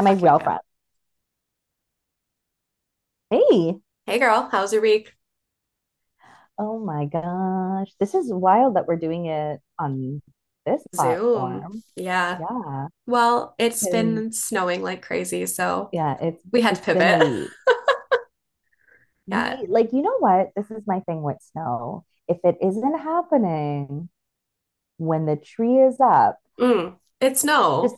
[0.00, 0.60] and my real friend.
[3.30, 5.14] Hey, Hey girl, how's your week?
[6.58, 10.20] oh my gosh, this is wild that we're doing it on
[10.66, 11.60] this Zoom.
[11.60, 11.82] platform.
[11.96, 12.38] Yeah.
[12.40, 17.18] Yeah, Well, it's been snowing like crazy, so yeah, it's we had to it's been
[17.20, 17.50] pivot.
[19.26, 19.62] Yeah.
[19.68, 20.50] Like, you know what?
[20.56, 22.04] This is my thing with snow.
[22.26, 24.08] If it isn't happening
[24.98, 26.96] when the tree is up, Mm.
[27.20, 27.96] It's just no.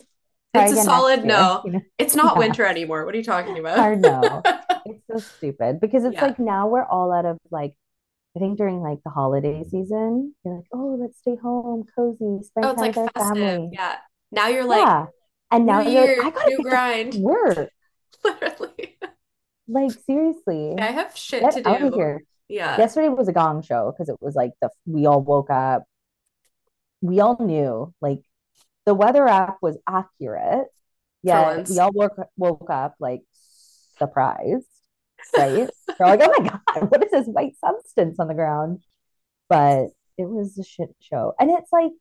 [0.55, 1.27] It's a solid year.
[1.29, 1.63] no.
[1.65, 1.81] You know?
[1.99, 3.05] It's not Yeah, winter anymore.
[3.05, 3.79] What are you talking about?
[3.79, 4.43] hard no.
[4.85, 6.25] It's so stupid because it's Yeah.
[6.27, 7.75] like now we're all out of like
[8.37, 12.41] I think during like the holiday season, you're like, oh, let's stay home, cozy, Oh,
[12.43, 13.37] spend it's time like with our festive.
[13.47, 13.71] family.
[13.73, 13.97] Yeah.
[14.33, 15.07] Now you're like, Yeah.
[15.51, 17.15] And now you're like, I gotta new get to grind.
[17.17, 17.69] work.
[18.25, 18.99] Literally.
[19.69, 21.91] Like, seriously, I have shit get to do.
[21.95, 22.23] here.
[22.49, 22.77] Yeah.
[22.79, 25.85] Yesterday was a gong show because it was like the we all woke up.
[27.01, 28.21] We all knew like
[28.87, 30.67] the weather app was accurate,
[31.23, 33.23] yet we all woke woke up like
[33.99, 34.67] surprised,
[35.37, 35.69] right?
[36.01, 38.81] We're like, oh my God, what is this white substance on the ground?
[39.49, 39.89] But
[40.19, 41.35] it was a shit show.
[41.39, 41.93] And it's like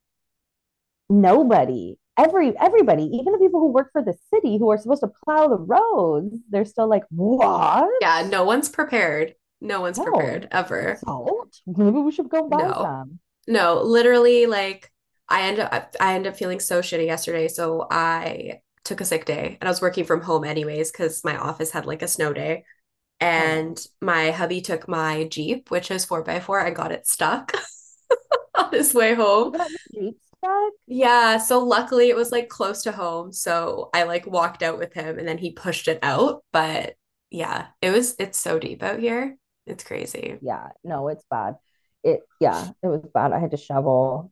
[1.10, 5.12] nobody every everybody even the people who work for the city who are supposed to
[5.26, 9.36] plow the roads they're still like what Yeah, no one's prepared.
[9.60, 10.98] No one's prepared ever.
[11.04, 12.74] salt maybe we should go buy No.
[12.82, 14.92] some No, literally, like
[15.32, 17.48] I end up I end up feeling so shitty yesterday.
[17.48, 21.38] So I took a sick day and I was working from home anyways because my
[21.38, 22.66] office had like a snow day.
[23.38, 27.08] oh And my hubby took my Jeep, which is four by four, and got it
[27.08, 27.54] stuck
[28.56, 29.56] on his way home.
[29.94, 33.32] jeep stuck Yeah, so luckily it was like close to home.
[33.32, 36.44] So I like walked out with him and then he pushed it out.
[36.52, 36.96] But
[37.30, 39.38] yeah, it was it's so deep out here.
[39.68, 40.40] It's crazy.
[40.42, 41.56] yeah no it's bad
[42.04, 44.32] it yeah it was bad i had to shovel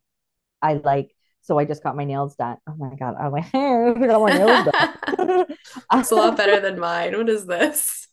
[0.62, 4.08] i like so i just got my nails done oh my god i went i
[4.08, 5.46] got my nails done
[5.94, 7.18] It's a lot better than mine.
[7.18, 8.08] What is this?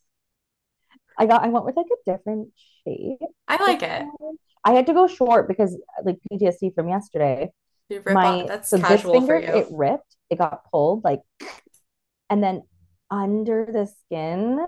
[1.18, 2.48] i got i went with like a different
[2.84, 4.06] shape I like it.
[4.64, 7.50] i had to go short because like ptsd from yesterday
[7.88, 8.12] You rip off.
[8.14, 9.46] my That's so this finger you.
[9.48, 11.20] it ripped it got pulled like
[12.28, 12.62] and then
[13.10, 14.58] under the skin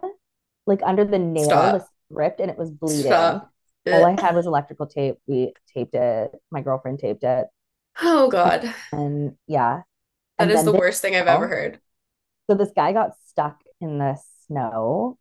[0.67, 1.89] like under the nail Stop.
[2.11, 3.51] ripped and it was bleeding Stop.
[3.89, 7.47] all i had was electrical tape we taped it my girlfriend taped it
[8.01, 8.73] Oh God.
[8.93, 9.83] and yeah
[10.39, 11.81] That and is the this worst thing I've ever heard.
[12.49, 14.17] so this guy got stuck in the
[14.47, 15.19] snow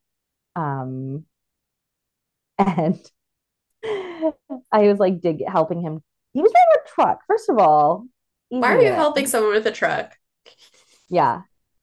[0.55, 1.25] um
[2.57, 2.99] and
[3.85, 4.33] i
[4.87, 6.01] was like dig helping him
[6.33, 8.05] he was driving a truck first of all
[8.49, 10.17] Why are you helping someone with a truck?
[11.09, 11.41] yeah,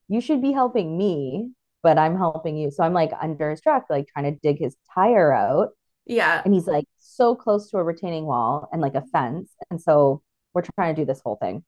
[0.09, 2.71] you should be helping me, but I'm helping you.
[2.71, 5.71] So I'm like under his truck, like trying to dig his tire out.
[6.07, 6.43] Yeah.
[6.45, 9.51] And he's like so close to a retaining wall and like a fence.
[9.71, 10.23] And so
[10.55, 11.65] we're trying to do this whole thing.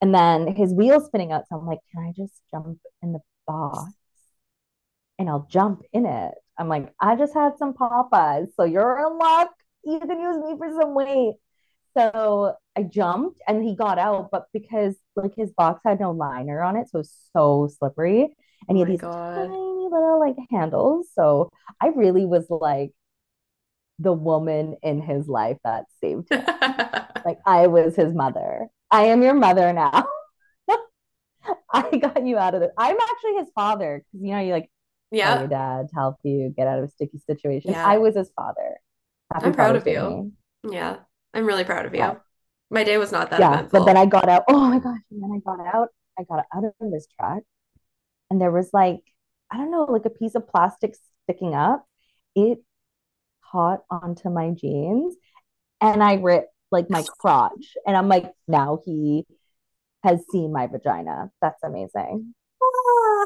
[0.00, 1.44] And then his wheel's spinning out.
[1.48, 3.92] So I'm like, can I just jump in the box
[5.18, 6.34] and I'll jump in it?
[6.58, 8.48] I'm like, I just had some Popeyes.
[8.56, 9.50] So you're in luck.
[9.84, 11.34] You can use me for some weight.
[11.96, 16.62] So I jumped and he got out, but because like his box had no liner
[16.62, 18.36] on it, so it was so slippery.
[18.68, 19.48] Oh And he had oh my these God.
[19.48, 21.08] tiny little like handles.
[21.14, 21.50] So
[21.80, 22.92] I really was like
[23.98, 26.44] the woman in his life that saved him.
[27.24, 28.68] Like I was his mother.
[28.90, 30.06] I am your mother now.
[31.72, 32.70] I got you out of it.
[32.78, 34.70] I'm actually his father because you know you like
[35.12, 35.46] call your Yeah.
[35.46, 37.74] dad to help you get out of a sticky situation.
[37.74, 38.78] I was his father.
[39.32, 40.32] Happy I'm proud of you.
[40.62, 40.72] me.
[40.74, 40.96] Yeah.
[41.34, 42.12] I'm really proud of Yeah.
[42.12, 42.20] you.
[42.70, 43.96] My day was not that Yeah, but then.
[43.96, 44.44] I got out.
[44.48, 45.00] Oh my gosh!
[45.10, 45.88] And then I got out.
[46.18, 47.42] I got out of this truck,
[48.30, 49.00] and there was like
[49.50, 50.94] I don't know, like a piece of plastic
[51.24, 51.86] sticking up.
[52.34, 52.58] It
[53.50, 55.14] caught onto my jeans,
[55.80, 57.76] and I ripped like my crotch.
[57.86, 59.24] And I'm like, now he
[60.04, 61.30] has seen my vagina.
[61.40, 62.34] That's amazing.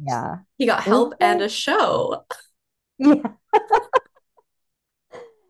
[0.00, 2.24] Yeah, He got help and a show.
[2.98, 3.14] yeah,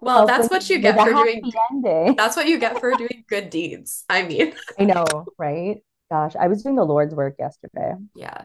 [0.00, 2.14] Well, that's what you get for doing, ending.
[2.16, 4.04] that's what you get for doing good deeds.
[4.08, 5.04] I mean, I know,
[5.38, 5.82] right?
[6.10, 7.92] Gosh, I was doing the Lord's work yesterday.
[8.14, 8.44] yeah.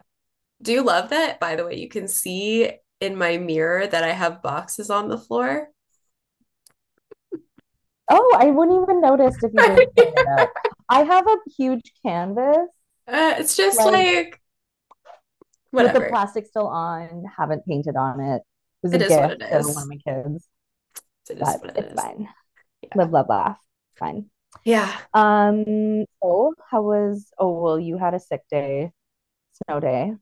[0.61, 1.39] Do you love that?
[1.39, 2.69] By the way, you can see
[3.03, 5.69] in my mirror that I have boxes on the floor.
[8.09, 10.49] Oh, I wouldn't even notice if you didn't it out.
[10.89, 12.67] I have a huge canvas,
[13.07, 14.39] Uh, it's just like like
[15.71, 18.37] with the plastic still on, haven't painted on it.
[18.37, 18.43] It
[18.83, 20.47] was a It is what it to one of my kids,
[21.29, 21.99] It is but what it it's is.
[22.01, 22.29] fine.
[22.81, 22.89] Yeah.
[22.95, 23.59] Live, love, laugh.
[23.97, 24.29] Fine.
[24.65, 24.91] Yeah.
[25.13, 28.91] Um, oh, how was, oh, well, you had a sick day,
[29.67, 30.13] snow day.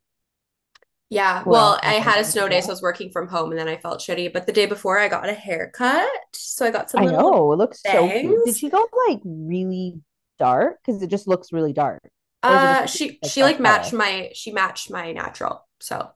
[1.12, 1.44] Yeah.
[1.46, 3.68] Well, else I had a snow day, so I was working from home and then
[3.68, 4.32] I felt shitty.
[4.34, 6.08] But the day before, I got a haircut.
[6.34, 8.46] So I got some I know, it looks so cute.
[8.46, 10.02] Did she go like really
[10.40, 10.78] dark?
[10.84, 12.02] Because it just looks really dark.
[12.44, 13.98] Or is it Uh, she like she like matched color?
[14.00, 15.68] my she matched my natural.
[15.82, 16.10] So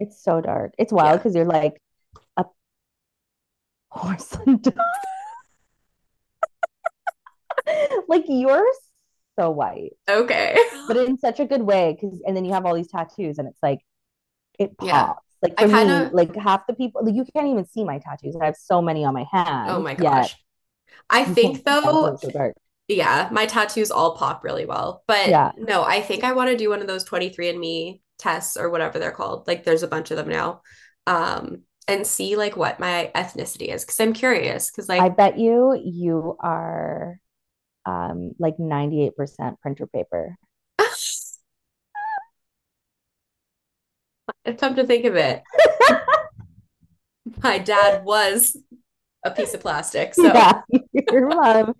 [0.00, 0.72] It's so dark.
[0.78, 1.16] It's wild yeah.
[1.18, 1.80] because you're like
[2.38, 2.46] a
[3.92, 4.72] porcelain doll.
[8.08, 8.66] Like you're
[9.38, 10.56] so white, Okay.
[10.88, 11.96] but in such a good way.
[12.00, 13.80] Because and then you have all these tattoos, and it's like
[14.60, 15.06] it Yeah.
[15.06, 15.22] pops.
[15.42, 17.98] Like I for kind me, like half the people, like you can't even see my
[17.98, 18.36] tattoos.
[18.40, 19.60] I have so many on my hands.
[19.66, 20.36] oh hand, my gosh.
[21.10, 22.52] I think see them because though, so
[22.88, 25.04] yeah, my tattoos all pop really well.
[25.06, 28.70] But Yeah, no, I think I want to do one of those 23andMe tests or
[28.70, 29.46] whatever they're called.
[29.46, 30.62] Like there's a bunch of them now.
[31.06, 35.74] Um, and see like what my ethnicity is because I'm curious because I bet you
[35.82, 37.18] you are
[37.86, 40.36] um like 98% printer paper.
[44.58, 45.42] Come to think of it,
[47.42, 48.56] my dad was
[49.24, 50.14] a piece of plastic.
[50.14, 50.62] So Yeah,
[50.92, 51.74] your mom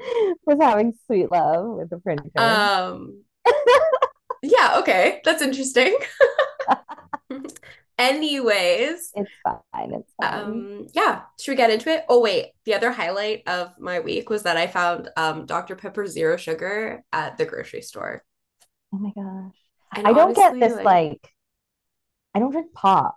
[0.46, 2.30] was having sweet love with the printer.
[2.36, 3.24] um
[4.42, 5.20] yeah, okay.
[5.24, 5.96] That's interesting.
[7.98, 9.92] Anyways, It's fine.
[9.92, 10.40] It's fine.
[10.42, 12.04] um yeah, should we get into it?
[12.08, 15.76] Oh wait, the other highlight of my week was that I found um Dr.
[15.76, 18.24] Pepper Zero Sugar at the grocery store.
[18.94, 19.54] Oh my gosh.
[19.94, 21.28] And I don't get this like, like
[22.34, 23.16] I don't drink pop.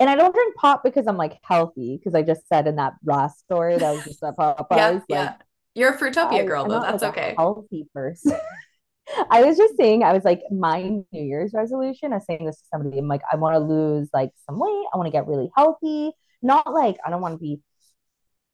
[0.00, 2.94] And I don't drink pop because I'm like healthy, because I just said in that
[3.04, 5.34] last story that was just at yeah, Popeyes, like yeah.
[5.74, 6.78] You're a Fruitopia I, girl I'm though.
[6.80, 7.34] not That's like okay.
[7.36, 8.36] healthy person.
[9.30, 12.56] I was just saying, I was like, my New Year's resolution, I was saying this
[12.58, 14.86] to somebody, I'm like, I want to lose like some weight.
[14.92, 16.12] I want to get really healthy.
[16.42, 17.60] Not like, I don't want to be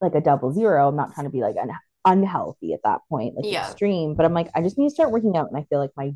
[0.00, 0.88] like a double zero.
[0.88, 1.70] I'm not trying to be like an
[2.04, 3.66] unhealthy at that point, like Yeah.
[3.69, 5.48] extreme, but I'm like, I just need to start working out.
[5.48, 6.12] And I feel like my,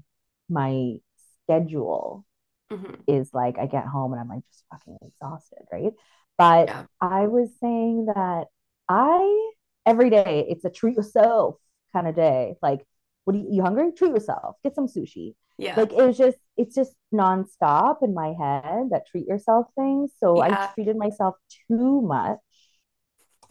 [0.49, 0.97] my
[1.45, 2.25] schedule
[2.73, 3.01] Mhm.
[3.07, 5.93] is like I get home and I'm like just fucking exhausted, right?
[6.37, 6.85] But Yeah.
[7.01, 8.49] I was saying that
[8.89, 9.51] I
[9.87, 11.57] every day it's a treat yourself
[11.93, 12.57] kind of day.
[12.63, 12.87] Like,
[13.25, 13.93] what are you, you hungry?
[13.93, 14.57] Treat yourself.
[14.63, 15.35] Get some sushi.
[15.57, 15.77] Yeah.
[15.77, 20.09] Like it was just it's just nonstop in my head that treat yourself thing.
[20.19, 21.37] So I treated myself
[21.69, 22.39] too much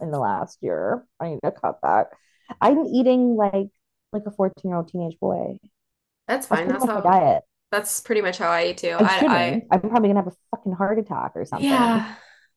[0.00, 1.04] in the last year.
[1.20, 2.06] I need to cut back.
[2.60, 3.68] I'm eating like
[4.12, 5.58] like a 14 year old teenage boy.
[6.26, 6.68] That's That's fine.
[6.68, 7.42] That's my how diet.
[7.70, 8.96] That's pretty much how I eat too.
[8.98, 11.68] I, I, I'm probably gonna have a fucking heart attack or something.
[11.68, 12.14] yeah.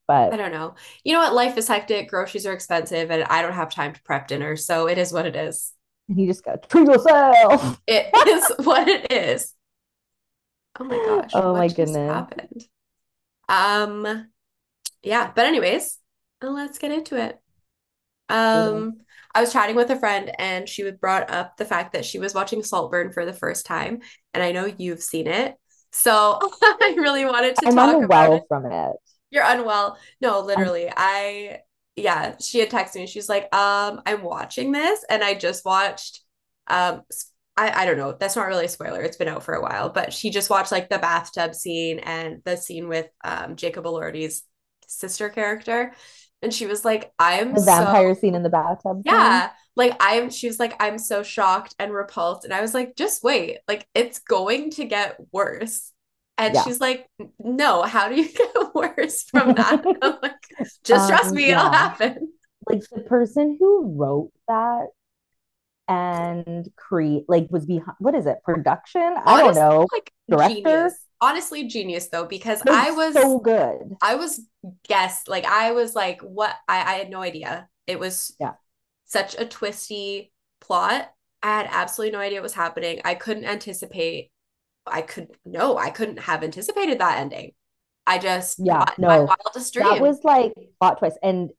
[0.07, 0.75] But I don't know.
[1.03, 1.33] You know what?
[1.33, 4.55] Life is hectic, groceries are expensive, and I don't have time to prep dinner.
[4.57, 5.73] So it is what it is.
[6.09, 7.79] And you just gotta treat yourself.
[7.87, 9.53] It is what it is.
[10.79, 12.01] Oh my gosh, Oh what my just goodness.
[12.07, 12.67] happened?
[13.49, 14.29] Um,
[15.03, 15.99] yeah, but anyways,
[16.41, 17.41] let's get into it.
[18.29, 19.01] Um,
[19.33, 22.19] I was chatting with a friend and she would brought up the fact that she
[22.19, 24.01] was watching Saltburn for the first time,
[24.33, 25.55] and I know you've seen it.
[25.91, 28.43] So I really wanted to I'm talk about unwell it.
[28.47, 28.95] from it.
[29.29, 29.97] You're unwell.
[30.21, 30.91] No, I'm literally.
[30.95, 31.59] I
[31.95, 33.07] yeah, she had texted me.
[33.07, 36.21] She's like, um, I'm watching this and I just watched
[36.67, 37.03] um
[37.57, 38.15] I don't know.
[38.19, 39.01] That's not really a spoiler.
[39.03, 42.41] It's been out for a while, but she just watched like the bathtub scene and
[42.43, 44.43] the scene with um Jacob Elordi's
[44.87, 45.93] sister character.
[46.41, 50.29] And she was like, I'm the so vampire scene in the bathtub yeah, like I'm
[50.29, 52.45] she was like, I'm so shocked and repulsed.
[52.45, 55.91] And I was like, just wait, like it's going to get worse.
[56.37, 56.63] And Yeah.
[56.63, 57.07] she's like,
[57.39, 59.85] no, how do you get worse from that?
[60.21, 60.33] Like,
[60.83, 62.33] just trust Um, me, it'll happen.
[62.67, 64.87] Like the person who wrote that
[65.87, 68.37] and create like was behind what is it?
[68.43, 69.15] Production?
[69.25, 69.89] I don't know.
[69.91, 70.47] like Director?
[70.47, 70.93] genius.
[71.21, 73.97] Honestly, genius though, because Like I was so good.
[74.01, 74.41] I was
[74.87, 77.67] guessed, like I was like, what I, I had no idea.
[77.87, 78.53] It was Yeah.
[79.05, 81.13] such a twisty plot.
[81.43, 83.01] I had absolutely no idea what was happening.
[83.05, 84.31] I couldn't anticipate.
[84.87, 87.53] I could no, I couldn't have anticipated that ending.
[88.07, 89.27] I just Yeah, my, my no.
[89.27, 89.99] wildest That dream.
[89.99, 91.17] was like plot twist.
[91.23, 91.51] And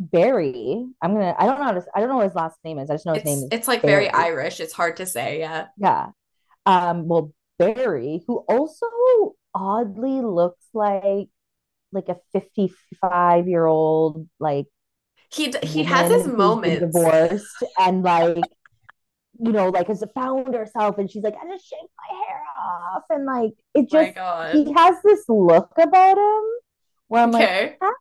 [0.00, 2.78] Barry, I'm gonna I don't know how to I don't know what his last name
[2.78, 2.90] is.
[2.90, 4.60] I just know his name It's is it's like very Irish.
[4.60, 5.40] It's hard to say.
[5.40, 5.68] Yeah.
[5.76, 6.10] Yeah.
[6.66, 8.86] Um, well, Barry, who also
[9.54, 11.28] oddly looks like
[11.92, 14.66] like a 55 year old like
[15.32, 16.80] He he has his moments.
[16.80, 18.36] divorced and like
[19.38, 23.02] you know like has found herself and she's like I just shaved my hair off
[23.10, 24.16] and like it just
[24.52, 26.44] he has this look about him
[27.08, 27.76] where I'm like Okay.
[27.82, 27.92] "Huh?"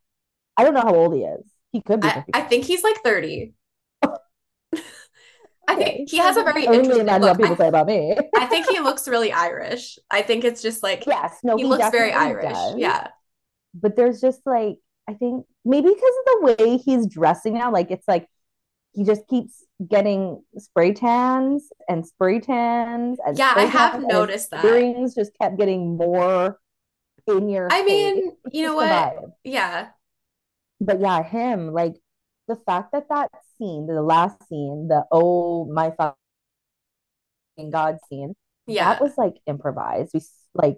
[0.57, 1.45] I don't know how old he is.
[1.71, 3.53] He could be I, I think he's like 30.
[5.67, 7.37] I think he has a very Only interesting imagine look.
[7.39, 8.15] what people I, say about me.
[8.35, 9.97] I think he looks really Irish.
[10.11, 12.53] I think it's just like yes, no, he he looks very Irish.
[12.53, 12.77] does.
[12.77, 13.07] Yeah.
[13.73, 14.77] but there's just like
[15.09, 18.27] I think maybe because of the way he's dressing now, like it's like
[18.93, 24.63] he just keeps getting spray tans and spray tans and Yeah, I have noticed that.
[24.63, 26.59] earrings just kept getting more
[27.27, 27.85] in your I face.
[27.85, 28.89] mean, you know what?
[28.89, 29.31] vibe.
[29.43, 29.87] Yeah.
[30.79, 31.95] But yeah, him like
[32.47, 36.15] the fact that that scene, the last scene, the oh my fucking
[37.71, 38.35] god scene,
[38.67, 40.11] yeah, that was like improvised.
[40.13, 40.21] We
[40.53, 40.77] like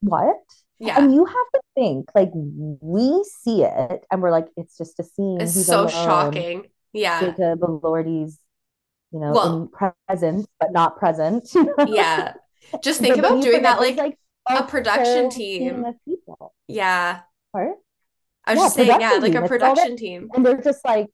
[0.00, 0.36] what?
[0.78, 0.98] Yeah.
[1.00, 5.04] And you have to think like we see it and we're like, it's just a
[5.04, 5.40] scene.
[5.40, 5.90] It's He's so alone.
[5.90, 6.66] shocking.
[6.92, 7.20] Yeah.
[7.20, 8.38] Jacob Elordi's,
[9.12, 9.70] you know, Well,
[10.08, 11.48] present but not present.
[11.86, 12.34] yeah.
[12.82, 15.84] Just think but about doing that like like a production team team.
[15.84, 16.52] of people.
[16.68, 17.20] Yeah.
[17.54, 17.74] Right?
[18.46, 19.44] I was Yeah, just saying, yeah, like a team.
[19.44, 20.30] It's all that, production team.
[20.34, 21.08] and they're just like,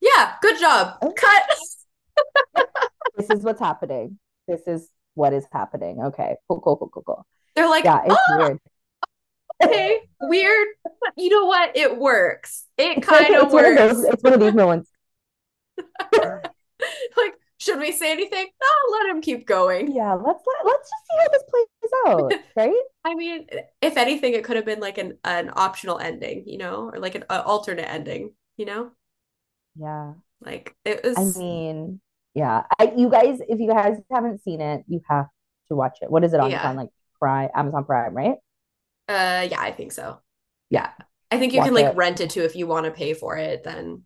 [0.00, 0.98] Yeah, good job.
[1.02, 2.66] oh, Cut.
[3.16, 4.18] this is what's happening.
[4.46, 6.00] This is what is happening.
[6.02, 7.26] Okay, cool, cool, cool, cool, cool.
[7.54, 8.58] They're like, Yeah, it's oh, weird.
[9.62, 10.68] okay, weird.
[11.16, 11.76] You know what?
[11.76, 12.64] It works.
[12.76, 13.94] It kind of it's one of works.
[13.96, 14.04] those.
[14.04, 14.90] It's one of these moments.
[17.16, 18.46] Like, should we say anything?
[18.60, 19.94] No, let him keep going.
[19.94, 22.82] Yeah, let's let, let's just see how this plays out, right?
[23.04, 23.46] I mean,
[23.80, 27.14] if anything, it could have been like an an optional ending, you know, or like
[27.14, 28.92] an uh, alternate ending, you know?
[29.76, 30.14] Yeah.
[30.40, 31.16] Like it was.
[31.16, 32.00] I mean,
[32.34, 32.64] yeah.
[32.78, 35.26] I, you guys, if you guys haven't seen it, you have
[35.68, 36.10] to watch it.
[36.10, 36.58] What is it on?
[36.58, 38.36] On like Prime, Amazon Prime, right?
[39.08, 40.20] Uh, yeah, I think so.
[40.70, 41.04] Yeah, Yeah.
[41.30, 41.96] I think you can like it.
[41.96, 44.04] rent it too if you want to pay for it, then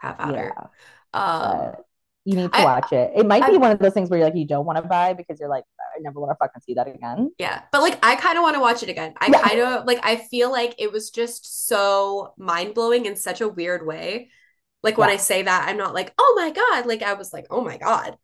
[0.00, 0.70] have at Yeah, her.
[1.14, 1.86] Um, but
[2.28, 3.12] you need to I watch it.
[3.16, 5.14] It might be one of those things where you're like you don't want to buy
[5.14, 5.64] because you're like
[5.96, 7.32] I never want to fucking see that again.
[7.38, 9.14] Yeah, but like I kind of want to watch it again.
[9.20, 13.48] I kind of like I feel like it was just so mind-blowing in such a
[13.48, 14.30] weird way.
[14.82, 17.46] Like when I say that, I'm not like, "Oh my God." Like I was like,
[17.50, 18.18] "Oh my God."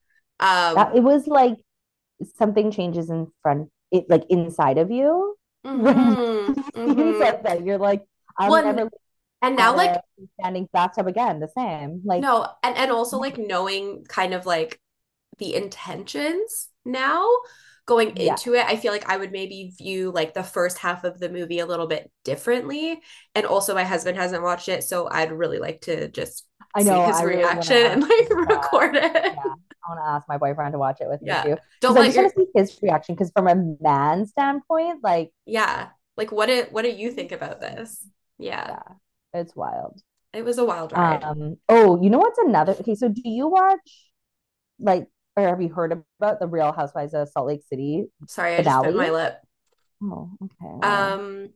[0.75, 1.57] That Um it was like
[2.37, 5.37] something changes in front, it like inside of you
[5.77, 6.57] when mhm
[6.99, 7.19] you mhm.
[7.19, 7.65] said that.
[7.65, 8.05] You're like,
[8.39, 8.91] I'll Well, never leave
[9.47, 10.01] and now out like
[10.41, 11.41] standing bathtub again.
[11.41, 14.81] The same, like, no, and and also like knowing kind of like
[15.39, 17.27] the intentions now
[17.87, 18.33] going yeah.
[18.33, 21.29] into it, I feel like I would maybe view like the first half of the
[21.29, 23.01] movie a little bit differently.
[23.35, 26.91] And also, my husband hasn't watched it, so I'd really like to just I see
[26.91, 27.07] know.
[27.07, 28.47] his I reaction and like that.
[28.49, 29.03] record it.
[29.03, 32.01] Yeah, I want to ask my boyfriend to watch it with me too Don't I
[32.01, 33.15] let just your want to see his reaction.
[33.15, 35.89] Because from a man standpoint, like, yeah.
[36.17, 38.07] Like what it what do you think about this?
[38.39, 38.69] Yeah.
[38.69, 38.95] yeah,
[39.35, 40.01] it's wild.
[40.33, 41.23] It was a wild ride.
[41.23, 41.57] Um.
[41.69, 42.73] Oh, you know what's another?
[42.81, 43.81] Okay, so do you watch
[44.81, 48.63] like, or have you heard about the Real Housewives of Salt Lake City Sorry, I
[48.63, 49.41] just bit my lip.
[50.03, 50.75] Oh, okay.
[50.83, 51.51] Um,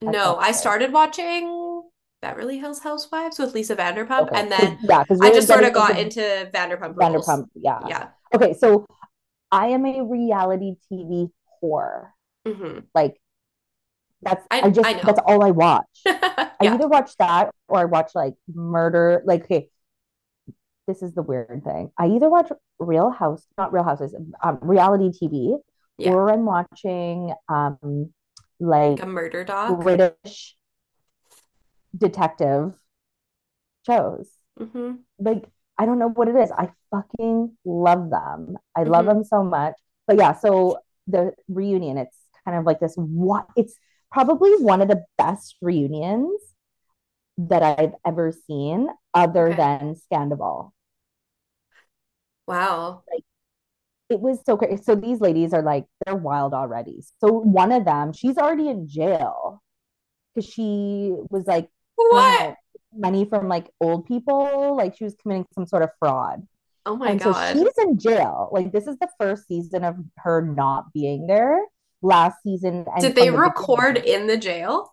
[0.00, 1.82] that no, sucks I started watching
[2.22, 5.72] Beverly Hills Housewives with Lisa Vanderpump, Okay, and then yeah, because I just sort of
[5.72, 7.26] got into Vanderpump Rules.
[7.26, 7.48] Vanderpump.
[7.54, 7.80] Yeah.
[7.88, 8.08] Yeah.
[8.34, 8.86] Okay, so
[9.52, 11.30] I am a reality TV
[11.62, 12.08] whore.
[12.44, 13.16] hmm Like
[14.22, 15.86] that's I I just I that's all I watch.
[16.60, 19.22] I either watch that or I watch like murder.
[19.24, 19.70] Like, okay,
[20.86, 21.90] this is the weird thing.
[21.98, 25.56] I either watch Real House, not Real Houses, um, reality TV,
[25.98, 26.10] Yeah.
[26.10, 28.12] or I'm watching um
[28.60, 29.80] Like like a murder doc.
[29.82, 30.56] British
[31.96, 32.74] detective
[33.86, 34.28] shows.
[34.58, 35.44] hmm Like,
[35.78, 36.50] I don't know what it is.
[36.52, 38.56] I fucking love them.
[38.76, 39.74] I love hmm them so much.
[40.06, 43.76] But yeah, so the reunion, it's kind of like this what it's
[44.16, 46.40] probably one of the best reunions
[47.36, 49.56] that I've ever seen, other Okay.
[49.56, 50.72] than Scandoval.
[52.46, 53.04] Wow.
[53.12, 53.24] Like
[54.10, 54.82] it was so crazy.
[54.82, 57.02] So these ladies are like they're wild already.
[57.20, 59.62] So one of them, she's already in jail
[60.34, 62.56] because she was like, What?
[62.94, 64.76] money from like old people.
[64.76, 66.46] Like she was committing some sort of fraud.
[66.86, 67.56] Oh my And so God.
[67.56, 68.48] she's in jail.
[68.52, 71.60] Like this is the first season of her not being there.
[72.06, 74.92] Last season and Did they the record in the jail?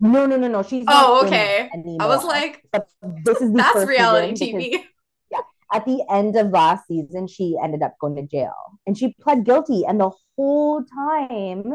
[0.00, 0.62] No, no, no, no.
[0.62, 1.70] She's Oh, okay.
[2.00, 2.88] I was like, But
[3.24, 4.84] this is that's reality season because TV.
[5.30, 5.40] yeah,
[5.72, 8.54] at the end of last season, she ended up going to jail
[8.86, 9.84] and she pled guilty.
[9.86, 11.74] And the whole time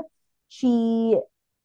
[0.49, 1.17] she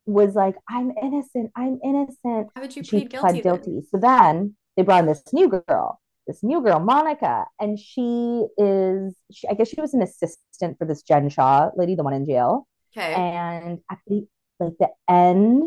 [0.06, 2.48] was like, I'm innocent, I'm innocent.
[2.54, 3.42] Why would you She plead guilty pled then?
[3.42, 3.82] guilty.
[3.90, 7.46] So then they brought in this new girl, this new girl, Monica.
[7.60, 11.94] And she is, she, I guess she was an assistant for this Jen Shah lady,
[11.94, 12.66] the one in jail.
[12.96, 13.14] Okay.
[13.14, 14.26] And at the
[14.60, 15.64] like the end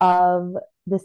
[0.00, 0.54] of
[0.86, 1.04] this,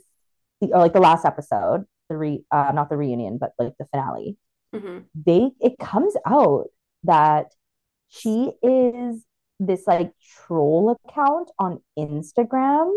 [0.62, 3.86] the, or like the last episode, the re, uh, not the reunion, but like the
[3.86, 4.38] finale,
[4.74, 6.66] hmm they it comes out
[7.04, 7.54] that
[8.10, 9.24] she is
[9.60, 10.12] this like
[10.46, 12.94] troll account on Instagram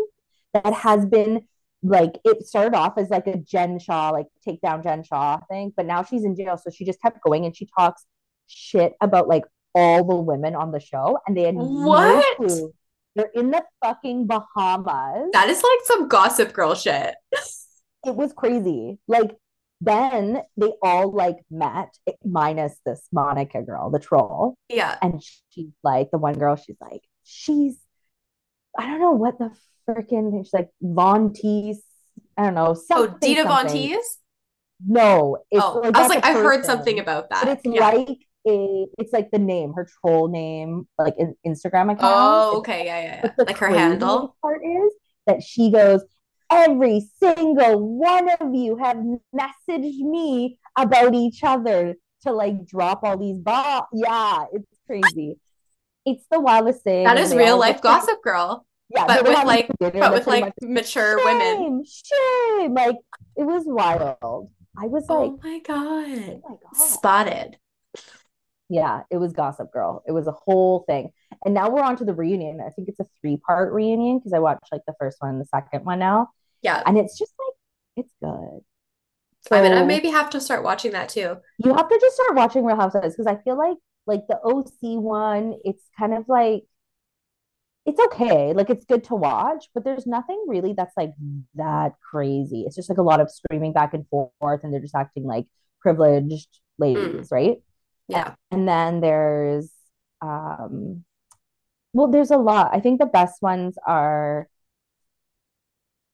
[0.53, 1.47] that has been
[1.81, 5.71] like it started off as like a Jen Shah like take down Jen Shah thing,
[5.75, 8.05] but now she's in jail, so she just kept going and she talks
[8.47, 9.43] shit about like
[9.75, 12.37] all the women on the show, and they had no What?
[12.37, 12.73] clue.
[13.15, 15.29] They're in the fucking Bahamas.
[15.33, 17.15] That is like some Gossip Girl shit.
[18.05, 18.97] It was crazy.
[19.07, 19.31] Like
[19.81, 24.55] then they all like met, minus this Monica girl, the troll.
[24.67, 24.97] Yeah.
[25.01, 27.77] And she's like, the one girl, she's like, she's,
[28.79, 29.51] I don't know what the
[29.87, 31.79] freaking, she's like, Von Teese,
[32.37, 33.65] I don't know, Oh, Dita Von.
[33.67, 33.97] Teese?
[34.87, 37.45] no, it's Oh, like I was like, I've heard something about that.
[37.45, 37.89] but it's Yeah.
[37.89, 38.17] like
[38.47, 41.99] a it's like the name, her troll name, like an Instagram account.
[42.01, 42.85] Oh, okay.
[42.85, 43.43] Yeah, yeah, yeah.
[43.45, 44.35] Like her handle.
[44.41, 44.93] part is
[45.27, 46.01] that she goes,
[46.51, 48.97] Every single one of you have
[49.35, 51.93] messaged me about each other
[52.23, 53.85] to like drop all these bombs.
[53.93, 55.37] Yeah, it's crazy.
[56.07, 57.03] It's the wildest thing.
[57.03, 61.17] That is real life gossip girl, yeah, but with like, but with like much mature
[61.23, 61.83] women.
[61.85, 62.73] shame, shame.
[62.73, 62.95] Like
[63.37, 64.49] it was wild.
[64.77, 66.41] I was oh like, Oh my oh God.
[66.49, 66.75] my God.
[66.75, 67.57] Spotted.
[68.69, 70.03] Yeah, it was Gossip Girl.
[70.07, 71.11] It was a whole thing.
[71.43, 72.61] And now we're on to the reunion.
[72.65, 75.41] I think it's a three part reunion because I watched like the first one and
[75.41, 76.29] the second one now.
[76.61, 76.83] Yeah.
[76.85, 78.61] And it's just like, it's good.
[79.51, 81.37] I mean, gonna maybe have to start watching that too.
[81.57, 85.01] you have to just start watching Real Housewives because I feel like like the OC
[85.01, 86.63] one, it's kind of like
[87.89, 88.53] it's okay.
[88.53, 91.11] Like it's good to watch, but there's nothing really that's like
[91.55, 92.63] that crazy.
[92.65, 95.45] It's just like a lot of screaming back and forth and they're just acting like
[95.81, 96.49] privileged
[96.95, 97.57] Mm, ladies, right?
[98.07, 98.35] yeah.
[98.51, 99.69] And then there's
[100.21, 101.03] um
[101.93, 102.71] well, there's a lot.
[102.73, 104.47] I think the best ones are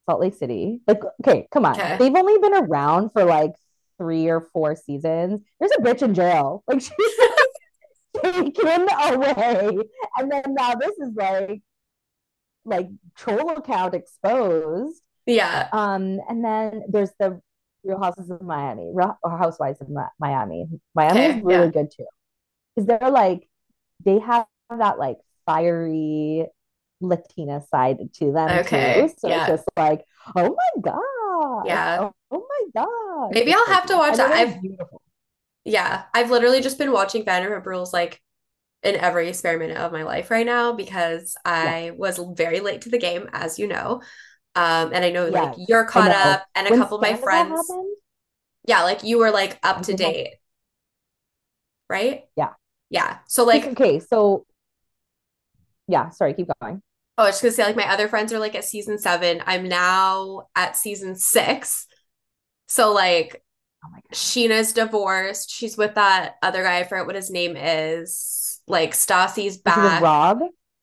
[0.09, 0.81] Salt Lake City.
[0.87, 1.79] Like, okay, come on.
[1.79, 1.97] Okay.
[1.97, 3.51] They've only been around for like
[3.97, 5.41] three or four seasons.
[5.59, 6.63] There's a bitch in jail.
[6.67, 6.93] Like she's
[8.21, 9.77] taken away.
[10.17, 11.61] And then now this is like
[12.65, 15.01] like troll account exposed.
[15.25, 15.69] Yeah.
[15.71, 17.41] Um, and then there's the
[17.83, 20.67] Real Houses of Miami, Real or Housewives of Mi- Miami.
[20.95, 21.71] Miami is really Yeah.
[21.71, 22.05] good too.
[22.75, 23.47] Because they're like
[24.03, 26.47] they have that like fiery
[27.01, 28.59] Latina side to them too.
[28.75, 29.07] Okay.
[29.17, 29.47] So it's Yeah.
[29.47, 30.03] just like,
[30.35, 31.97] oh my god, Yeah.
[32.01, 33.31] Oh, oh my god.
[33.33, 34.31] Maybe I'll have to watch that.
[34.31, 35.01] I've beautiful.
[35.63, 36.03] yeah.
[36.13, 38.21] I've literally just been watching Vanderpump Rules like
[38.85, 41.63] in every experiment of my life right now because Yeah.
[41.63, 44.01] I was very late to the game, as you know.
[44.55, 47.67] Um, and I know like you're caught up and a When couple of my friends.
[47.69, 47.97] happened,
[48.65, 50.35] Yeah, like you were like up to date,
[51.89, 52.23] right?
[52.35, 52.53] Yeah.
[52.89, 53.19] Yeah.
[53.27, 54.45] So Like, okay, so
[55.87, 56.81] yeah, sorry, keep going.
[57.17, 59.41] Oh, I was just gonna say, like, my other friends are like at season seven.
[59.45, 61.87] I'm now at season six.
[62.67, 63.43] So, like,
[63.85, 63.99] Oh.
[64.13, 65.49] Scheana's divorced.
[65.51, 66.79] She's with that other guy.
[66.79, 68.44] I forget what his name is.
[68.67, 70.01] Like, Stassi's Is back.
[70.01, 70.41] Rob?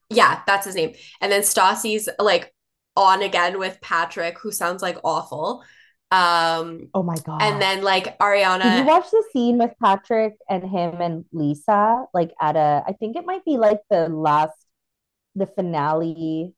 [0.09, 0.93] Yeah, that's his name.
[1.21, 2.53] And then Stassi's like
[2.95, 5.63] on again with Patrick, who sounds like awful.
[6.11, 7.41] Um, Oh my god.
[7.41, 12.05] and then like Did you watch the scene with Patrick and him and Lisa?
[12.13, 14.53] Like at a, I think it might be like the last,
[15.35, 16.53] the finale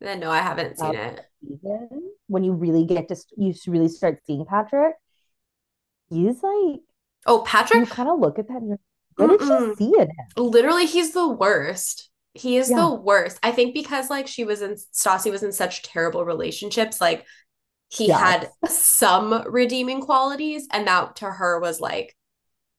[0.00, 1.20] then no, I haven't seen it.
[1.40, 4.96] season when you really get to, you really start seeing Patrick.
[6.08, 6.80] He's like,
[7.26, 7.80] Oh, Patrick.
[7.80, 8.78] you kind of look at that and you're,
[9.16, 10.26] what did she see in him?
[10.36, 12.10] Literally, he's the worst.
[12.32, 13.38] He is the worst.
[13.42, 17.24] I think because like she was in Stassi was in such terrible relationships, like
[17.90, 22.16] he had some redeeming qualities, and that to her was like,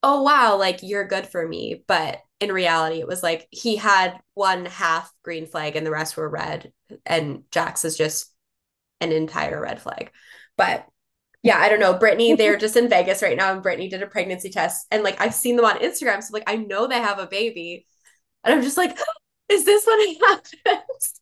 [0.03, 1.83] oh wow, like you're good for me.
[1.87, 6.17] But in reality, it was like he had one half green flag and the rest
[6.17, 6.73] were red,
[7.05, 8.33] and Jax is just
[8.99, 10.11] an entire red flag.
[10.57, 10.85] But
[11.45, 11.95] yeah, I don't know.
[11.95, 15.21] Brittany, they're just in Vegas right now, and Brittany did a pregnancy test, and like
[15.21, 17.87] I've seen them on Instagram, so like I know they have a baby,
[18.43, 18.97] and I'm just like,
[19.49, 20.19] is this what
[20.65, 21.21] happens?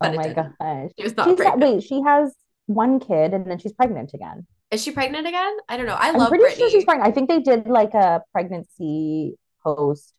[0.00, 0.90] Oh But my gosh.
[0.96, 1.60] She was not She's pregnant.
[1.60, 2.34] wait, she has
[2.66, 4.46] one kid and then she's pregnant again.
[4.70, 5.56] Is she pregnant again?
[5.68, 5.94] I don't know.
[5.98, 7.08] I I'm love pretty sure she's pregnant.
[7.08, 10.14] I think they did like a pregnancy post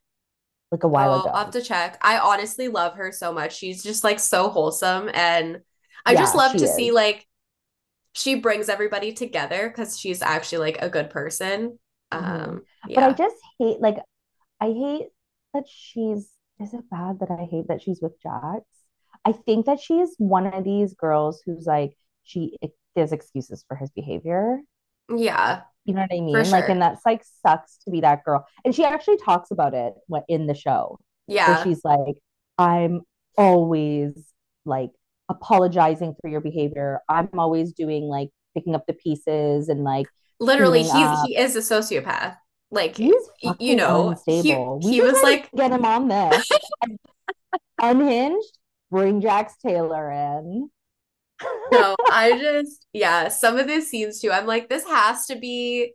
[0.71, 1.97] like a while Oh, I'll have to check.
[2.01, 3.55] I honestly love her so much.
[3.57, 5.61] She's just like so wholesome, and
[6.05, 7.27] I just love to see like
[8.15, 11.79] she brings everybody together because she's actually like a good person.
[12.13, 12.43] Mhm.
[12.47, 13.97] Um, But I just hate like
[14.61, 15.09] I hate
[15.53, 18.65] that she's is it bad that I hate that she's with Jax?
[19.25, 22.57] I think that she's one of these girls who's like she
[22.95, 24.61] gives excuses for his behavior.
[25.09, 26.49] Yeah, You know what I mean?
[26.49, 26.79] Like, and sure.
[26.79, 28.47] that's like sucks to be that girl.
[28.63, 31.63] And she actually talks about it what in the show Yeah.
[31.63, 32.17] she's like,
[32.57, 33.01] I'm
[33.37, 34.33] always
[34.65, 34.91] like
[35.29, 37.01] apologizing for your behavior.
[37.09, 40.07] I'm always doing like picking up the pieces and like
[40.39, 41.27] Literally, he's up.
[41.27, 42.35] he is a sociopath.
[42.71, 43.13] Like, He's
[43.59, 44.79] you know, he unstable.
[44.83, 46.49] We he was like get him on this.
[47.81, 48.57] Unhinged,
[48.91, 50.69] bring Jax Taylor in.
[51.71, 55.93] No, I just, yeah, some of these scenes too, I'm like, this has to be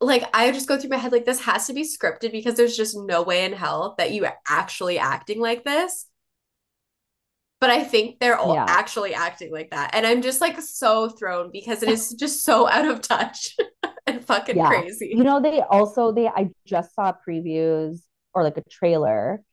[0.00, 2.76] like, I just go through my head like, this has to be scripted because there's
[2.76, 6.06] just no way in hell that you are actually acting like this.
[7.62, 8.66] But I think they're all Yeah.
[8.68, 9.94] actually acting like that.
[9.94, 13.56] And I'm just like so thrown because it is just so out of touch
[14.08, 14.66] and fucking Yeah.
[14.66, 15.12] crazy.
[15.14, 18.00] You know, they also they I just saw previews
[18.34, 19.44] or like a trailer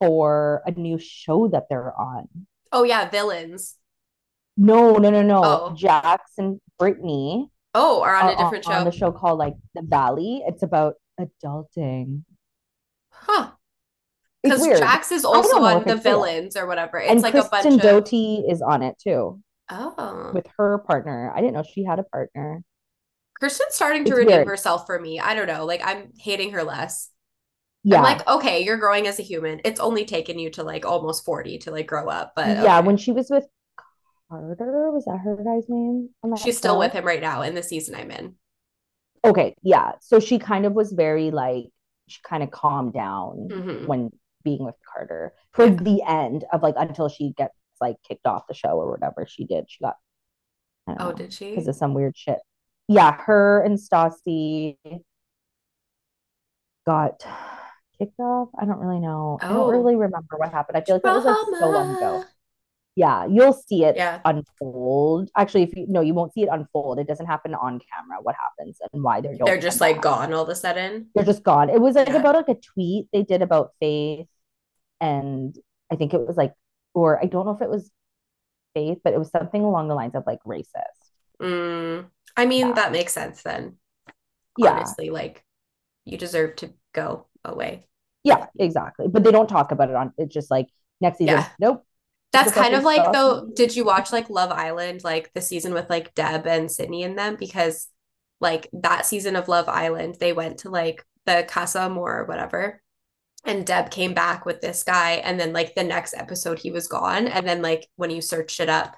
[0.00, 2.26] for a new show that they're on.
[2.72, 3.76] Oh, yeah, villains.
[4.56, 5.40] No, no, no, no.
[5.44, 8.90] Oh, Jax and Brittany Oh, are on a on, different on show.
[8.90, 10.42] the show called like The Valley.
[10.48, 12.24] It's about adulting.
[13.10, 13.52] Huh.
[14.42, 14.66] Because.
[14.78, 16.98] Jax is also on the villains or whatever.
[16.98, 20.30] It's And like a bunch Kristen of Doute is on it too oh.
[20.34, 21.32] with her partner.
[21.34, 22.62] I didn't know she had a partner.
[23.38, 24.46] Kristen's starting to It's redeem weird.
[24.46, 25.18] herself for me.
[25.18, 25.64] I don't know.
[25.64, 27.10] Like I'm hating her less.
[27.84, 27.96] Yeah.
[27.96, 29.60] I'm like, okay, you're growing as a human.
[29.64, 32.78] It's only taken you to like almost 40 to like grow up, but Yeah.
[32.78, 32.86] okay.
[32.86, 33.44] When she was with
[34.28, 36.10] Carter, was that her guy's name
[36.42, 38.36] She's still with him right now in the season I'm in.
[39.24, 39.54] Okay.
[39.62, 39.92] Yeah.
[40.00, 41.66] So she kind of was very like,
[42.08, 44.10] she kind of calmed down hmm when
[44.44, 45.74] being with Carter for Yeah.
[45.74, 49.44] the end of like until she gets like kicked off the show or whatever she
[49.44, 49.64] did.
[49.68, 49.96] She got,
[50.86, 51.50] Oh, know, did she?
[51.50, 52.38] because of some weird shit.
[52.88, 53.12] Yeah.
[53.20, 54.76] Her and Stassi
[56.86, 57.24] got
[57.98, 58.48] kicked off.
[58.60, 59.38] I don't really know.
[59.40, 60.76] I don't Oh, really remember what happened.
[60.76, 62.24] I feel like that was like so long ago.
[62.94, 64.20] Yeah, you'll see it Yeah.
[64.24, 65.30] unfold.
[65.36, 66.98] Actually, if you no, you won't see it unfold.
[66.98, 70.02] It doesn't happen on camera what happens and why they don't They're just like back.
[70.02, 71.08] gone all of a sudden.
[71.14, 71.70] They're just gone.
[71.70, 72.16] It was like Yeah.
[72.16, 74.26] about like a tweet they did about Faith,
[75.02, 75.54] and
[75.92, 76.54] I think it was like,
[76.94, 77.90] or I don't know if it was
[78.74, 81.02] Faith, but it was something along the lines of like racist.
[81.42, 82.06] Mm,
[82.38, 82.72] I mean, Yeah.
[82.74, 83.76] that makes sense then.
[84.56, 85.44] Yeah, Honestly, like
[86.06, 87.84] you deserve to go away.
[88.24, 89.08] yeah, exactly.
[89.08, 90.14] But they don't talk about it on.
[90.16, 90.68] It's just like
[91.02, 91.34] next season.
[91.34, 91.48] Yeah.
[91.58, 91.84] Nope.
[92.32, 93.12] That's kind of like stuff.
[93.12, 97.02] though, did you watch like Love Island, like the season with like Deb and Sydney
[97.02, 97.36] in them?
[97.36, 97.88] Because
[98.40, 102.80] like that season of Love Island, they went to like the Casa Amor or whatever.
[103.44, 106.86] And Deb came back with this guy, and then like the next episode he was
[106.86, 107.26] gone.
[107.28, 108.96] And then like when you searched it up,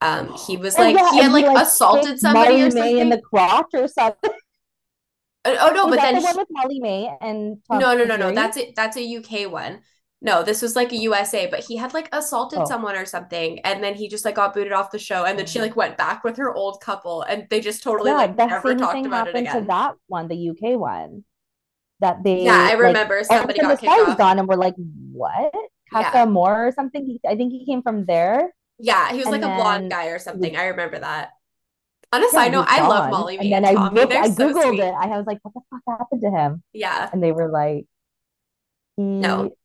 [0.00, 2.98] um, he was Oh like yeah, he had like he like assaulted somebody or May
[2.98, 4.30] in the crotch or something.
[5.46, 8.30] Oh no, Was but then the one with Molly-Mae and Tom no, no, no, no.
[8.32, 8.74] That's it.
[8.76, 9.80] That's a UK one.
[10.20, 12.66] No, this was like a USA, but he had like assaulted Oh.
[12.66, 15.46] someone or something, and then he just like got booted off the show, and then
[15.46, 18.62] she like went back with her old couple, and they just totally Yeah, like never
[18.64, 21.24] same talked thing about it happened to that one, the UK one.
[22.00, 24.18] That they Yeah, I like remember somebody everything got this kicked off.
[24.18, 24.74] gone and we're like,
[25.12, 25.52] what?
[25.92, 27.04] Casa Yeah, Moore or something?
[27.06, 28.52] He, I think he came from there.
[28.78, 30.56] yeah, he was like And a blonde guy or something.
[30.56, 31.30] I remember that.
[32.12, 33.10] On a yeah, side note, I love.
[33.10, 34.80] Molly And then and I looked, I Googled sweet.
[34.80, 34.94] it.
[34.94, 36.62] I was like, what the fuck happened to him?
[36.72, 37.86] Yeah, And they were like,
[38.96, 39.56] he no.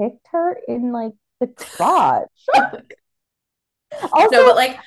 [0.00, 2.28] kicked her in like the crotch.
[2.54, 2.70] No,
[4.12, 4.78] Also, but like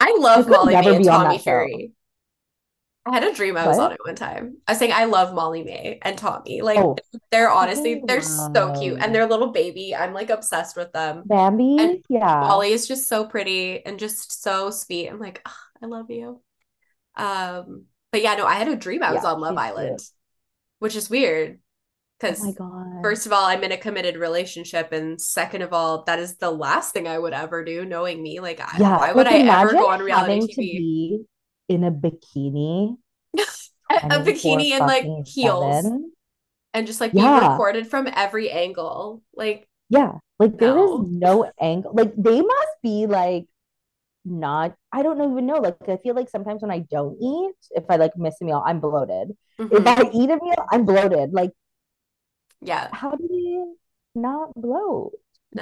[0.00, 1.38] I love Molly May never and be on Tommy.
[1.38, 1.92] Fury.
[3.06, 4.58] I had a dream I was on it one time.
[4.66, 6.62] I was saying I love Molly-Mae and Tommy.
[6.62, 6.96] Like Oh,
[7.30, 9.94] they're honestly they're so cute and their little baby.
[9.94, 11.26] I'm like obsessed with them.
[11.76, 12.02] And Bambi.
[12.08, 12.48] Yeah.
[12.48, 15.08] Molly is just so pretty and just so sweet.
[15.08, 16.40] I'm like, "Ah, I love you.
[17.16, 20.02] Um, but yeah, no, I had a dream I was Yeah, on Love Island, cute.
[20.80, 21.60] which is weird
[22.40, 23.02] Oh because God.
[23.02, 26.50] first of all, I'm in a committed relationship, and second of all, that is the
[26.50, 28.40] last thing I would ever do, knowing me.
[28.40, 31.26] Like, I, Yeah, why would like I ever go on reality TV?
[31.68, 32.96] In a bikini
[33.90, 36.12] A 24 bikini and like heels 7.
[36.74, 39.22] and just like being recorded from every angle.
[39.34, 40.18] Like, Yeah.
[40.38, 40.98] Like there is no.
[40.98, 41.92] no angle.
[41.94, 43.46] Like they must be like
[44.24, 45.56] not, I don't even know.
[45.60, 48.62] Like I feel like sometimes when I don't eat, if I like miss a meal,
[48.66, 49.36] I'm bloated.
[49.70, 49.86] If Mhm.
[49.86, 51.32] I eat a meal, I'm bloated.
[51.32, 51.52] Like
[52.60, 53.78] Yeah, how do you
[54.14, 55.12] not bloat?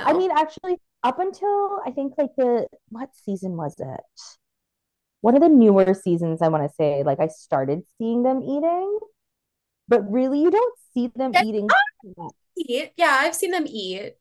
[0.05, 4.01] I mean, actually, up until I think like the what season was it?
[5.23, 9.01] One of the newer seasons, I want to say, like I started seeing them eating,
[9.89, 11.75] but really you don't see them Yeah, eating.
[12.57, 12.93] eat.
[12.97, 14.17] Yeah, I've seen them eat.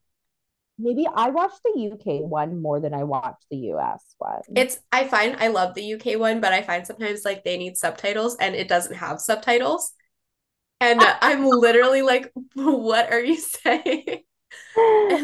[0.78, 4.42] Maybe I watched the UK one more than I watched the US one.
[4.54, 7.76] It's, I find I love the UK one, but I find sometimes like they need
[7.76, 9.92] subtitles and it doesn't have subtitles.
[10.80, 14.22] And I'm literally like, what are you saying?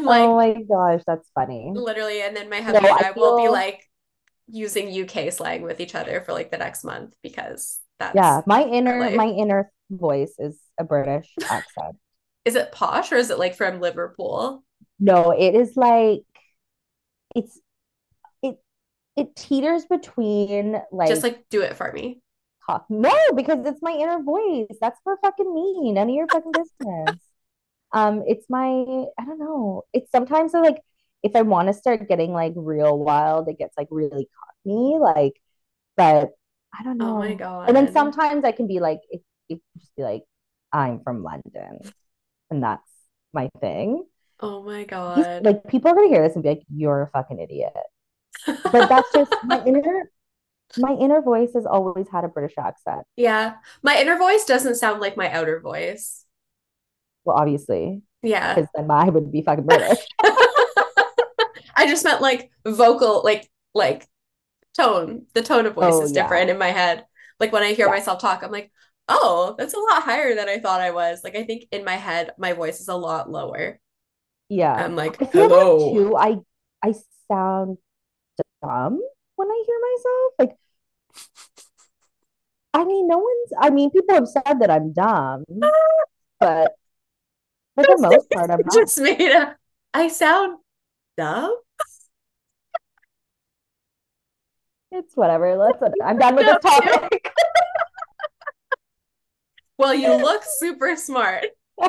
[0.04, 1.72] Like, Oh my gosh, that's funny.
[1.74, 3.87] literally, and then my No, hubby and I I will be like
[4.48, 8.62] using UK slang with each other for like the next month because that's yeah, my
[8.64, 11.96] inner my inner voice is a British accent.
[12.44, 14.64] Is it posh or is it like from Liverpool?
[14.98, 16.22] No, it is like
[17.34, 17.60] it's
[18.42, 18.56] it
[19.16, 22.22] it teeters between like Just like do it for me.
[22.90, 24.76] No, because it's my inner voice.
[24.80, 25.92] That's for fucking me.
[25.92, 27.20] None of your fucking business.
[27.90, 29.84] Um, it's my I don't know.
[29.94, 30.82] It's sometimes I, like
[31.22, 35.34] if I want to start getting like real wild, it gets like really cockney, like,
[35.96, 36.30] but
[36.78, 37.16] I don't know.
[37.16, 37.68] Oh my god!
[37.68, 40.22] And then sometimes I can be like, it, it just be like,
[40.72, 41.80] I'm from London,
[42.50, 42.90] and that's
[43.32, 44.04] my thing.
[44.40, 45.44] Oh my He's God.
[45.44, 47.72] like, people are gonna hear this and be like, you're a fucking idiot.
[48.46, 50.10] But that's just my inner
[50.76, 53.00] my inner voice has always had a British accent.
[53.16, 53.54] Yeah.
[53.82, 56.24] My inner voice doesn't sound like my outer voice.
[57.24, 58.54] Well, obviously, Yeah.
[58.54, 59.98] because then I would be fucking British.
[61.78, 64.08] I just meant like vocal, like like
[64.76, 65.26] tone.
[65.34, 66.12] The tone of voice Oh is yeah.
[66.12, 67.06] different in my head.
[67.40, 67.90] Like when I hear Yeah.
[67.90, 68.72] myself talk, I'm like,
[69.08, 71.22] oh, that's a lot higher than I thought I was.
[71.24, 73.80] Like I think in my head, my voice is a lot lower.
[74.48, 74.74] Yeah.
[74.76, 75.78] I'm like, I hello.
[75.92, 76.16] too.
[76.16, 76.38] I
[76.82, 76.94] I
[77.30, 77.78] sound
[78.62, 79.02] dumb
[79.36, 80.34] when I hear myself.
[80.38, 80.58] Like,
[82.74, 85.44] I mean, no one's, I mean, people have said that I'm dumb,
[86.40, 86.72] but
[87.74, 88.88] for the most part, I'm not.
[88.88, 89.56] just made a
[89.94, 90.58] I sound
[91.16, 91.56] dumb.
[94.98, 95.56] It's whatever.
[95.56, 97.32] Let's, I'm done with this topic.
[99.78, 101.46] Well, you look super smart.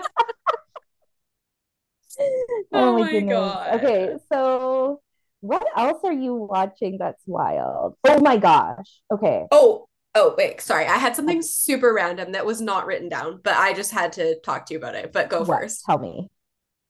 [2.21, 3.33] Oh Oh my goodness.
[3.33, 3.73] God.
[3.75, 5.01] Okay, so
[5.41, 7.95] what else are you watching that's wild?
[8.05, 8.99] Oh my gosh.
[9.11, 9.45] Okay.
[9.51, 10.85] Oh, oh, wait, sorry.
[10.85, 14.39] I had something super random that was not written down, but I just had to
[14.41, 15.13] talk to you about it.
[15.13, 15.61] But go What?
[15.61, 15.85] first.
[15.85, 16.29] Tell me.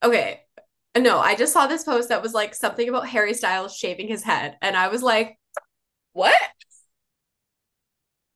[0.04, 0.42] Okay.
[0.98, 4.24] No, I just saw this post that was like something about Harry Styles shaving his
[4.24, 5.38] head, and I was like,
[6.14, 6.34] what?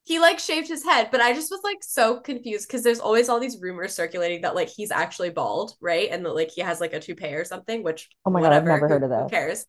[0.05, 3.29] He like shaved his head, but I just was like so confused because there's always
[3.29, 6.09] all these rumors circulating that like he's actually bald, right?
[6.11, 8.65] And that like he has like a toupee or something, which Oh my God, I've
[8.65, 9.23] never who, heard of that.
[9.23, 9.65] who cares?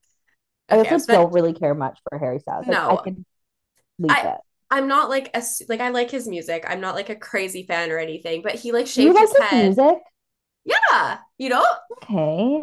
[0.70, 2.68] I also but don't really care much for Harry Styles.
[2.68, 3.24] Like, I no, can
[3.98, 4.40] leave I it.
[4.70, 6.64] I'm not like a like I like his music.
[6.68, 9.28] I'm not like a crazy fan or anything, but he like Do you shaved like
[9.28, 9.52] his his head.
[9.52, 9.98] music?
[10.64, 11.64] Yeah, you know?
[11.92, 12.62] Okay.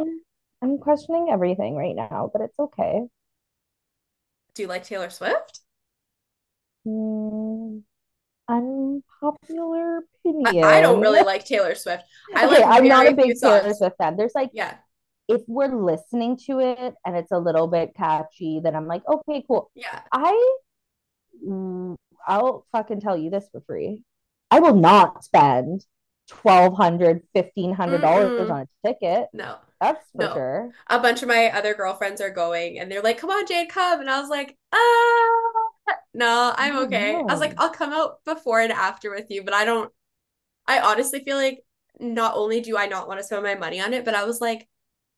[0.61, 3.07] I'm questioning everything right now, but it's okay.
[4.55, 5.59] Do you like Taylor Swift?
[6.85, 7.79] Hmm,
[8.47, 10.01] unpopular
[10.45, 12.03] I, I don't really like Taylor Swift.
[12.35, 13.77] I Okay, like I'm not a big Taylor songs.
[13.77, 14.17] Swift fan.
[14.17, 14.75] There's like, Yeah,
[15.27, 19.43] if we're listening to it and it's a little bit catchy, then I'm like, okay,
[19.47, 19.71] cool.
[19.75, 20.01] yeah.
[20.11, 20.55] I,
[21.47, 21.95] mm,
[22.27, 24.03] I'll fucking tell you this for free.
[24.49, 25.85] I will not spend
[26.27, 28.49] twelve hundred, fifteen hundred dollars Mm-mm.
[28.49, 29.27] on a ticket.
[29.33, 30.33] No, That's for no.
[30.33, 30.75] sure.
[30.89, 34.01] A bunch of my other girlfriends are going and they're like, come on, Jade, come.
[34.01, 37.23] And I was like, ah, no, I'm Oh okay.
[37.27, 37.53] I was like.
[37.57, 39.91] I'll come out before and after with you, but I don't,
[40.67, 41.63] I honestly feel like
[41.99, 44.41] not only do I not want to spend my money on it, but I was
[44.41, 44.67] like,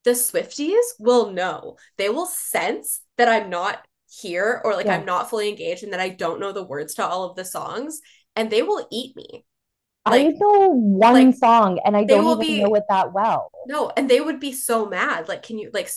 [0.05, 1.77] the Swifties will know.
[1.97, 4.97] They will sense that I'm not here or like Yeah.
[4.97, 7.45] I'm not fully engaged and that I don't know the words to all of the
[7.45, 8.01] songs
[8.35, 9.45] and they will eat me.
[10.05, 13.51] I Like, know one like song and I don't even be know it that well.
[13.65, 15.27] no, and they would be so mad.
[15.29, 15.89] Like, can you like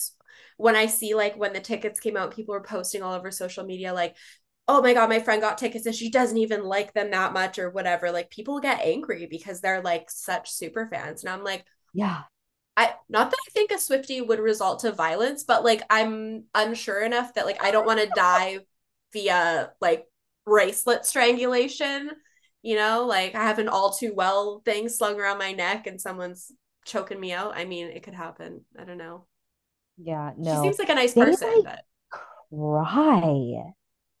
[0.57, 3.65] when I see like when the tickets came out, people were posting all over social
[3.65, 4.15] media like,
[4.67, 7.59] "Oh my God, my friend got tickets and she doesn't even like them that much
[7.59, 11.23] or whatever." Like people get angry because they're like such super fans.
[11.23, 12.23] And I'm like, Yeah.
[12.75, 17.01] I not that I think a Swiftie would result to violence, but like I'm unsure
[17.01, 18.59] enough that like I don't want to die
[19.13, 20.05] via like
[20.45, 22.11] bracelet strangulation.
[22.67, 26.01] You know, like I have an all too well thing slung around my neck and
[26.01, 26.51] someone's
[26.85, 27.55] choking me out.
[27.55, 28.65] I mean, it could happen.
[28.77, 29.25] I don't know.
[29.97, 30.53] Yeah, no.
[30.53, 33.73] She seems like a nice They person, like but cry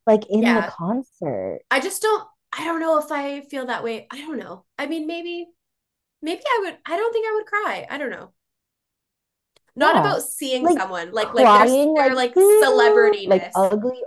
[0.07, 1.61] like in the concert.
[1.71, 4.07] I just don't I don't know if I feel that way.
[4.11, 4.65] I don't know.
[4.77, 5.47] I mean, maybe
[6.21, 7.87] maybe I would I don't think I would cry.
[7.89, 8.33] I don't know.
[9.75, 9.99] Not Yeah.
[9.99, 14.03] about seeing Like someone like like crying their like like "Ooh," like ugly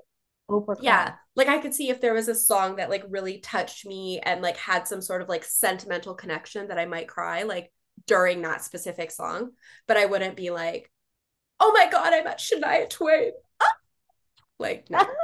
[0.51, 1.15] Oprah Yeah.
[1.37, 4.43] Like I could see if there was a song that like really touched me and
[4.43, 7.73] like had some sort of like sentimental connection that I might cry like
[8.07, 9.53] during that specific song,
[9.87, 10.91] but I wouldn't be like,
[11.59, 13.77] "Oh my God, I met Shania Twain." Ah!
[14.59, 15.07] Like, no.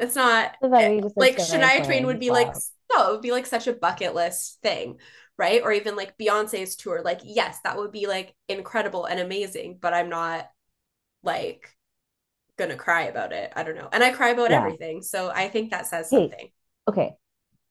[0.00, 2.52] It's not it, that you just said like Shania Twain Twain, would be like
[2.92, 4.98] no, it would be like such a bucket list thing,
[5.38, 5.62] right?
[5.62, 7.02] Or even like Beyonce's tour.
[7.02, 10.48] Like, yes, that would be like incredible and amazing, but I'm not
[11.22, 11.70] like
[12.56, 13.52] gonna cry about it.
[13.56, 13.88] I don't know.
[13.92, 14.58] And I cry about Yeah.
[14.60, 15.02] everything.
[15.02, 16.50] So I think that says Hey, something.
[16.88, 17.16] okay.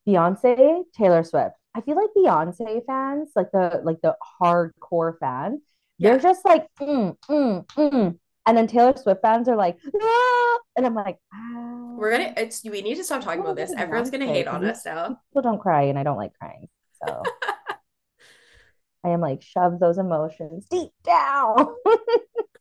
[0.08, 1.56] Beyonce, Taylor Swift.
[1.76, 5.62] I feel like Beyonce fans, like the like the hardcore fans,
[6.00, 8.17] they're just like mm, mm, mm.
[8.46, 10.58] And then Taylor Swift fans are like, ah!
[10.76, 13.72] and I'm like, ah, We're gonna it's we need to stop talking about this.
[13.72, 15.17] to Everyone's gonna hate on us now.
[15.32, 16.67] people don't cry and I don't like crying.
[17.08, 17.24] So
[19.06, 21.74] I am like, shove those emotions deep down.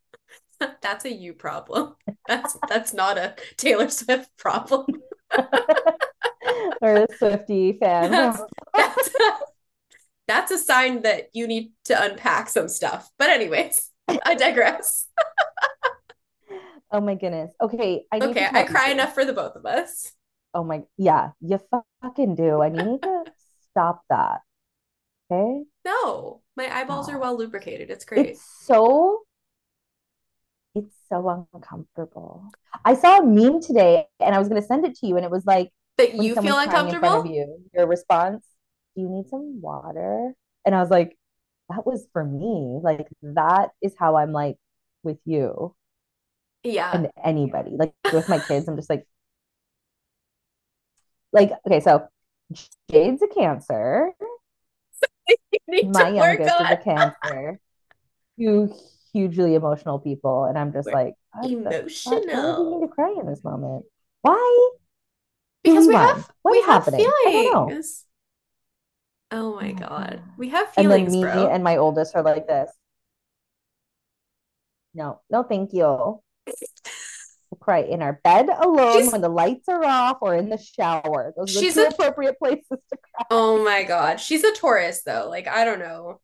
[0.83, 1.95] That's a you problem.
[2.29, 4.87] That's that's not a Taylor Swift problem.
[6.81, 8.11] or a Swiftie fan.
[8.11, 8.41] That's
[8.75, 9.11] that's
[10.29, 13.11] that's a sign that you need to unpack some stuff.
[13.19, 13.91] But anyways,
[14.25, 15.07] I digress.
[16.93, 17.53] Oh my goodness.
[17.61, 18.93] Okay, I need Okay, I cry you.
[18.93, 20.13] enough for the both of us.
[20.55, 21.59] Oh my, yeah, you
[22.03, 22.61] fucking do.
[22.61, 23.25] And you need to
[23.71, 24.41] stop that.
[25.31, 25.65] Okay?
[25.85, 27.91] No, my eyeballs are well lubricated.
[27.91, 28.27] It's great.
[28.27, 29.23] It's so,
[31.13, 32.51] so uncomfortable.
[32.85, 35.31] I saw a meme today and I was gonna send it to you, and it
[35.31, 37.35] was like That you feel someone's crying in front of uncomfortable?
[37.35, 38.45] you, your response,
[38.97, 40.33] do you need some water?
[40.65, 41.17] And I was like,
[41.69, 42.79] that was for me.
[42.83, 44.57] Like that is how I'm like
[45.03, 45.75] with you
[46.65, 46.93] Yeah.
[46.95, 47.73] and anybody.
[47.77, 49.07] Like with my kids, I'm just like,
[51.33, 52.09] like okay, so
[52.91, 54.13] Jade's a cancer.
[55.83, 57.61] My youngest is a cancer.
[58.39, 58.73] Two
[59.13, 62.21] hugely emotional people, and I'm just We're like emotional.
[62.21, 63.85] Why do we need to cry in this moment?
[64.23, 64.71] Why?
[65.65, 67.01] because we have we have happening?
[67.07, 67.67] I don't know.
[67.69, 68.05] feelings.
[69.31, 70.23] Oh my Oh god.
[70.37, 71.49] We have feelings, And then bro.
[71.49, 72.71] and my oldest are like this.
[74.95, 75.85] No, no, thank you.
[75.87, 80.59] We'll cry in our bed alone She's- when the lights are off or in the
[80.59, 81.33] shower.
[81.37, 83.27] Those are She's a- appropriate places to cry.
[83.31, 84.21] Oh my god.
[84.21, 85.29] She's a Taurus though.
[85.31, 86.21] Like I don't know.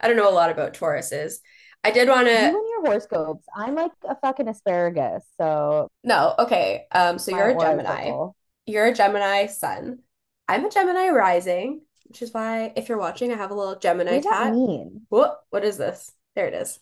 [0.00, 1.40] I don't know a lot about Tauruses.
[1.82, 2.32] I did want to.
[2.32, 3.46] You and your horoscopes.
[3.54, 6.86] I'm like a fucking asparagus, so No, okay.
[6.92, 8.04] Um so you're a Gemini.
[8.04, 8.36] purple.
[8.66, 10.00] You're a Gemini sun.
[10.48, 14.20] I'm a Gemini rising, which is why if you're watching, I have a little Gemini
[14.20, 14.52] that tat.
[14.52, 15.02] mean?
[15.08, 16.12] What what is this?
[16.34, 16.78] There it is.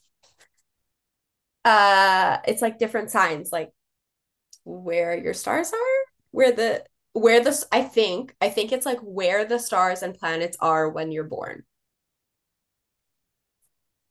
[1.64, 3.70] Uh it's like different signs, like
[4.64, 9.44] where your stars are, where the where the I think I think it's like where
[9.44, 11.64] the stars and planets are when you're born.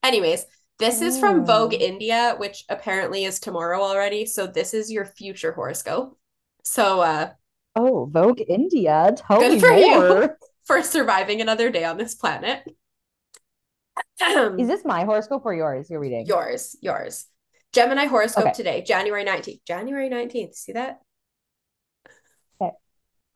[0.04, 0.46] Anyways,
[0.80, 1.82] this is from Vogue Mm.
[1.82, 4.26] India, which apparently is tomorrow already.
[4.26, 6.18] So this is your future horoscope.
[6.64, 7.32] So uh
[7.76, 9.14] Oh, Vogue India.
[9.16, 10.30] Tell Good me for you.
[10.66, 12.64] for surviving another day on this planet.
[14.58, 15.90] Is this my horoscope or yours?
[15.90, 16.26] You're reading.
[16.26, 17.26] yours, yours.
[17.74, 18.54] Gemini horoscope Okay.
[18.54, 19.62] today, January 19th.
[19.66, 20.56] January 19th.
[20.56, 21.02] See that?
[22.62, 22.72] Okay.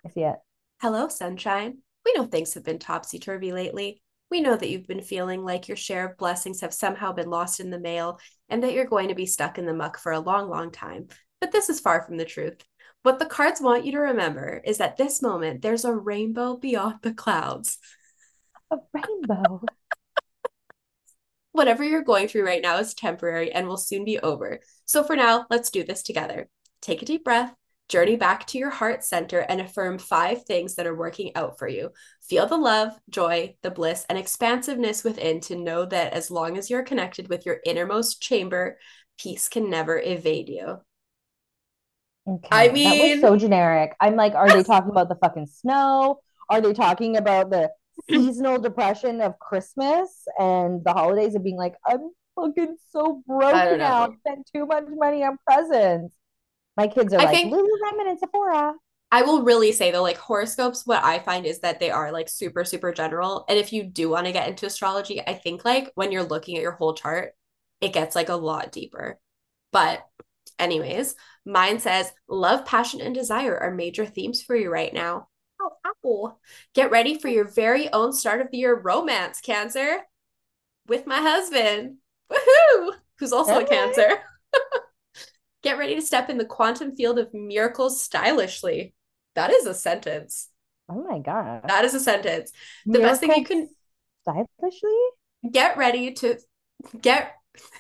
[0.06, 0.38] I see it.
[0.82, 1.80] Hello, sunshine.
[2.06, 4.02] We know things have been topsy-turvy lately.
[4.32, 7.60] We know that you've been feeling like your share of blessings have somehow been lost
[7.60, 8.18] in the mail
[8.48, 11.08] and that you're going to be stuck in the muck for a long, long time.
[11.42, 12.64] But this is far from the truth.
[13.04, 17.00] What the cards want you to remember is that this moment there's a rainbow beyond
[17.02, 17.78] the clouds.
[18.72, 19.64] A rainbow.
[21.52, 24.62] Whatever you're going through right now is temporary and will soon be over.
[24.86, 26.48] So for now, let's do this together.
[26.82, 27.54] Take a deep breath,
[27.92, 31.68] journey back to your heart center, and affirm five things that are working out for
[31.68, 31.92] you.
[32.22, 36.70] Feel the love, joy, the bliss, and expansiveness within to know that as long as
[36.70, 38.78] you're connected with your innermost chamber,
[39.20, 40.78] peace can never evade you.
[42.28, 42.48] Okay.
[42.52, 43.94] I mean, that was so generic.
[44.00, 46.22] I'm like, are they talking about the fucking snow?
[46.50, 47.72] Are they talking about the
[48.10, 50.08] seasonal depression of Christmas
[50.40, 55.24] and the holidays of being like, I'm fucking so broken out, spent too much money
[55.24, 56.16] on presents.
[56.82, 58.74] My kids are I like think- Lululemon and Sephora.
[59.12, 62.30] I will really say though, like horoscopes, what I find is that they are like
[62.30, 63.46] super, super general.
[63.50, 66.56] And if you do want to get into astrology, I think like when you're looking
[66.56, 67.34] at your whole chart,
[67.82, 69.20] it gets like a lot deeper.
[69.74, 70.04] But,
[70.58, 71.16] anyways,
[71.46, 75.28] mine says love, passion, and desire are major themes for you right now.
[75.62, 76.40] Oh, apple.
[76.74, 79.98] Get ready for your very own start of the year romance, Cancer,
[80.88, 81.98] with my husband.
[82.32, 82.94] Woohoo!
[83.20, 84.22] Who's also a Cancer.
[85.64, 88.94] Get ready to step in the quantum field of miracles stylishly.
[89.36, 90.50] That is a sentence.
[90.90, 91.64] Oh my god.
[91.68, 92.52] That is a sentence.
[92.86, 93.70] The best thing you can
[94.24, 94.98] stylishly?
[95.50, 96.38] get ready to
[97.02, 97.34] get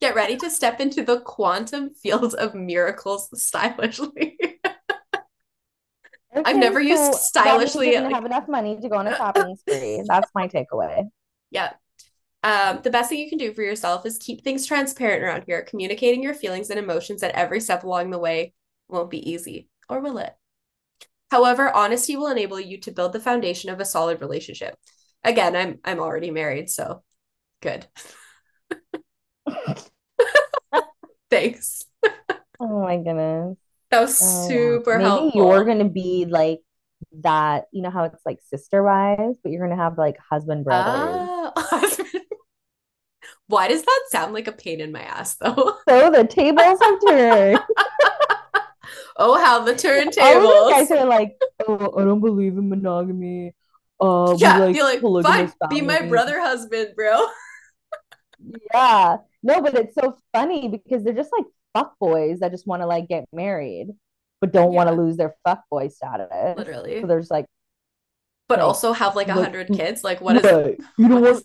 [0.00, 4.38] get ready to step into the quantum field of miracles stylishly.
[6.44, 9.16] I've never used so means stylishly, you didn't have enough money to go on a
[9.16, 10.02] shopping spree.
[10.06, 11.10] That's my takeaway.
[11.50, 11.72] yeah.
[12.42, 15.62] Um, the best thing you can do for yourself is keep things transparent around here.
[15.62, 18.54] Communicating your feelings and emotions at every step along the way
[18.88, 20.34] won't be easy, or will it?
[21.30, 24.76] However, honesty will enable you to build the foundation of a solid relationship.
[25.24, 27.02] Again, I'm I'm already married, so
[27.62, 27.86] good.
[31.30, 31.86] Thanks.
[32.58, 33.56] Oh my goodness.
[33.90, 35.34] That was Oh, super Maybe helpful.
[35.34, 36.60] you're gonna be like
[37.20, 41.28] that, you know how it's like sister wives, but you're gonna have like husband brothers.
[41.56, 41.96] Ah,
[43.48, 45.74] Why does that sound like a pain in my ass, though?
[45.88, 47.60] So the tables have turned.
[49.16, 50.18] Oh, how the turntables!
[50.22, 51.36] All these guys are like,
[51.68, 53.54] oh, I don't believe in monogamy.
[54.00, 57.26] Uh, Yeah, like be like, fine, be my brother husband, bro.
[58.72, 59.18] Yeah.
[59.42, 61.44] No, but it's so funny because they're just like
[61.74, 63.88] fuck boys that just want to like get married,
[64.40, 66.56] but don't want to lose their fuck boy status.
[66.56, 67.00] Literally.
[67.00, 67.46] So there's like,
[68.48, 70.02] But like, also have like a hundred kids.
[70.04, 70.78] Like, what is "What?
[70.98, 71.44] You don't what want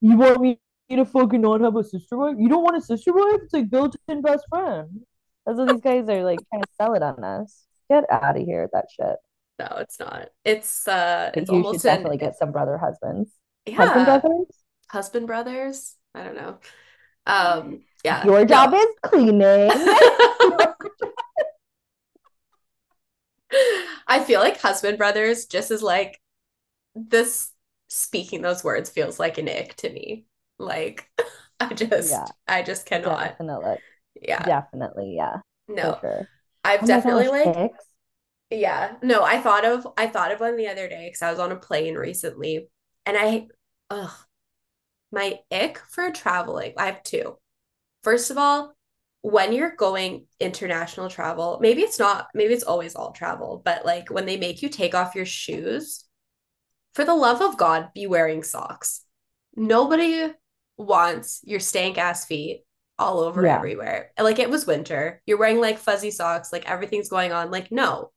[0.00, 0.58] you want me
[0.90, 2.36] to fucking not have a sister wife?
[2.38, 3.40] You don't want a sister wife?
[3.42, 5.00] It's like built-in best friend.
[5.44, 7.64] That's what these guys are like trying to sell it on us.
[7.90, 9.16] Get out of here with that shit.
[9.58, 10.28] No, it's not.
[10.44, 13.30] It's uh it's you should almost an definitely get some brother husbands.
[13.64, 14.46] yeah, Husband brothers?
[14.90, 15.94] husband brothers.
[16.14, 16.58] I don't know.
[17.26, 18.24] Um, yeah.
[18.24, 19.40] Your job is cleaning.
[24.06, 26.20] I feel like husband brothers just is like
[26.94, 27.52] this
[27.88, 30.26] speaking those words feels like an ick to me.
[30.58, 31.10] Like
[31.60, 32.26] I just Yeah.
[32.48, 33.38] I just cannot.
[33.38, 33.76] Definitely.
[34.20, 34.46] Yeah.
[34.46, 35.40] Definitely, yeah.
[35.68, 36.00] No.
[36.00, 36.28] Sure.
[36.64, 37.84] I've Oh definitely gosh, like Hicks.
[38.50, 38.96] Yeah.
[39.02, 41.52] No, I thought of I thought of one the other day because I was on
[41.52, 42.68] a plane recently
[43.06, 43.48] and I
[43.90, 44.12] ugh
[45.12, 46.74] my ick for traveling.
[46.78, 47.38] I have two.
[48.04, 48.75] First of all,
[49.26, 54.08] when you're going international travel, maybe it's not, maybe it's always all travel, but like
[54.08, 56.04] when they make you take off your shoes,
[56.94, 59.02] for the love of God, be wearing socks.
[59.56, 60.32] Nobody
[60.78, 62.62] wants your stank ass feet
[63.00, 63.56] all over Yeah.
[63.56, 64.12] everywhere.
[64.16, 65.20] Like it was winter.
[65.26, 67.50] You're wearing like fuzzy socks, like everything's going on.
[67.50, 68.12] Like, no,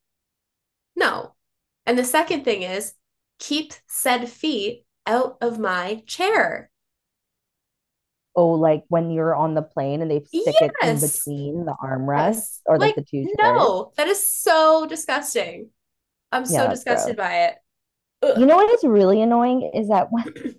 [0.95, 1.33] no.
[1.87, 2.93] And the second thing is
[3.39, 6.69] keep said feet out of my chair.
[8.39, 12.61] Oh, like when you're on the plane and they stick it in between the armrests
[12.65, 13.35] or like Like, the two chairs.
[13.41, 15.69] no, that is so disgusting.
[16.31, 17.17] I'm so Yeah, it's disgusted gross.
[17.17, 18.39] by it.
[18.39, 20.23] You know what is really annoying is that when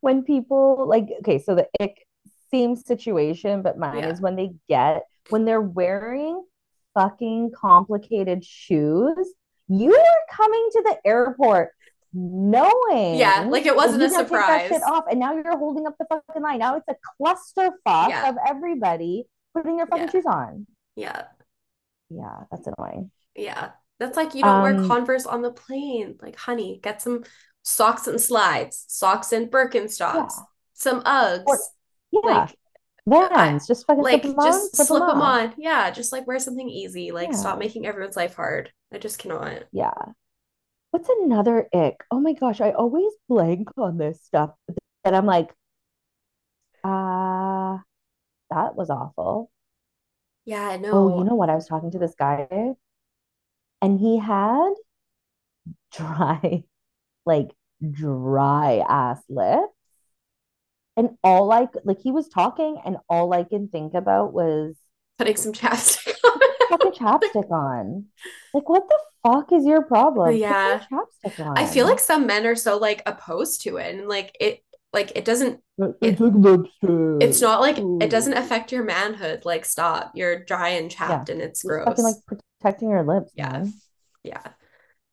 [0.00, 1.96] when people like okay, so the ick
[2.50, 4.12] same situation, but mine Yeah.
[4.12, 6.44] is when they get when they're wearing
[6.94, 9.34] fucking complicated shoes.
[9.68, 11.70] You are coming to the airport
[12.12, 14.62] Yeah, like it wasn't a surprise.
[14.62, 16.58] take that shit off, and now you're holding up the fucking line.
[16.58, 18.28] Now it's a clusterfuck Yeah.
[18.30, 20.10] of everybody putting their fucking Yeah.
[20.10, 20.66] shoes on.
[20.96, 21.22] Yeah.
[22.08, 23.10] Yeah, that's annoying.
[23.34, 23.70] Yeah.
[23.98, 26.18] That's like you don't wear Um, Converse on the plane.
[26.22, 27.22] Like, honey, get some
[27.62, 31.58] socks and slides, socks and Birkenstocks, yeah, some or Uggs.
[32.10, 32.56] yeah, Like,
[33.06, 33.66] Vans.
[33.66, 35.40] Just fucking slip like them on, just slip them slip them off.
[35.42, 35.54] on.
[35.58, 37.10] Yeah, just like wear something easy.
[37.12, 38.72] Like, stop making everyone's life hard.
[38.92, 39.64] I just cannot.
[39.72, 39.92] yeah.
[40.90, 42.04] What's another ick?
[42.10, 44.50] Oh my gosh, I always blank on this stuff.
[45.04, 45.54] And I'm like,
[46.84, 47.82] ah,
[48.50, 49.50] that was awful.
[50.44, 50.92] Yeah, I know.
[50.92, 51.50] Oh, you know what?
[51.50, 52.48] I was talking to this guy
[53.82, 54.72] and he had
[55.92, 56.64] dry,
[57.26, 57.50] like
[57.90, 59.74] dry ass lips.
[60.96, 64.76] And all I like, he was talking, and all I can think about was
[65.18, 66.40] Putting some chapstick on.
[66.70, 68.06] Like, chapstick on.
[68.52, 70.34] Like, what the fuck is your problem?
[70.36, 70.80] Yeah.
[70.90, 74.62] chapstick I feel like some men are so like opposed to it and like it
[74.92, 76.66] like it doesn't It's it like
[77.22, 79.44] it's not like it doesn't affect your manhood.
[79.44, 80.12] Like stop.
[80.14, 80.96] You're dry and Yeah.
[80.96, 82.16] chapped and it's Just fucking like
[82.60, 83.52] protecting your lips, Yeah.
[83.52, 83.72] man.
[84.24, 84.42] Yeah.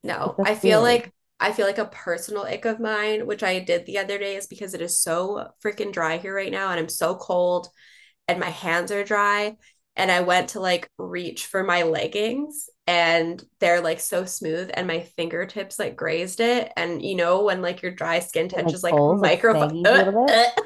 [0.03, 0.36] No.
[0.43, 1.03] I feel weird.
[1.05, 4.36] like I feel like a personal ick of mine, which I did the other day,
[4.38, 7.70] is because it is so freaking dry here right now and I'm so cold
[8.28, 9.58] and my hands are dry.
[9.95, 14.88] And I went to like reach for my leggings and they're like so smooth and
[14.88, 16.71] my fingertips like grazed it.
[16.75, 20.61] And you know, when like your dry skin touches like like microphone, snaggies a.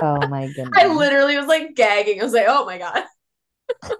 [0.00, 0.68] Oh my goodness.
[0.76, 2.20] I literally was like gagging.
[2.20, 3.04] I was like, oh my God,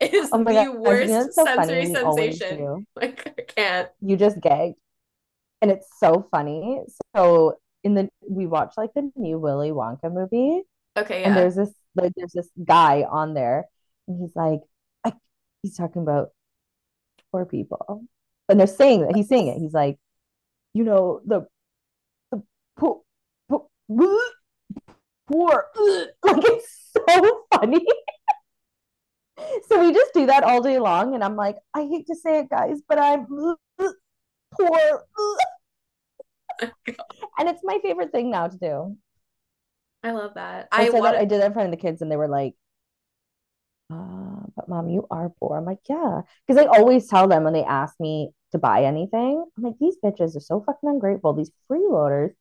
[0.00, 2.86] it is Oh the you worst so sensory sensation.
[2.96, 3.88] Like, I can't.
[4.00, 4.74] You just gag
[5.62, 6.80] and it's so funny.
[7.14, 10.62] So in the we watched like the new Willy Wonka movie,
[10.96, 11.28] Okay, yeah.
[11.28, 13.66] and there's this like there's this guy on there,
[14.08, 14.60] and he's like,
[15.04, 15.12] I,
[15.62, 16.30] he's talking about
[17.32, 18.04] poor people,
[18.48, 19.58] and they're saying that he's saying it.
[19.58, 19.98] He's like,
[20.74, 21.46] you know, the,
[22.32, 22.42] the
[22.76, 23.02] poor,
[23.48, 23.66] poor,
[25.30, 25.64] poor,
[26.22, 27.84] like it's so funny.
[29.68, 32.40] So we just do that all day long, and I'm like, I hate to say
[32.40, 33.26] it, guys, but I'm
[34.52, 35.04] poor,
[36.60, 38.96] and it's my favorite thing now to do.
[40.02, 40.68] I love that.
[40.72, 41.20] I I said want that.
[41.20, 42.54] I did that in front of the kids, and they were like,
[43.90, 47.52] uh, "But mom, you are poor." I'm like, "Yeah," because I always tell them when
[47.52, 51.32] they ask me to buy anything, I'm like, "These bitches are so fucking ungrateful.
[51.32, 52.32] These freeloaders."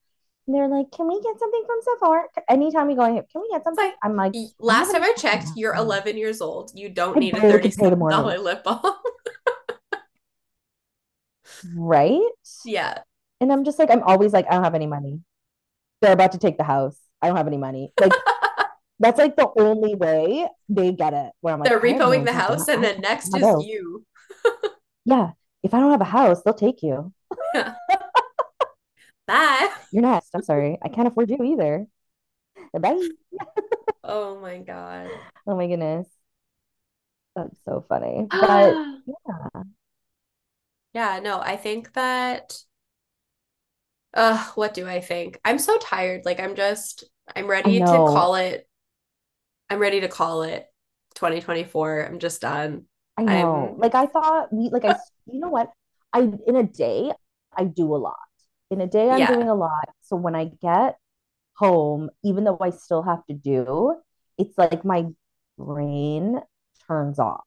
[0.47, 3.41] And they're like, "Can we get something from Sephora?" Anytime we go in here, can
[3.41, 3.85] we get something?
[3.85, 6.71] like I'm like, last time I checked, you're 11 years old.
[6.75, 8.81] You don't I need a barely can pay the $37 lip balm.
[11.75, 12.21] right?"
[12.65, 12.99] Yeah.
[13.41, 15.21] And I'm just like, I'm always like, I don't have any money.
[16.01, 16.97] They're about to take the house.
[17.21, 17.93] I don't have any money.
[17.99, 18.13] Like
[18.99, 21.31] that's like the only way they get it.
[21.41, 23.67] Where I'm like, They're repoing the house, and then next is bills.
[23.67, 24.05] you.
[25.05, 25.31] Yeah,
[25.63, 27.13] if I don't have a house, they'll take you.
[27.53, 27.73] Yeah.
[29.27, 29.69] Bye.
[29.91, 30.29] You're next.
[30.33, 31.87] I'm sorry, I can't afford you either.
[32.73, 33.09] Bye.
[34.03, 35.21] Oh my God.
[35.47, 36.07] Oh my goodness,
[37.35, 38.29] that's so funny.
[38.39, 39.63] But yeah,
[40.93, 42.63] Yeah, no, I think that
[44.13, 45.39] uh what do I think?
[45.45, 46.25] I'm so tired.
[46.25, 47.03] Like I'm just
[47.35, 48.67] I'm ready to call it
[49.69, 50.67] I'm ready to call it
[51.15, 52.05] 2024.
[52.05, 52.85] I'm just done.
[53.17, 53.75] I know.
[53.75, 54.95] I'm Like I thought we, like I,
[55.25, 55.71] you know what?
[56.13, 57.11] I in a day
[57.55, 58.15] I do a lot.
[58.71, 59.25] In a day I'm yeah.
[59.25, 59.89] doing a lot.
[60.01, 60.97] So when I get
[61.55, 63.95] home, even though I still have to do,
[64.37, 65.07] it's like my
[65.57, 66.41] brain
[66.87, 67.45] turns off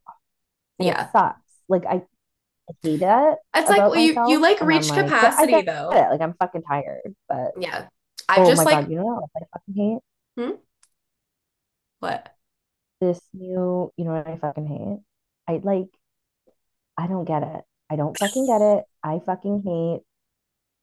[0.81, 1.11] and it Yeah.
[1.12, 1.41] sucks.
[1.68, 1.97] Like I,
[2.70, 6.07] I hate it It's like well, you you like I'm reach like, I capacity though.
[6.07, 6.11] it.
[6.11, 7.14] Like I'm fucking tired.
[7.29, 7.89] But Yeah.
[8.29, 10.01] I've oh just my God, like you know what I fucking hate?
[10.37, 10.53] hmm?
[12.03, 12.33] What?
[13.03, 15.01] this new, you know what I fucking hate?
[15.53, 15.89] I like,
[16.97, 17.63] I don't get it.
[17.91, 18.85] I don't fucking get it.
[19.03, 20.03] I fucking hate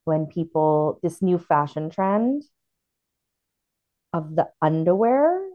[0.03, 2.43] when people, this new fashion trend
[4.11, 5.47] of the underwear.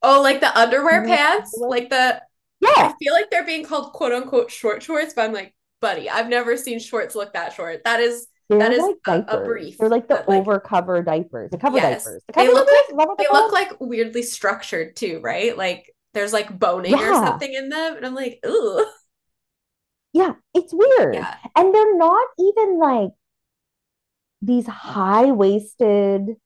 [0.00, 1.52] Oh, like the underwear pants?
[1.54, 1.70] underwear?
[1.70, 2.22] Like the
[2.60, 2.70] Yeah.
[2.76, 6.28] I feel like they're being called quote unquote short shorts, but I'm like, buddy, I've
[6.28, 7.82] never seen shorts look that short.
[7.84, 9.78] That is that they're is like a, a brief.
[9.78, 12.04] They're like the That like over cover diapers, the cover yes.
[12.04, 12.96] diapers, the They look diapers.
[12.96, 15.56] like that they look like weirdly structured too, right?
[15.56, 17.96] Like there's like boning or something in them.
[17.96, 18.86] And I'm like, ooh.
[20.12, 21.14] yeah, it's weird.
[21.14, 21.34] Yeah.
[21.56, 23.10] And they're not even like
[24.40, 26.36] these high waisted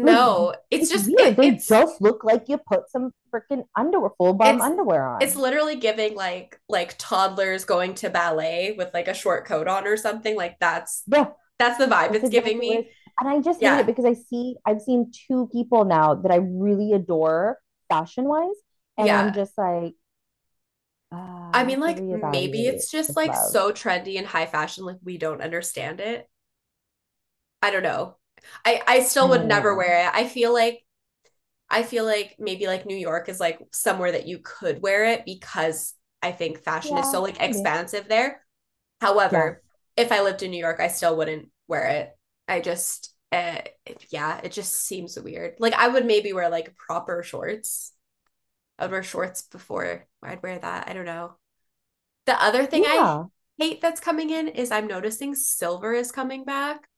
[0.00, 3.64] like No, it's it's just it, They it's just look like you put some freaking
[3.76, 5.20] underwear, full bum underwear on.
[5.20, 9.86] it's literally giving like like toddlers going to ballet with like a short coat on
[9.86, 10.36] or something.
[10.36, 12.90] Like that's Yeah, that's the vibe that's it's giving exactly me.
[13.20, 13.86] And I just hate it Yeah.
[13.86, 18.56] because I see I've seen two people now that I really adore fashion wise,
[18.98, 19.94] and I'm just like,
[21.12, 21.16] uh,
[21.52, 23.36] I mean, like maybe it's just like love.
[23.36, 26.28] so trendy and high fashion, like we don't understand it.
[27.62, 28.18] I don't know.
[28.64, 30.10] I I still would never wear it.
[30.14, 30.84] I feel like
[31.70, 35.24] I feel like maybe like New York is like somewhere that you could wear it
[35.24, 38.44] because I think fashion is so like expansive there.
[39.30, 39.62] Yeah, However,
[39.96, 42.10] if I lived in New York, I still wouldn't wear it.
[42.48, 43.58] I just uh,
[44.10, 45.56] yeah, it just seems weird.
[45.58, 47.92] Like I would maybe wear like proper shorts.
[48.78, 50.88] I would wear shorts before I'd wear that.
[50.88, 51.36] I don't know.
[52.26, 53.08] The other thing I
[53.58, 56.88] hate that's coming in is I'm noticing silver is coming back.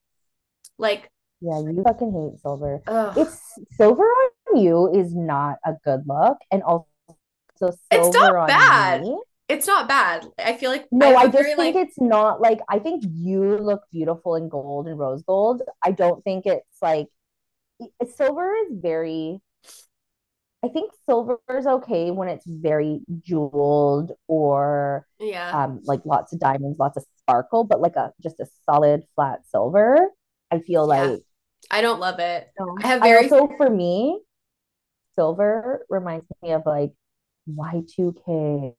[0.79, 1.11] Like,
[1.45, 1.59] yeah.
[1.61, 2.83] You fucking hate silver.
[2.87, 6.87] ugh, It's silver on you is not a good look, and also
[7.91, 9.03] it's silver not on bad.
[9.03, 9.19] me
[9.49, 10.27] It's not bad.
[10.39, 12.61] I feel like I No, have I a very just think like, it's not like
[12.69, 15.63] I think you look beautiful in gold and rose gold.
[15.83, 17.09] I don't think it's like
[18.17, 19.41] silver is very
[20.63, 26.41] I think silver is okay when it's very jeweled or yeah, um like lots of
[26.41, 30.09] diamonds, lots of sparkle, but like a just a solid flat silver,
[30.51, 31.11] I feel yeah.
[31.11, 31.21] like
[31.71, 32.49] I don't love it.
[32.59, 32.77] no.
[32.83, 34.21] I have I very also for me,
[35.15, 36.93] silver reminds me of like
[37.47, 38.75] Y2K,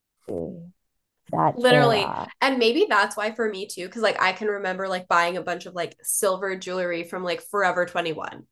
[1.32, 2.28] that literally, era.
[2.42, 5.42] and maybe that's why for me too, because like I can remember like buying a
[5.42, 8.46] bunch of like silver jewelry from like Forever 21.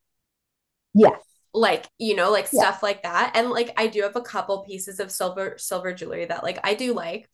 [0.93, 1.23] Yes.
[1.53, 2.63] Like, you know, like Yeah.
[2.63, 3.33] stuff like that.
[3.35, 6.73] And like I do have a couple pieces of silver silver jewelry that like I
[6.73, 7.29] do like,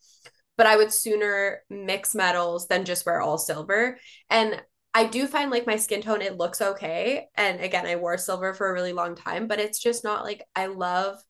[0.58, 3.98] but I would sooner mix metals than just wear all silver.
[4.30, 4.62] And
[4.94, 7.28] I do find like my skin tone, it looks okay.
[7.36, 10.44] And again, I wore silver for a really long time, but it's just not like
[10.56, 11.22] I love,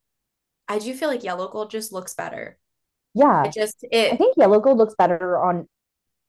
[0.69, 2.59] I do feel like yellow gold just looks better.
[3.43, 3.53] It Yeah.
[3.53, 5.69] just, I think yellow gold looks better on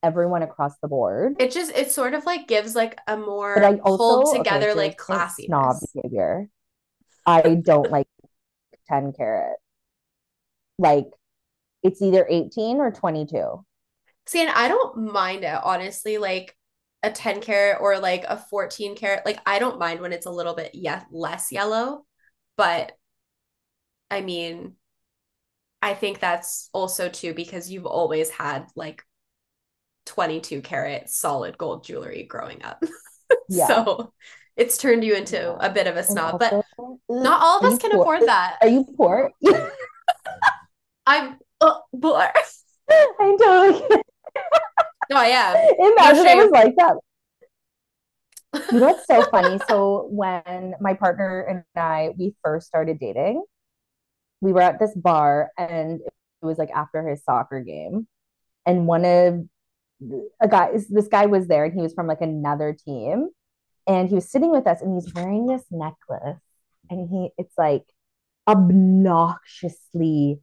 [0.04, 1.38] everyone across the board.
[1.40, 3.18] it just, it sort of like gives like a
[3.54, 6.50] But I more pulled also, okay, together like my snob behavior.
[7.26, 8.08] I don't like
[8.88, 9.58] 10 carat.
[10.78, 11.08] Like
[11.84, 13.66] it's either 18 or 22.
[14.26, 16.56] See, and I don't mind it, honestly, like
[17.04, 19.26] a 10 carat or like a 14 carat.
[19.26, 22.06] Like, I don't mind when it's a little bit yeah, less yellow.
[22.58, 22.92] But
[24.10, 24.76] I mean,
[25.82, 29.04] I think that's also too because you've always had like
[30.06, 32.84] 22 carat solid gold jewelry growing up.
[33.48, 33.68] Yeah.
[33.68, 34.14] so
[34.58, 35.58] it's turned you into Yeah.
[35.60, 38.02] a bit of a snob, but also, ugh, not all of us can poor?
[38.02, 38.58] afford that.
[38.62, 39.32] Are you poor?
[41.06, 42.28] I'm uh, poor.
[43.20, 44.02] I'm totally kidding.
[45.12, 45.56] No, I am.
[45.80, 46.96] Imagine I was like that.
[48.72, 49.60] You know what's so funny?
[49.68, 53.44] So when my partner and I we first started dating,
[54.40, 58.08] we were at this bar and it was like after his soccer game.
[58.66, 59.46] And one of
[60.42, 63.28] a guy this guy was there and he was from like another team
[63.88, 66.40] and he was sitting with us and he's wearing this necklace
[66.90, 67.84] and he it's like
[68.48, 70.40] obnoxiously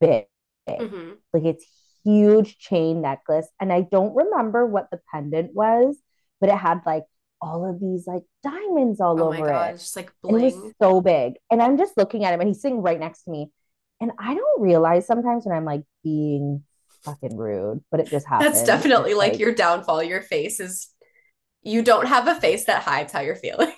[0.00, 0.26] big
[0.68, 1.16] Mhm.
[1.32, 1.66] like it's
[2.04, 5.96] huge chain necklace and i don't remember what the pendant was
[6.40, 7.04] but it had like
[7.40, 10.54] all of these like diamonds all Oh over God, it just like and it was
[10.54, 10.74] bling.
[10.80, 13.50] so big and i'm just looking at him and he's sitting right next to me
[14.00, 16.62] and i don't realize sometimes when i'm like being
[17.04, 18.52] fucking rude but it just happens.
[18.54, 20.04] That's definitely it's like like your downfall.
[20.04, 20.88] Your face is,
[21.64, 23.72] you don't have a face that hides how you're feeling.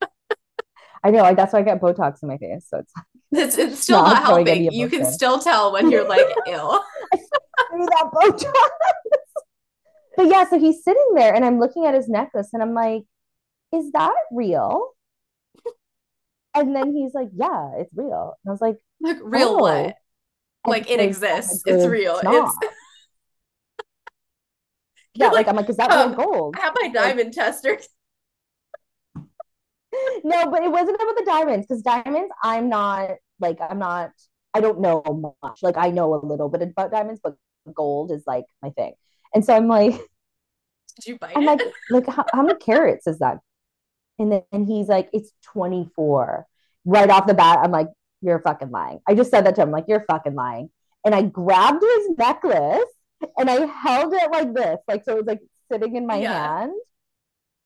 [1.04, 2.92] i know like that's why i get botox in my face so it's
[3.32, 4.72] It's, it's still not not helping.
[4.72, 6.82] You can still tell when you're like ill.
[7.70, 8.52] Through that botox
[10.16, 13.02] but yeah so he's sitting there and i'm looking at his necklace and i'm like
[13.72, 14.90] is that real
[16.54, 19.96] and then he's like yeah it's real and i was like Like, real what?
[20.66, 21.62] oh Like, it because I'm a exists.
[21.66, 22.20] It's real.
[22.22, 22.56] It's,
[25.14, 27.32] yeah like like, i'm like is that real um, gold I have my like diamond
[27.34, 27.78] tester.
[30.24, 33.10] no, but it wasn't about the diamonds because diamonds, I'm not
[33.40, 34.10] like I'm not.
[34.54, 35.02] I don't know
[35.42, 35.62] much.
[35.62, 37.36] Like I know a little bit about diamonds, but
[37.74, 38.94] gold is like my thing.
[39.34, 39.92] And so I'm like,
[40.96, 41.46] Did you bite I'm it?
[41.46, 43.38] like, like how, how many carats is that?
[44.18, 46.46] And then and he's like, it's 24.
[46.84, 47.88] Right off the bat, I'm like,
[48.20, 49.00] you're fucking lying.
[49.08, 50.70] I just said that to him, like, you're fucking lying.
[51.04, 52.84] And I grabbed his necklace
[53.36, 55.40] and I held it like this, like so it was like
[55.72, 56.58] sitting in my Yeah.
[56.58, 56.72] hand.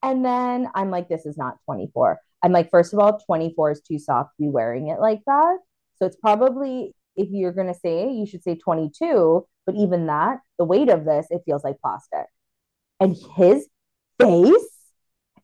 [0.03, 2.18] And then I'm like, this is not 24.
[2.43, 5.59] I'm like, first of all, 24 is too soft to be wearing it like that.
[5.99, 9.46] So it's probably, if you're going to say, you should say 22.
[9.66, 12.26] But even that, the weight of this, it feels like plastic.
[13.01, 13.68] And his
[14.20, 14.70] face,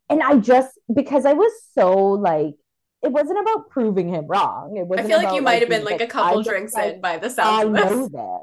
[0.08, 2.54] and I just, because I was so like,
[3.02, 4.76] it wasn't about proving him wrong.
[4.76, 6.74] It I wasn't feel like about you might have been like a couple just, drinks
[6.74, 8.40] like, in by the I sounds of know that.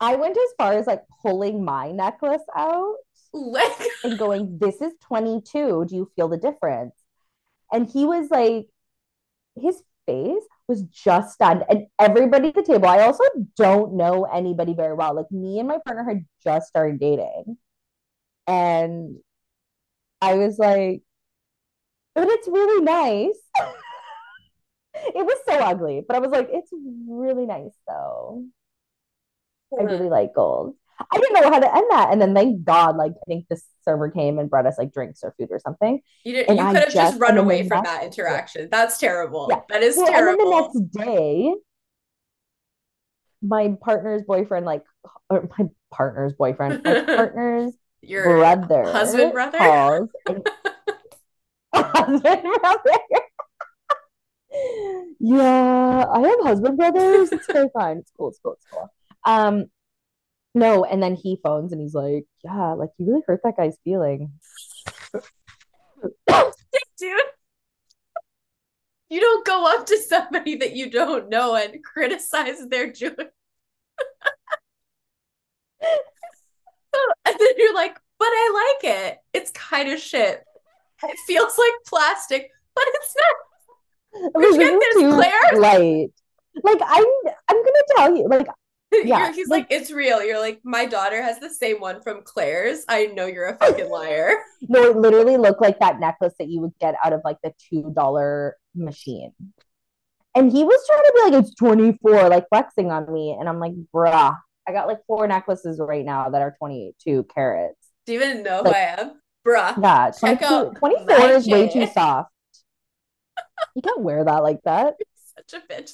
[0.00, 2.94] I went as far as like pulling my necklace out
[3.32, 5.86] Like, and going, This is 22.
[5.86, 6.94] Do you feel the difference?
[7.72, 8.66] And he was like,
[9.60, 11.64] his face was just stunned.
[11.68, 13.24] And everybody at the table, I also
[13.56, 15.14] don't know anybody very well.
[15.14, 17.56] Like me and my partner had just started dating.
[18.46, 19.16] And
[20.20, 21.02] I was like,
[22.14, 23.38] but it's really nice.
[24.94, 26.70] it was so ugly, but I was like, it's
[27.08, 28.44] really nice though.
[29.72, 29.92] I uh-huh.
[29.92, 30.74] really like gold.
[31.00, 32.08] I didn't know how to end that.
[32.12, 35.20] And then thank God, like I think this server came and brought us like drinks
[35.22, 36.00] or food or something.
[36.24, 38.68] you did, you I could have just just run away from that interaction.
[38.70, 39.46] That's terrible.
[39.50, 39.60] yeah.
[39.68, 41.54] That is Well, and then the next day,
[43.42, 44.82] my partner's boyfriend, like
[45.30, 49.58] or my partner's boyfriend, my partner's Your brother husband brother?
[49.58, 50.46] calls and
[51.74, 52.98] husband brother.
[55.20, 57.32] yeah, I have husband brothers.
[57.32, 57.98] It's very fine.
[57.98, 58.28] It's cool.
[58.30, 58.52] It's cool.
[58.54, 58.88] It's cool.
[59.24, 59.66] Um,
[60.54, 63.76] no, and then he phones and he's like, "Yeah, like you really hurt that guy's
[63.84, 64.32] feeling."
[66.98, 67.16] Dude,
[69.08, 73.16] you don't go up to somebody that you don't know and criticize their jewelry.
[77.24, 79.18] and then you're like, but I like it.
[79.32, 80.42] It's kind of shit.
[81.04, 83.34] It feels like plastic, but it's not.
[84.34, 85.60] Like, this Claire?
[85.60, 86.10] light.
[86.64, 87.04] Like I'm,
[87.48, 88.48] I'm gonna tell you, like
[89.04, 90.22] Yeah, You're- he's like, it's real.
[90.24, 92.84] You're like, my daughter has the same one from Claire's.
[92.88, 94.32] I know you're a fucking liar.
[94.62, 97.52] no, it literally looked like that necklace that you would get out of like the
[97.70, 99.32] two dollar machine.
[100.34, 103.36] And he was trying to be like, it's 24, like flexing on me.
[103.38, 104.36] And I'm like, bruh,
[104.66, 107.76] I got like four necklaces right now that are 22 carats.
[108.06, 109.20] Do you even know Like- who I am?
[109.46, 109.82] Bruh.
[109.82, 112.30] Yeah, Check 22, 24 my is way too soft.
[113.74, 114.94] You can't wear that like that.
[115.36, 115.92] Such a bitch.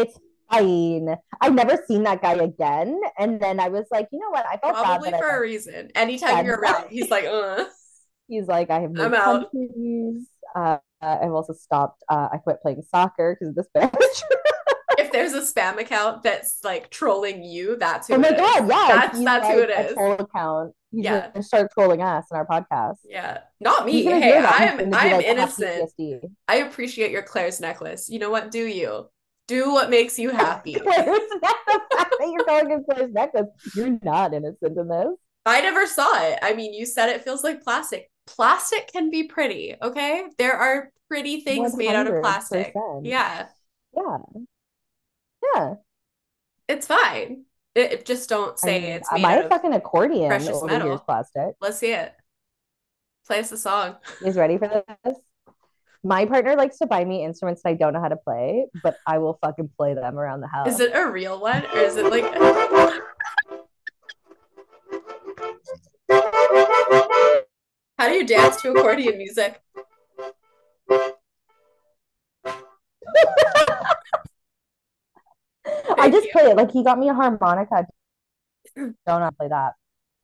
[0.00, 0.18] It's
[0.50, 1.16] fine.
[1.40, 3.00] I've never seen that guy again.
[3.18, 4.44] And then I was like, you know what?
[4.46, 5.90] I felt Probably for I a reason.
[5.94, 7.64] Anytime Yeah, you're around, he's like, uh.
[8.28, 10.28] He's like, I have no countries.
[10.54, 12.04] Uh, I've also stopped.
[12.08, 14.22] Uh, I quit playing soccer because of this bitch.
[14.98, 18.38] If there's a spam account that's like trolling you, that's who oh my it is.
[18.40, 19.94] god, yeah, That's that's like who it is.
[19.94, 20.74] troll account.
[20.92, 21.30] He's Yeah.
[21.32, 22.96] gonna start trolling us in our podcast.
[23.04, 23.38] Yeah.
[23.60, 24.02] Not me.
[24.04, 24.60] Hey, that.
[24.78, 25.90] He's I'm I'm like, innocent.
[26.46, 28.08] I appreciate your Claire's necklace.
[28.10, 28.50] You know what?
[28.50, 29.08] Do you?
[29.50, 30.72] Do what makes you happy.
[30.84, 33.48] Not the fact that you're calling Claire's necklace.
[33.74, 35.08] You're not innocent in this.
[35.44, 36.38] I never saw it.
[36.40, 38.08] I mean, you said it feels like plastic.
[38.28, 40.26] Plastic can be pretty, okay?
[40.38, 42.72] There are pretty things made out of plastic.
[43.02, 43.46] Yeah,
[43.96, 44.18] Yeah.
[45.56, 45.74] Yeah.
[46.68, 47.44] it's fine.
[47.74, 49.50] It, it- just don't I say mean, it's made my out of.
[49.50, 50.98] fucking accordion precious metal.
[51.00, 51.54] plastic.
[51.60, 52.12] Let's see it.
[53.26, 53.96] Play us a song.
[54.22, 54.68] Guys ready for
[55.04, 55.16] this?
[56.02, 58.96] My partner likes to buy me instruments that I don't know how to play, but
[59.06, 60.68] I will fucking play them around the house.
[60.68, 62.24] Is it a real one or is it like?
[67.98, 69.60] How do you dance to accordion music?
[75.98, 76.32] I just you.
[76.32, 76.56] play it.
[76.56, 77.86] Like he got me a harmonica.
[78.74, 79.74] Don't know play that.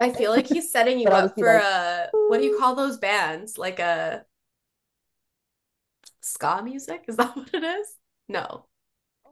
[0.01, 2.97] I feel like he's setting you up for like, a what do you call those
[2.97, 3.59] bands?
[3.59, 4.25] Like a
[6.27, 7.05] ska music?
[7.09, 7.87] Is that what it is?
[8.29, 8.67] No.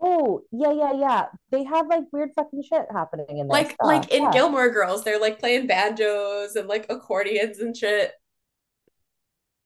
[0.03, 1.27] Oh, yeah, yeah, yeah.
[1.51, 3.47] They have like weird fucking shit happening in there.
[3.47, 3.87] Like stuff.
[3.87, 4.33] like in yeah.
[4.33, 8.13] Gilmore Girls, they're like playing banjos and like accordions and shit.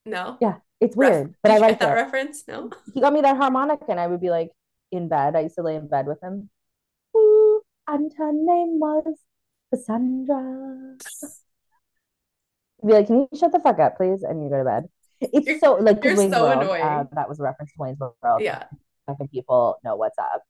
[0.04, 0.36] No.
[0.40, 2.00] Yeah, it's Ref- weird, but Did I like that it.
[2.00, 2.44] reference?
[2.46, 2.70] No.
[2.94, 4.50] He got me that harmonica, and I would be like
[4.92, 5.34] in bed.
[5.34, 6.50] I used to lay in bed with him.
[7.16, 9.14] Ooh, and her name was
[9.72, 10.96] Cassandra.
[12.86, 14.22] Be like, can you shut the fuck up, please?
[14.22, 14.88] And you go to bed.
[15.20, 16.82] It's You're- so like you're Wayne's so World, annoying.
[16.82, 18.40] uh, that was a reference to Wayne's World.
[18.40, 18.64] Yeah.
[19.08, 20.42] I think people know what's up.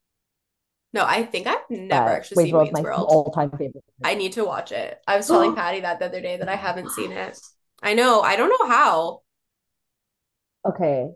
[0.92, 3.06] No, I think I've never actually Wayne's seen World's Wayne's my World.
[3.10, 3.84] all-time favorite.
[4.04, 4.98] I need to watch it.
[5.06, 7.38] I was telling Patty that the other day that I haven't seen it.
[7.82, 8.20] I know.
[8.20, 9.20] I don't know how.
[10.66, 11.08] Okay.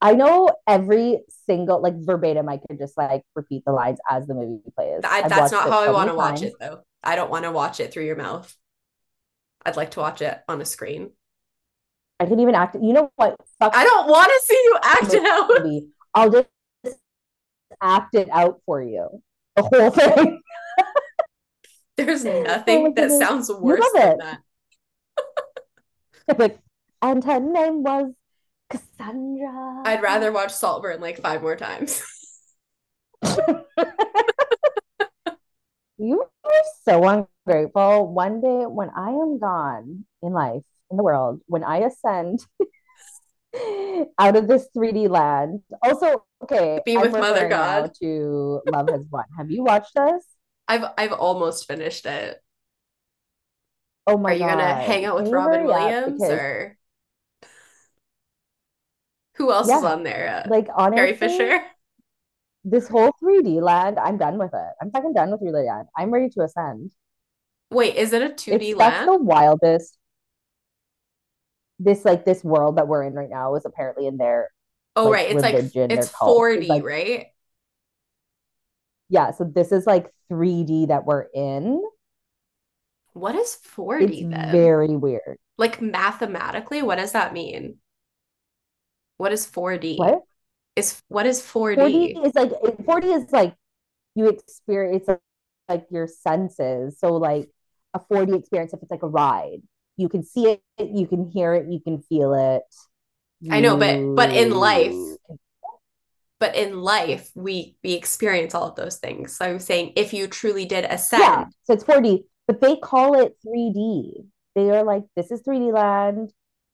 [0.00, 2.48] I know every single like verbatim.
[2.48, 5.00] I could just like repeat the lines as the movie plays.
[5.04, 6.82] I, that's not how I want to watch it though.
[7.02, 8.54] I don't want to watch it through your mouth.
[9.64, 11.12] I'd like to watch it on a screen.
[12.22, 12.76] I can even act.
[12.80, 13.36] You know what?
[13.58, 15.48] Fuck I don't want to see you act it out.
[15.64, 15.88] movie.
[16.14, 16.48] I'll just
[17.80, 19.22] act it out for you.
[19.56, 20.40] The whole thing.
[21.96, 23.18] There's Oh nothing that goodness.
[23.18, 24.18] sounds worse than it.
[24.20, 24.38] that.
[26.38, 26.58] like,
[27.02, 28.12] and her name was
[28.70, 29.82] Cassandra.
[29.84, 32.02] I'd rather watch Saltburn like five more times.
[35.98, 37.04] You are so
[37.46, 38.08] ungrateful.
[38.12, 40.62] One day, when I am gone in life,
[40.92, 42.46] in the world, when I ascend
[44.18, 45.60] out of this 3D land.
[45.82, 47.90] Also, okay, Be with Mother God.
[48.02, 49.24] to Love Has Won.
[49.38, 50.24] Have you watched this?
[50.68, 52.42] I've I've almost finished it.
[54.06, 55.66] Oh my Are you gonna hang out with Can Robin?
[55.66, 56.78] Williams Because, or
[59.34, 60.44] who else is on there?
[60.46, 61.62] Uh, like Carrie honestly, Fisher?
[62.64, 64.72] this whole 3D land, I'm done with it.
[64.80, 65.88] I'm fucking done with 3D land.
[65.96, 66.92] I'm ready to ascend.
[67.70, 69.08] Wait, is it a 2D that's land?
[69.08, 69.98] the wildest.
[71.82, 74.50] This like this world that we're in right now is apparently in their
[74.96, 75.30] Oh, like right.
[75.30, 77.26] It's like religion, their it's cult is 4D, like right?
[79.08, 79.30] yeah.
[79.32, 81.82] So this is like 3D that we're in.
[83.14, 83.56] What is
[83.98, 84.52] It's 4D then?
[84.52, 85.38] very weird.
[85.58, 87.78] Like mathematically, what does that mean?
[89.16, 89.96] What is 4D?
[89.96, 90.22] What?
[90.76, 92.26] Is what is 4D 4D?
[92.26, 92.50] is like
[92.84, 93.54] 4D is like
[94.14, 95.20] you experience like,
[95.68, 96.98] like your senses.
[96.98, 97.50] So like
[97.94, 99.62] a 4D experience, if it's like a ride,
[99.96, 102.62] you can see it, you can hear it, you can feel it.
[103.50, 104.94] I know, but but in life,
[106.40, 109.36] but in life, we we experience all of those things.
[109.36, 111.22] So I'm saying if you truly did ascend.
[111.22, 111.44] yeah.
[111.64, 114.26] So it's 4D, but they call it 3D.
[114.54, 116.30] They are like, this is 3D land.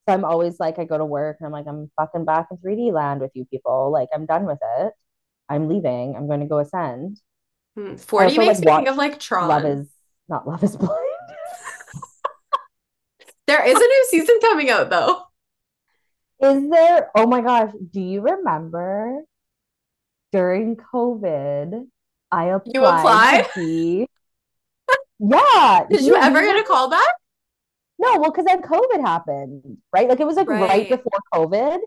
[0.08, 2.56] So I'm always like, I go to work and I'm like, I'm fucking back in
[2.58, 3.92] 3D land with you people.
[3.92, 4.92] Like, I'm done with it.
[5.48, 6.16] I'm leaving.
[6.16, 7.20] I'm going to go ascend.
[7.76, 9.88] hmm, I 4D also like makes me think of like Love is
[10.28, 11.07] not Love is Blind.
[13.48, 15.22] There is a new season coming out though.
[16.40, 17.10] Is there?
[17.16, 17.72] Oh my gosh.
[17.92, 19.22] Do you remember
[20.32, 21.86] during COVID,
[22.30, 22.74] I applied.
[22.74, 24.06] You applied be,
[25.18, 27.08] yeah, Did you you ever get a call back?
[27.98, 30.08] no, well, because then COVID happened, right?
[30.08, 30.88] Like it was like right Right.
[30.88, 31.78] before COVID.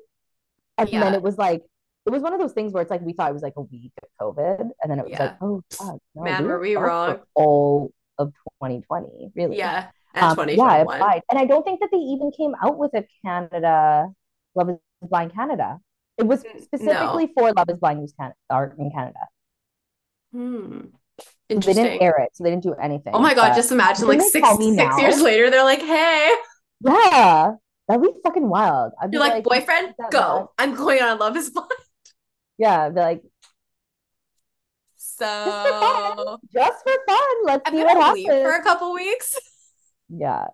[0.78, 1.62] And then it was like,
[2.05, 3.62] it was one of those things where it's like we thought it was like a
[3.62, 4.59] week of COVID.
[4.82, 7.20] And then it was like, oh, fuck, no, Man, we were were we wrong?
[7.36, 8.34] all of
[8.64, 9.57] 2020, really.
[9.57, 9.89] Yeah.
[10.14, 11.22] Um, yeah, I applied.
[11.30, 14.09] And I don't think that they even came out with a Canada,
[14.55, 15.80] Love is Blind Canada.
[16.18, 17.32] It was specifically No.
[17.36, 19.20] for Love is Blind News Can art in Canada.
[20.34, 20.80] Hmm.
[21.51, 23.14] So they didn't air it, so they didn't do anything.
[23.14, 26.34] Oh my God, just imagine like six six years later, they're like, hey,
[26.82, 27.51] yeah,
[27.88, 28.93] that'd be fucking wild.
[29.01, 30.51] I'd be you're like, like, boyfriend, "Is that bad?" go.
[30.57, 31.70] I'm going on Love is Blind.
[32.57, 33.22] Yeah, be like,
[35.43, 37.45] just for fun, So just for fun.
[37.45, 39.36] Let's I'm see what gonna for a couple weeks.
[40.12, 40.47] Yeah.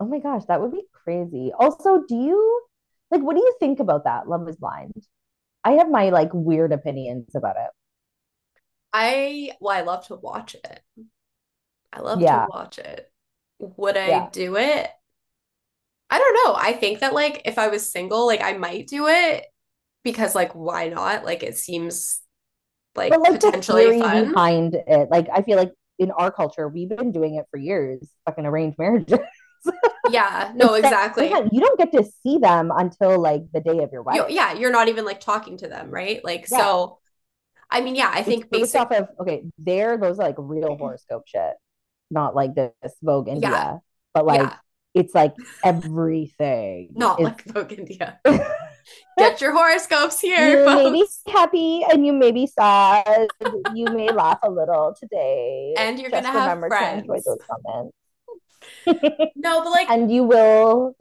[0.00, 1.52] Oh my gosh, that would be crazy.
[1.58, 2.62] Also, do you
[3.10, 4.28] like what do you think about that?
[4.28, 4.92] Love is Blind.
[5.64, 7.70] I have my like weird opinions about it.
[8.92, 10.80] I well, I love to watch it.
[11.92, 13.10] I love to watch it.
[13.58, 14.28] Would I yeah.
[14.32, 14.90] do it?
[16.10, 16.54] I don't know.
[16.54, 19.46] I think that like if I was single, like I might do it
[20.02, 21.24] because like why not?
[21.24, 22.20] Like it seems
[22.94, 24.26] like, But like like the potentially fun.
[24.26, 28.00] behind it, like I feel like in our culture, we've been doing it for years,
[28.26, 29.18] fucking arranged marriages.
[30.04, 31.28] Yeah, no, exactly.
[31.28, 34.36] sometimes you don't get to see them until like the day of your You, wedding.
[34.36, 36.24] yeah, you're not even like talking to them, right?
[36.24, 36.58] Like Yeah.
[36.58, 36.98] so
[37.70, 40.36] I mean, yeah, I It's think based basic off of okay, there those are like
[40.38, 41.54] real horoscope shit,
[42.10, 42.72] not like this
[43.02, 43.80] Vogue yeah, India,
[44.14, 44.56] but like yeah.
[44.94, 45.34] it's like
[45.64, 46.90] everything.
[46.94, 48.20] Not It's like Vogue India.
[49.18, 53.28] Get your horoscopes here, you may be happy and you may be sad.
[53.74, 55.74] You may laugh a little today.
[55.76, 57.24] And you're Just gonna have remember to enjoy friends.
[57.24, 57.96] those comments.
[59.36, 60.96] No, but like and you will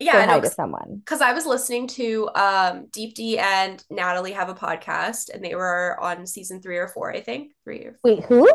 [0.00, 0.96] yeah, no, to someone.
[0.98, 5.96] because I was listening to um Deepti and Natalie have a podcast and they were
[6.00, 7.52] on season three or four, I think.
[7.64, 8.50] Three or Wait, who?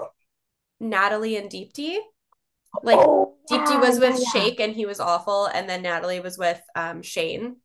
[0.80, 1.98] Natalie and Deepti.
[2.84, 4.42] Like Oh, Deepti was with yeah.
[4.42, 7.56] Shake and he was awful, and then Natalie was with um Shayne.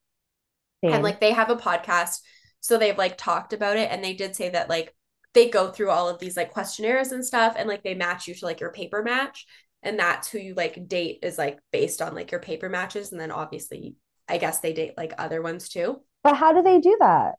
[0.92, 2.20] And like they have a podcast,
[2.60, 4.94] so they've like talked about it, and they did say that like
[5.32, 8.34] they go through all of these like questionnaires and stuff, and like they match you
[8.34, 9.46] to like your paper match,
[9.82, 13.20] and that's who you like date is like based on like your paper matches, and
[13.20, 13.96] then obviously
[14.28, 16.02] I guess they date like other ones too.
[16.22, 17.34] But how do they do that?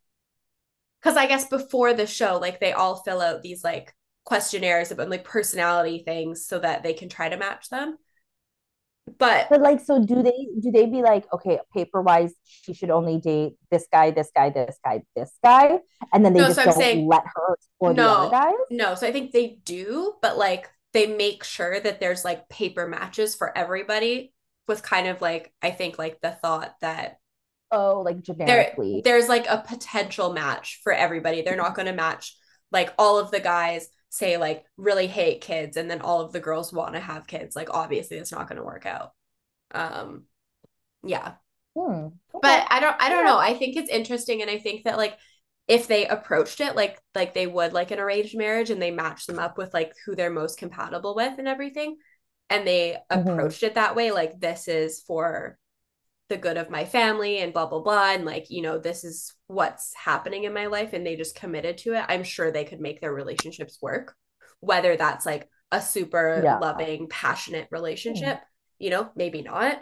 [1.00, 3.94] because I guess before the show, like they all fill out these like
[4.24, 7.96] questionnaires about like personality things so that they can try to match them.
[9.18, 12.90] But but like, so do they do they be like, okay, paper wise, she should
[12.90, 15.78] only date this guy, this guy, this guy, this guy,
[16.12, 18.66] and then they no, just so don't saying, let her explore no, the other guys?
[18.70, 22.88] No, so I think they do, but like they make sure that there's like paper
[22.88, 24.32] matches for everybody
[24.66, 27.18] with kind of like I think like the thought that
[27.70, 31.42] oh like generically there, there's like a potential match for everybody.
[31.42, 32.36] They're not going to match
[32.72, 36.40] like all of the guys say like really hate kids and then all of the
[36.40, 39.12] girls want to have kids like obviously it's not going to work out
[39.72, 40.24] um
[41.04, 41.34] yeah
[41.76, 42.06] hmm.
[42.06, 42.12] okay.
[42.40, 43.30] but i don't i don't yeah.
[43.30, 45.18] know i think it's interesting and i think that like
[45.68, 49.26] if they approached it like like they would like an arranged marriage and they match
[49.26, 51.96] them up with like who they're most compatible with and everything
[52.48, 53.28] and they mm-hmm.
[53.28, 55.58] approached it that way like this is for
[56.28, 59.34] the good of my family and blah blah blah and like you know this is
[59.46, 62.80] what's happening in my life and they just committed to it i'm sure they could
[62.80, 64.14] make their relationships work
[64.60, 66.58] whether that's like a super yeah.
[66.58, 68.44] loving passionate relationship mm.
[68.78, 69.80] you know maybe not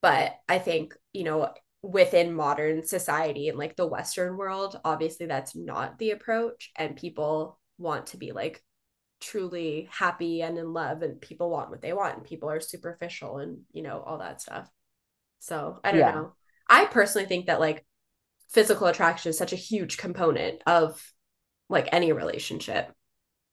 [0.00, 1.52] but i think you know
[1.82, 7.58] within modern society and like the western world obviously that's not the approach and people
[7.78, 8.62] want to be like
[9.20, 13.38] truly happy and in love and people want what they want and people are superficial
[13.38, 14.70] and you know all that stuff
[15.40, 16.12] so I don't yeah.
[16.12, 16.32] know.
[16.68, 17.84] I personally think that like
[18.50, 21.02] physical attraction is such a huge component of
[21.68, 22.92] like any relationship.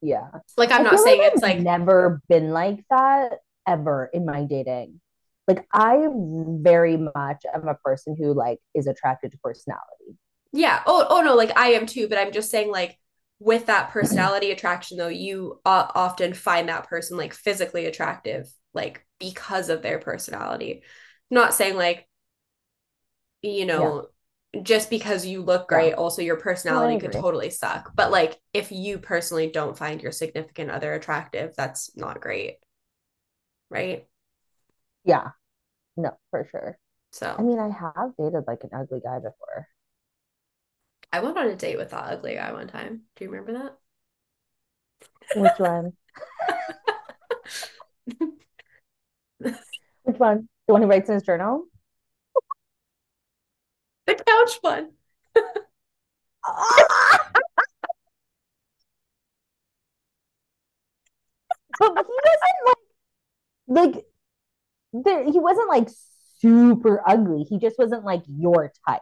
[0.01, 0.27] Yeah.
[0.55, 4.43] Like I'm I not saying like it's like never been like that ever in my
[4.43, 5.01] dating.
[5.47, 10.17] Like I very much am a person who like is attracted to personality.
[10.51, 10.83] Yeah.
[10.85, 12.97] Oh, oh no, like I am too, but I'm just saying like
[13.39, 19.05] with that personality attraction though, you uh, often find that person like physically attractive like
[19.19, 20.83] because of their personality
[21.29, 22.07] not saying like
[23.41, 24.07] you know
[24.53, 24.61] yeah.
[24.61, 25.95] just because you look great yeah.
[25.95, 27.93] also your personality could totally suck.
[27.95, 32.57] But like if you personally don't find your significant other attractive that's not great.
[33.69, 34.07] Right?
[35.03, 35.31] Yeah.
[35.95, 36.77] No for sure.
[37.11, 37.35] So.
[37.37, 39.67] I mean i have dated like an ugly guy before.
[41.11, 43.03] I went on a date with that ugly guy one time.
[43.15, 43.77] Do you remember that?
[45.35, 45.93] Which one?
[50.03, 51.65] Which one the one who writes in his journal?
[54.07, 54.89] the couch one.
[55.35, 55.43] but
[61.79, 62.77] he wasn't like
[63.67, 64.05] like
[64.93, 65.89] there he wasn't like
[66.39, 67.43] super ugly.
[67.43, 69.01] He just wasn't like your type.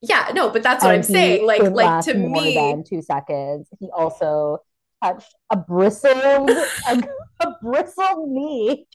[0.00, 1.46] Yeah, no, but that's what and I'm saying.
[1.46, 3.68] Like like to me than two seconds.
[3.78, 4.58] He also
[5.04, 7.02] touched a bristled a,
[7.40, 8.86] a bristled knee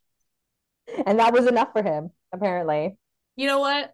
[1.05, 2.97] and that was enough for him, apparently.
[3.35, 3.93] You know what?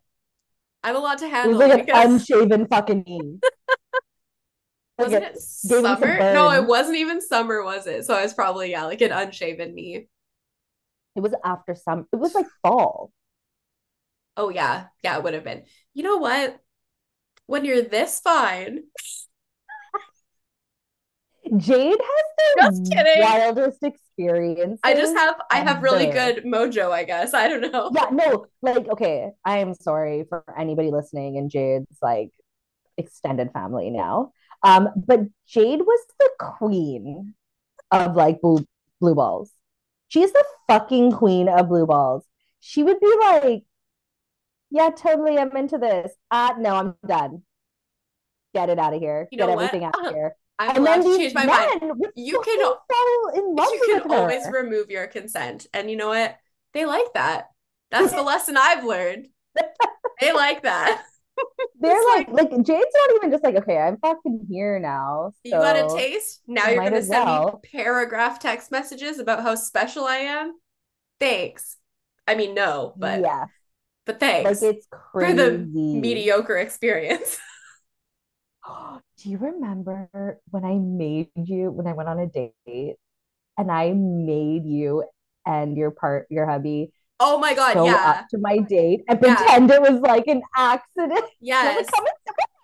[0.84, 1.68] I'm allowed to handle it.
[1.68, 2.06] Was like because...
[2.06, 3.40] an unshaven fucking knee.
[4.98, 6.34] wasn't it summer?
[6.34, 8.06] No, it wasn't even summer, was it?
[8.06, 10.08] So I was probably yeah, like an unshaven knee.
[11.16, 12.08] It was after some.
[12.12, 13.12] It was like fall.
[14.38, 15.64] Oh yeah, yeah, it would have been.
[15.94, 16.58] You know what?
[17.48, 18.84] When you're this fine,
[21.58, 22.00] Jade
[22.60, 23.84] has the wildest
[24.22, 24.80] experience.
[24.84, 27.34] I just have I have really good mojo, I guess.
[27.36, 27.92] I don't know.
[27.94, 32.32] Yeah, no, like okay, I am sorry for anybody listening and Jade's like
[32.98, 34.32] extended family now.
[34.64, 37.34] Um, but Jade was the queen
[37.92, 38.66] of like blue
[39.00, 39.52] blue balls.
[40.08, 42.26] She's the fucking queen of blue balls.
[42.60, 43.64] She would be like,
[44.70, 46.12] Yeah, totally, I'm into this.
[46.30, 47.44] Uh no, I'm done.
[48.54, 49.28] Get it out of here.
[49.32, 49.96] You Get everything what?
[49.96, 50.36] out of here.
[50.62, 51.92] I'm and allowed to change my mind.
[52.16, 55.66] You can fall in love you can always remove your consent.
[55.74, 56.38] And you know what?
[56.74, 57.48] They like that.
[57.90, 59.28] That's the lesson I've learned.
[60.20, 61.04] They like that.
[61.80, 65.32] They're like, like, like Jade's not even just like, okay, I'm fucking here now.
[65.34, 66.42] So you got a taste?
[66.46, 67.60] Now you're gonna send well.
[67.64, 70.54] me paragraph text messages about how special I am.
[71.20, 71.78] Thanks.
[72.28, 73.46] I mean, no, but yeah,
[74.06, 74.62] but thanks.
[74.62, 75.36] Like it's crazy.
[75.36, 77.40] for the mediocre experience.
[79.22, 82.96] Do you remember when I made you when I went on a date
[83.58, 85.04] and I made you
[85.46, 86.92] and your part your hubby
[87.24, 88.22] Oh my god, show yeah.
[88.22, 89.36] up to my date and yeah.
[89.36, 91.24] pretend it was like an accident.
[91.40, 91.88] Yes.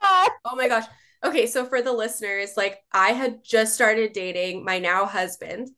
[0.02, 0.86] oh my gosh.
[1.24, 5.70] Okay, so for the listeners, like I had just started dating my now husband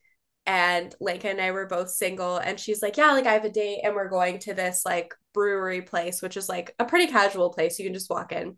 [0.45, 3.49] and Lincoln and I were both single and she's like, "Yeah, like I have a
[3.49, 7.49] date and we're going to this like brewery place, which is like a pretty casual
[7.49, 7.80] place.
[7.80, 8.57] You can just walk in."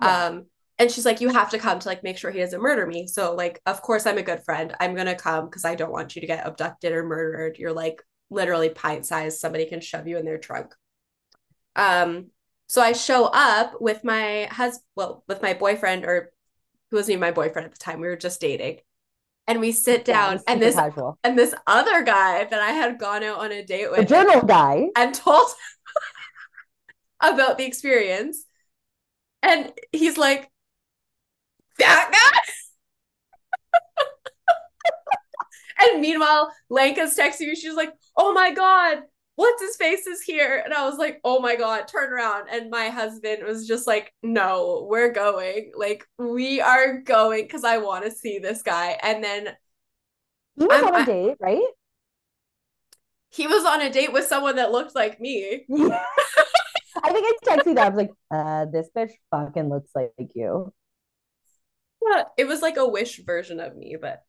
[0.00, 0.24] Yeah.
[0.26, 0.46] Um
[0.78, 3.06] and she's like you have to come to like make sure he doesn't murder me
[3.06, 6.14] so like of course i'm a good friend i'm gonna come because i don't want
[6.14, 10.16] you to get abducted or murdered you're like literally pint sized somebody can shove you
[10.18, 10.74] in their trunk
[11.76, 12.26] um
[12.66, 16.30] so i show up with my husband well with my boyfriend or
[16.90, 18.00] who wasn't even my boyfriend at the time.
[18.00, 18.80] We were just dating.
[19.46, 21.18] And we sit down was and this casual.
[21.24, 24.42] and this other guy that I had gone out on a date with The journal
[24.42, 24.88] guy.
[24.94, 25.46] and told
[27.20, 28.44] about the experience.
[29.42, 30.50] And he's like,
[31.82, 32.10] that
[35.78, 35.88] guy?
[35.90, 37.54] and meanwhile, Lanka's texting me.
[37.54, 38.98] She's like, oh my God,
[39.36, 40.60] what's his face is here?
[40.64, 42.48] And I was like, oh my God, turn around.
[42.50, 45.72] And my husband was just like, no, we're going.
[45.74, 48.98] Like, we are going because I want to see this guy.
[49.02, 49.48] And then
[50.58, 51.62] He was I'm- on a I- date, right?
[53.34, 55.64] he was on a date with someone that looked like me.
[55.72, 57.86] I think I texted that.
[57.86, 60.70] I was like, uh, this bitch fucking looks like you.
[62.36, 64.22] It was like a wish version of me, but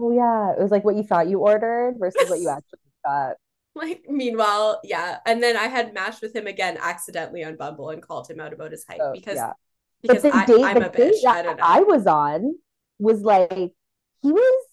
[0.00, 0.52] Oh yeah.
[0.52, 3.36] It was like what you thought you ordered versus what you actually got.
[3.74, 5.18] like meanwhile, yeah.
[5.26, 8.52] And then I had matched with him again accidentally on Bumble and called him out
[8.52, 9.52] about his height So, because yeah.
[10.02, 11.26] because but the I, date, I'm the a date bitch.
[11.28, 11.64] I don't know.
[11.64, 12.54] I was on
[12.98, 13.72] was like
[14.22, 14.64] he was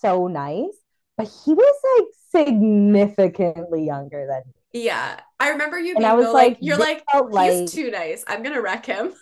[0.00, 0.74] so nice,
[1.16, 2.08] but he was like
[2.46, 4.82] significantly younger than me.
[4.84, 5.20] yeah.
[5.40, 8.24] I remember you And being I was like, like, you're like, he's like- too nice.
[8.26, 9.12] I'm gonna wreck him.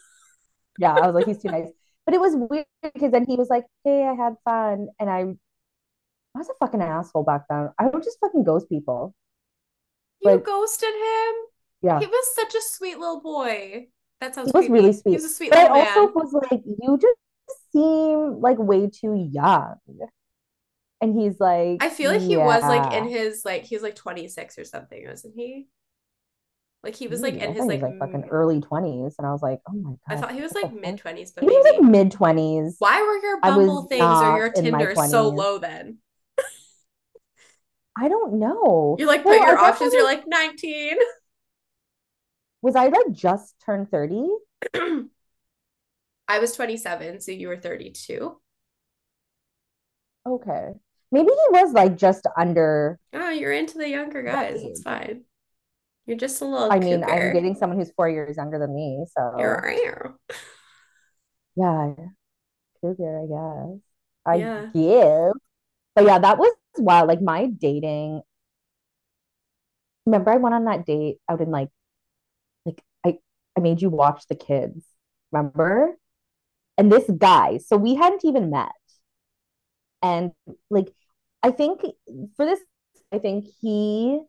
[0.79, 1.69] Yeah, I was like, he's too nice.
[2.07, 4.89] But it was weird because then he was like, Hey, I had fun.
[4.99, 5.21] And I
[6.35, 7.71] I was a fucking asshole back then.
[7.79, 9.15] I would just fucking ghost people.
[10.21, 11.35] You Like- ghosted him.
[11.83, 11.99] Yeah.
[12.01, 13.89] He was such a sweet little boy.
[14.21, 14.73] That sounds He was creepy.
[14.73, 15.99] really He was a sweet But I man.
[15.99, 17.17] also was like, you just
[17.73, 19.77] seem like way too young.
[21.01, 23.97] And he's like, I feel like he was like in his like he was like
[23.97, 25.67] 26 or something, wasn't he?
[26.83, 29.15] Like he was like in his like, like fucking early 20s.
[29.19, 29.99] And I was like, oh my god.
[30.09, 32.75] I thought he was like mid twenties, but He was like mid 20s.
[32.79, 35.99] why were your Bumble things or your Tinder so low then?
[37.97, 38.97] I don't know.
[38.99, 40.97] You're like Well, put your options, you're like 19.
[42.63, 44.29] Was I like just turned 30?
[46.29, 48.37] I was 27, so you were 32.
[50.27, 50.73] Okay.
[51.11, 52.99] Maybe he was like just under.
[53.13, 54.63] Oh, you're into the younger guys.
[54.63, 55.25] It's fine.
[56.07, 59.05] You're just a little I mean, I'm dating someone who's four years younger than me.
[59.17, 59.65] So
[61.57, 61.95] yeah,
[62.81, 63.81] cougar, I guess.
[64.27, 64.73] I Yeah.
[64.75, 65.35] guess.
[65.95, 67.09] But yeah, that was wild.
[67.09, 68.23] Like my dating.
[70.07, 71.69] Remember, I went on that date out in like,
[72.67, 73.19] like I
[73.57, 74.85] I made you watch the kids.
[75.33, 75.97] Remember?
[76.79, 78.73] And this guy, so we hadn't even met.
[80.03, 80.33] And
[80.71, 80.93] like,
[81.43, 81.81] I think
[82.37, 82.61] for this,
[83.13, 84.21] I think he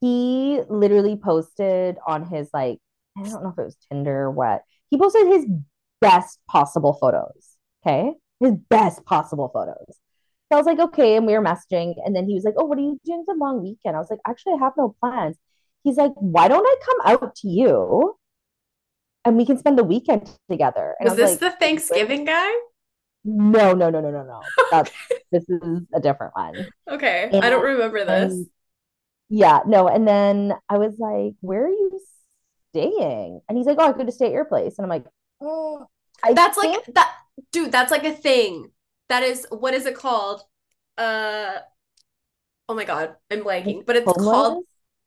[0.00, 2.78] he literally posted on his like,
[3.16, 4.62] I don't know if it was Tinder or what.
[4.90, 5.46] He posted his
[6.00, 7.56] best possible photos.
[7.86, 8.12] Okay.
[8.40, 9.98] His best possible photos.
[10.50, 11.16] So I was like, okay.
[11.16, 11.94] And we were messaging.
[12.04, 13.96] And then he was like, oh, what are you doing for the long weekend?
[13.96, 15.36] I was like, actually, I have no plans.
[15.84, 18.16] He's like, why don't I come out to you
[19.24, 20.94] and we can spend the weekend together?
[20.98, 22.50] And I Was this like, the Thanksgiving guy?
[23.24, 24.40] no, no, no, no, no, no.
[24.70, 24.90] That's
[25.32, 26.66] this is a different one.
[26.90, 27.30] Okay.
[27.32, 28.46] I don't remember this.
[29.34, 29.88] Yeah, no.
[29.88, 32.00] And then I was like, where are you
[32.70, 33.40] staying?
[33.48, 34.78] And he's like, oh, I could just stay at your place.
[34.78, 35.06] And I'm like,
[35.42, 35.86] "Mm,
[36.22, 37.12] I That's think like that
[37.52, 38.70] dude, that's like a thing.
[39.08, 40.42] That is what is it called?
[40.96, 41.58] Uh
[42.68, 43.84] oh my god, I'm blanking.
[43.86, 44.58] But it's called.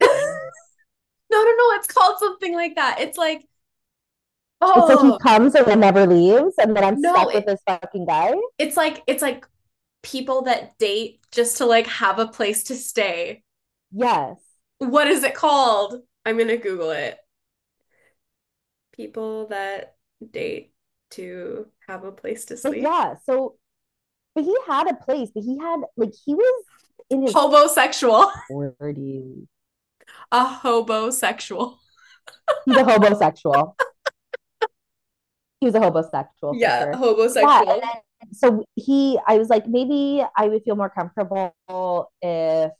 [1.30, 3.00] No, no, no, it's called something like that.
[3.00, 3.46] It's like
[4.74, 7.44] It's like oh he comes and then never leaves, and then I'm No, stuck with
[7.46, 8.34] this fucking guy.
[8.58, 9.46] it's like it's like
[10.02, 13.42] people that date just to like have a place to stay.
[13.92, 14.36] Yes.
[14.78, 16.02] What is it called?
[16.24, 17.18] I'm gonna Google it.
[18.92, 19.94] People that
[20.30, 20.72] date
[21.10, 22.82] to have a place to But sleep.
[22.82, 23.56] yeah, so
[24.34, 26.64] but he had a place, but he had like he was
[27.10, 28.30] in his Hobosexual.
[28.50, 29.46] 40s.
[30.32, 31.76] A hobosexual.
[32.66, 33.74] He's a hobosexual.
[35.60, 36.92] he was a hobosexual Yeah, sure.
[36.92, 37.80] Yeah, hobosexual.
[37.80, 41.54] then, so he, I was like, maybe I would feel more comfortable
[42.20, 42.72] if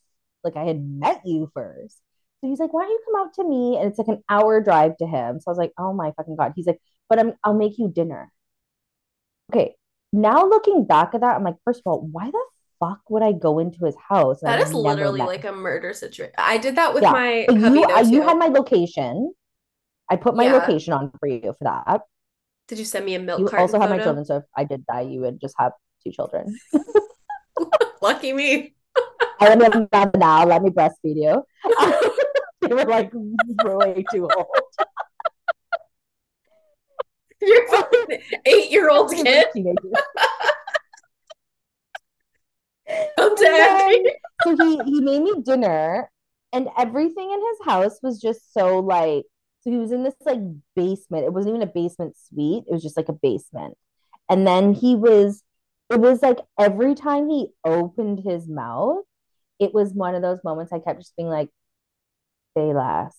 [0.45, 1.97] like I had met you first.
[2.41, 3.76] So he's like, why don't you come out to me?
[3.78, 5.41] And it's like an hour drive to him.
[5.41, 6.53] So I was like, oh my fucking God.
[6.55, 8.30] He's like, but I'm I'll make you dinner.
[9.53, 9.74] Okay.
[10.12, 12.45] Now looking back at that, I'm like, first of all, why the
[12.80, 14.41] fuck would I go into his house?
[14.43, 16.34] That is literally like a murder situation.
[16.39, 17.86] I did that with Yeah, my you,
[18.16, 19.32] you had my location.
[20.11, 20.53] I put my Yeah.
[20.55, 22.03] location on for you for that.
[22.68, 24.86] Did you send me a milk You also have my children, so if I did
[24.86, 25.72] die, you would just have
[26.05, 26.59] two children.
[28.01, 28.74] Lucky me.
[29.41, 30.45] I a mother now.
[30.47, 31.43] Let me breastfeed you.
[32.61, 34.47] they were like way too old.
[37.41, 39.47] You're fucking eight-year-old kid.
[43.19, 44.07] Come to And
[44.43, 46.11] so he he made me dinner,
[46.53, 49.25] and everything in his house was just so like.
[49.61, 50.41] So he was in this like
[50.77, 51.25] basement.
[51.25, 52.64] It wasn't even a basement suite.
[52.69, 53.77] It was just like a basement,
[54.29, 55.43] And then he was,
[55.91, 59.05] it was like every time he opened his mouth,
[59.59, 61.49] it was one of those moments I kept just being like,
[62.57, 63.16] say less.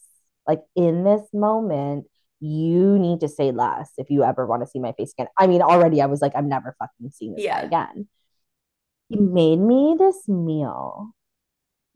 [0.48, 2.06] Like in this moment,
[2.40, 5.28] you need to say less if you ever want to see my face again.
[5.38, 7.62] I mean, already I was like, I'm never fucking seeing this Yeah.
[7.62, 8.08] guy again.
[9.10, 11.12] He made me this meal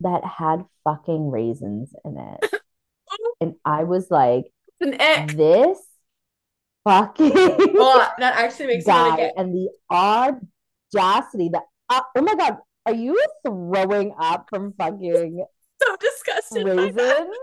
[0.02, 2.52] that had fucking raisins in it.
[3.42, 4.46] and I was like,
[4.80, 5.78] this
[6.84, 9.34] fucking Oh, that actually makes me want to get.
[9.38, 9.70] and the
[10.96, 15.46] audacity that uh, oh my god, are you throwing up from fucking
[15.82, 17.36] so disgusted raisins?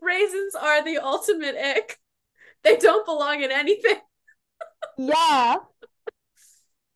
[0.00, 1.98] Raisins are the ultimate ick.
[2.62, 3.96] They don't belong in anything.
[4.98, 5.56] yeah.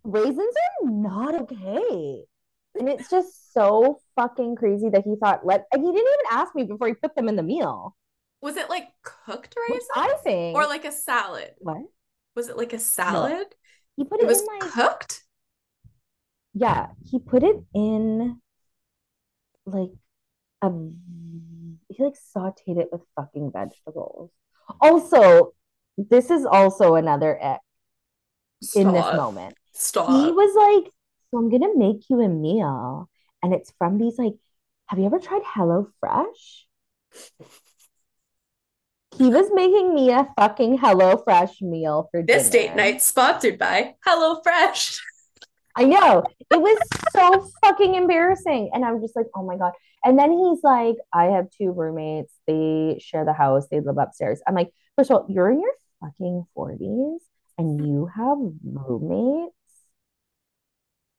[0.05, 2.23] Raisins are not okay.
[2.79, 6.55] And it's just so fucking crazy that he thought let and he didn't even ask
[6.55, 7.95] me before he put them in the meal.
[8.41, 9.89] Was it like cooked raisins?
[9.95, 11.51] I think Or like a salad?
[11.59, 11.83] what?
[12.35, 13.55] Was it like a salad?
[13.97, 15.23] He put It it, was in like cooked?
[16.55, 18.41] yeah, he put it in
[19.67, 19.91] like
[20.63, 20.71] a
[21.89, 24.31] he like sauteed it with fucking vegetables.
[24.81, 25.53] Also,
[25.97, 27.61] this is also another ick
[28.75, 29.57] in this moment.
[29.73, 30.11] Stop.
[30.11, 30.55] He was
[30.85, 30.93] like,
[31.31, 33.09] So I'm gonna make you a meal.
[33.43, 34.35] And it's from these like,
[34.87, 36.67] have you ever tried Hello Fresh?
[39.19, 44.99] He was making me a fucking HelloFresh meal for this date night sponsored by HelloFresh.
[45.77, 46.25] I know.
[46.51, 46.79] It was
[47.13, 48.71] so fucking embarrassing.
[48.73, 49.73] And I'm just like, oh my God.
[50.05, 52.35] And then he's like, I have two roommates.
[52.47, 53.69] They share the house.
[53.71, 54.41] They live upstairs.
[54.47, 57.19] I'm like, first of all, you're in your fucking 40s
[57.59, 59.55] and you have roommates.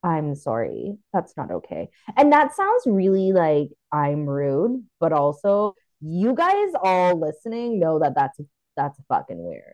[0.04, 0.98] I'm sorry.
[1.14, 1.90] That's not okay.
[2.18, 8.14] And that sounds really like I'm rude, but also you guys all listening know that
[8.16, 8.40] that's
[8.76, 9.74] that's fucking weird.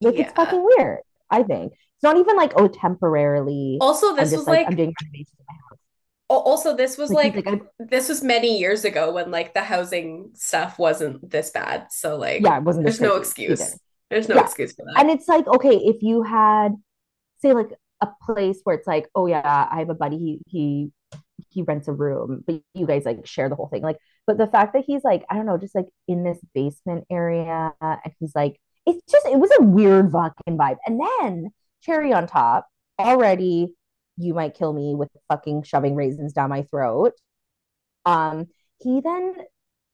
[0.00, 1.72] Like it's fucking weird, I think.
[1.72, 3.78] It's not even like, oh, temporarily.
[3.80, 5.78] Also, this just was like, like, I'm doing renovations in my house.
[6.28, 10.30] also this was Like, like like, this was many years ago when like the housing
[10.34, 11.86] stuff wasn't this bad.
[11.90, 13.60] So like yeah, it wasn't there's no excuse.
[13.60, 13.70] either.
[14.10, 14.42] There's no Yeah.
[14.42, 15.00] excuse for that.
[15.00, 16.74] And it's like, okay, if you had,
[17.38, 17.70] say, like
[18.00, 20.92] a place where it's like, oh yeah, I have a buddy, he he
[21.50, 23.82] he rents a room, but you guys like share the whole thing.
[23.82, 27.04] Like, but the fact that he's like, I don't know, just like in this basement
[27.10, 30.76] area, and he's like, it's just, it was a weird fucking vibe.
[30.86, 31.50] And then
[31.82, 32.66] cherry on top,
[32.98, 33.74] already,
[34.16, 37.12] you might kill me with fucking shoving raisins down my throat.
[38.06, 38.46] Um,
[38.80, 39.34] he then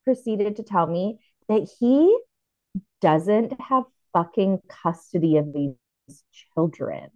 [0.05, 2.19] proceeded to tell me that he
[3.01, 5.75] doesn't have fucking custody of these
[6.55, 7.11] children.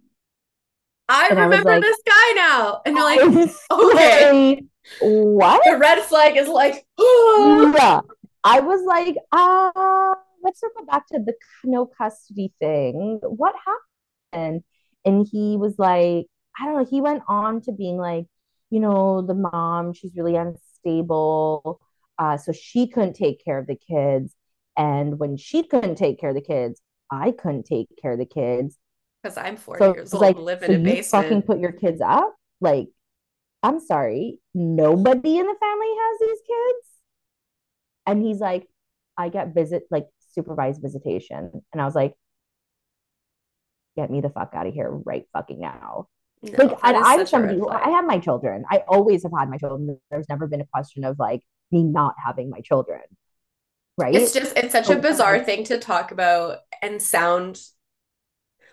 [1.07, 2.81] I and I remember like- this guy now.
[2.85, 4.63] And you're like, okay.
[5.01, 5.61] what?
[5.65, 8.01] the red flag is like, oh, yeah.
[8.43, 11.33] I was like, uh, let's circle back to the
[11.63, 13.19] no custody thing.
[13.23, 13.55] What
[14.33, 14.63] happened?
[15.03, 16.27] And he was like,
[16.59, 16.85] I don't know.
[16.85, 18.25] He went on to being like,
[18.69, 21.79] you know, the mom, she's really unstable.
[22.17, 24.33] Uh, so she couldn't take care of the kids.
[24.77, 26.81] And when she couldn't take care of the kids,
[27.11, 28.77] I couldn't take care of the kids.
[29.25, 31.59] Because I'm 40 So years old like, and live so in a you fucking put
[31.59, 32.35] your kids up?
[32.61, 32.87] Like,
[33.63, 36.87] I'm sorry, nobody in the family has these kids.
[38.05, 38.67] And he's like,
[39.17, 41.63] I get visit like supervised visitation.
[41.73, 42.13] And I was like,
[43.95, 46.07] get me the fuck out of here right fucking now.
[46.43, 47.67] No, Like, that I'm somebody who.
[47.67, 48.65] I have my children.
[48.69, 49.99] I always have had my children.
[50.11, 51.41] There's never been a question of like
[51.71, 53.01] me not having my children.
[53.97, 54.13] Right?
[54.13, 57.59] It's just it's such a bizarre thing to talk about and sound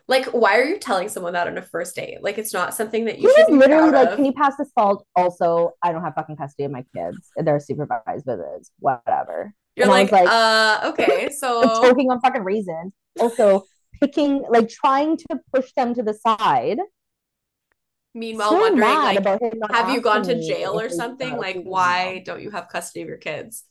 [0.09, 2.19] like why are you telling someone that on a first date?
[2.23, 4.17] Like it's not something that you should be literally like, of.
[4.17, 7.31] "Can you pass this salt?" Also, I don't have fucking custody of my kids.
[7.37, 9.55] They're supervised visits, whatever.
[9.77, 12.93] You're like, like- uh, okay, so choking on fucking raisins.
[13.21, 13.65] Also,
[14.01, 16.79] picking like trying to push them to the side.
[18.15, 19.25] meanwhile So wondering like,
[19.71, 21.37] have you gone to jail or something?
[21.37, 23.65] Like, why don't you have custody of your kids?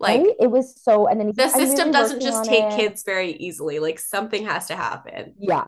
[0.00, 0.34] Like Right?
[0.40, 3.78] It was so, and then the system really doesn't just take it." kids very easily.
[3.78, 5.34] Like something has to happen.
[5.38, 5.66] Yeah,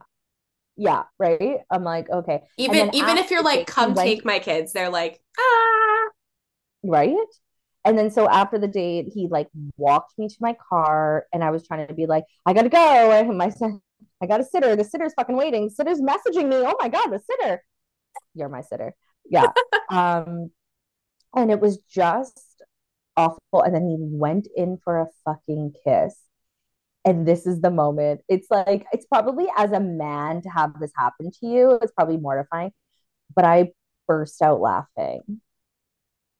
[0.77, 1.59] yeah, right.
[1.69, 5.19] I'm like, okay, Even even if you're like, come went- take my kids, they're like,
[5.37, 6.09] ah.
[6.83, 7.15] right?
[7.83, 9.47] And then so after the date, he like
[9.77, 13.11] walked me to my car, and I was trying to be like, I gotta go.
[13.11, 13.81] And my son,
[14.21, 14.75] I got a sitter.
[14.75, 15.69] The sitter's fucking waiting.
[15.69, 16.57] Sitter's messaging me.
[16.57, 17.63] Oh my god, the sitter.
[18.33, 18.93] You're my sitter.
[19.29, 19.51] Yeah.
[19.89, 20.51] um,
[21.35, 22.50] and it was just
[23.17, 23.61] awful.
[23.61, 26.15] And then he went in for a fucking kiss.
[27.03, 28.21] And this is the moment.
[28.29, 31.79] It's like it's probably as a man to have this happen to you.
[31.81, 32.71] It's probably mortifying.
[33.35, 33.71] But I
[34.07, 35.41] burst out laughing.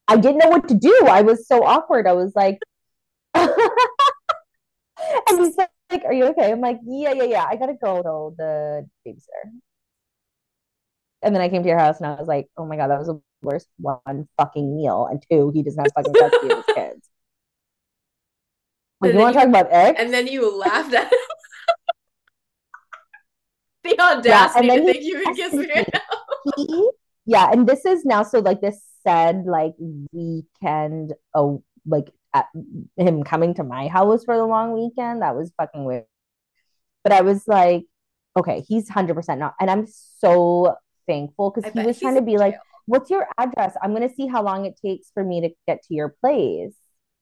[0.08, 1.06] I didn't know what to do.
[1.08, 2.06] I was so awkward.
[2.06, 2.60] I was like,
[3.34, 3.50] and
[5.40, 6.52] he's like, Are you okay?
[6.52, 7.46] I'm like, Yeah, yeah, yeah.
[7.50, 9.52] I gotta go to the babysitter.
[11.24, 13.00] And then I came to your house and I was like, Oh my God, that
[13.00, 15.08] was the worst one fucking meal.
[15.10, 17.10] And two, he doesn't have fucking custody of his kids.
[19.00, 20.00] Like, And you want to talk about X?
[20.00, 21.12] And then you laughed at
[23.84, 25.68] the audacity then to think you could kiss me.
[26.56, 26.92] he
[27.26, 29.74] yeah and this is now so like this said like
[30.12, 32.10] weekend oh like
[32.98, 36.06] him coming to my house for the long weekend that was fucking weird
[37.04, 37.84] but i was like
[38.38, 40.76] okay he's 100% not and i'm so
[41.08, 42.56] thankful because he was trying to be like.
[42.92, 45.82] What's your address i'm going to see how long it takes for me to get
[45.84, 46.74] to your place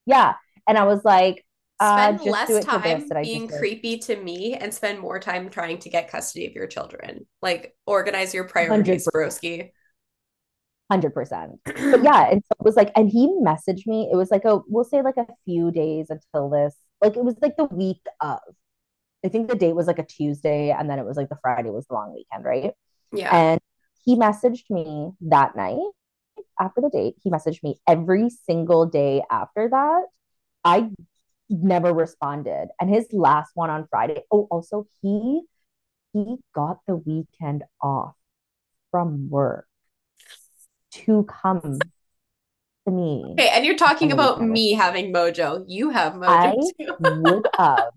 [0.06, 0.34] yeah
[0.68, 1.46] and i was like
[1.80, 4.74] uh, Spend just do less it time this that I being creepy to me and
[4.74, 7.26] spend more time trying to get custody of your children.
[7.42, 9.16] Like organize your priorities, 100%.
[9.16, 9.70] broski.
[10.92, 11.60] Hundred percent.
[11.64, 14.10] But yeah, and so it was like, and he messaged me.
[14.12, 16.76] It was like a, we'll say like a few days until this.
[17.00, 18.40] Like it was like the week of.
[19.24, 21.70] I think the date was like a Tuesday, and then it was like the Friday
[21.70, 22.72] was the long weekend, right?
[23.14, 23.36] Yeah.
[23.36, 23.60] And
[24.04, 25.78] he messaged me that night
[26.60, 27.16] after the date.
[27.24, 30.04] He messaged me every single day after that.
[30.64, 30.90] I
[31.50, 32.70] never responded.
[32.80, 34.24] And his last one on Friday.
[34.32, 35.42] Oh, also he
[36.14, 38.16] he got the weekend off
[38.92, 39.68] from work
[40.92, 41.80] to come
[42.86, 43.36] to me.
[43.38, 45.64] Okay, and you're talking about me having mojo.
[45.68, 46.96] You have I mojo too.
[47.00, 47.92] would have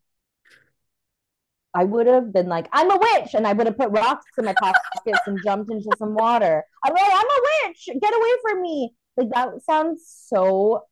[1.74, 4.44] I would have been like, I'm a witch, and I would have put rocks in
[4.44, 6.64] my pockets and jumped into some water.
[6.84, 8.94] I'm like, I'm a witch, get away from me.
[9.16, 10.84] Like that sounds so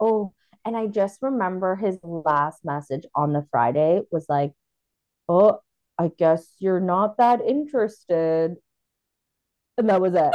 [0.00, 0.32] oh,
[0.64, 4.52] and I just remember his last message on the Friday was like,
[5.28, 5.60] Oh,
[5.98, 8.56] I guess you're not that interested.
[9.78, 10.32] And that was it.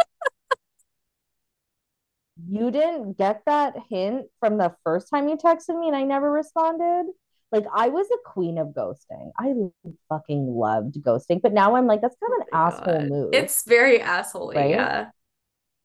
[2.48, 6.32] You didn't get that hint from the first time you texted me and I never
[6.32, 7.08] responded.
[7.56, 9.32] Like I was a queen of ghosting.
[9.40, 9.54] I
[10.10, 13.10] fucking loved ghosting, but now I'm like, that's kind of an Oh asshole God.
[13.10, 14.70] move, It's very asshole right?
[14.70, 15.12] yeah.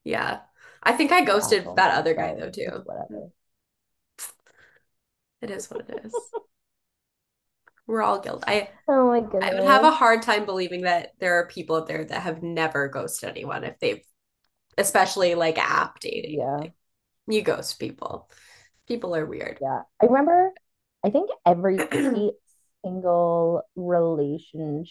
[0.05, 0.41] Yeah.
[0.83, 2.83] I think I ghosted Asshole that other guy though too.
[2.85, 3.31] whatever.
[5.43, 6.33] It is what it is.
[7.87, 8.47] We're all guilty.
[8.53, 9.51] I Oh my goodness.
[9.51, 12.43] I would have a hard time believing that there are people out there that have
[12.43, 14.03] never ghosted anyone if they've
[14.79, 16.41] especially like app dating.
[16.41, 16.73] Yeah, Like,
[17.29, 18.31] you ghost people.
[18.89, 19.61] People are weird.
[19.61, 19.83] yeah.
[20.03, 20.53] I remember,
[21.05, 21.78] I think every
[22.85, 24.90] single relationship,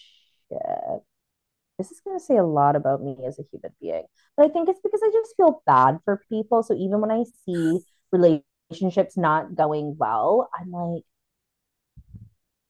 [1.77, 4.03] this is going to say a lot about me as a human being,
[4.35, 6.61] but I think it's because I just feel bad for people.
[6.63, 7.79] So even when I see
[8.11, 11.03] relationships not going well, I'm like,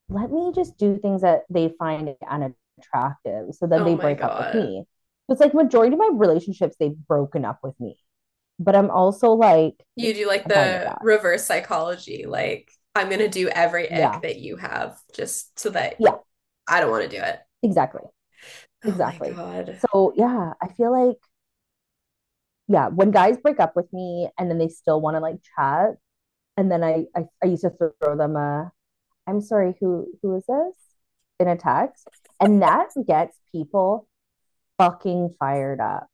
[0.09, 4.37] let me just do things that they find unattractive so then Oh they break up
[4.37, 4.55] with God.
[4.55, 4.83] me.
[5.29, 7.97] It's like majority of my relationships, they've broken up with me.
[8.59, 13.09] But I'm also like, You do like I'm fine with the reverse psychology, like I'm
[13.09, 14.19] gonna do every Yeah.
[14.19, 16.15] that you have just so that Yeah.
[16.67, 17.39] I don't want to do it.
[17.63, 18.01] Exactly.
[18.05, 19.33] Oh Exactly.
[19.33, 19.79] God.
[19.91, 21.17] So yeah, I feel like
[22.67, 25.95] yeah, when guys break up with me and then they still want to like chat,
[26.57, 28.71] and then I, I I used to throw them a
[29.27, 30.75] I'm sorry, who who is this?
[31.39, 32.07] In a text.
[32.39, 34.07] And that gets people
[34.77, 36.07] fucking fired up.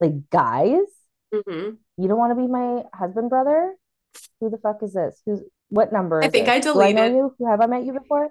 [0.00, 0.86] Like guys,
[1.34, 1.78] Mhm.
[1.96, 3.74] you don't want to be my husband, brother?
[4.40, 5.20] Who the fuck is this?
[5.26, 6.54] Who's what number I think this?
[6.54, 7.34] I Do I know deleted you?
[7.38, 8.30] Who have I met you before?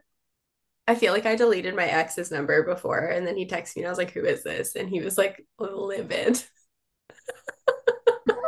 [0.88, 3.88] I feel like I deleted my ex's number before, and then he texted me, and
[3.88, 6.44] I was like, "Who is this?" And he was like, "Livid."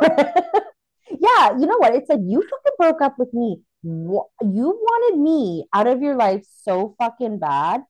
[0.00, 1.94] yeah, you know what?
[1.94, 3.60] It's like you fucking broke up with me.
[3.82, 7.82] You wanted me out of your life so fucking bad.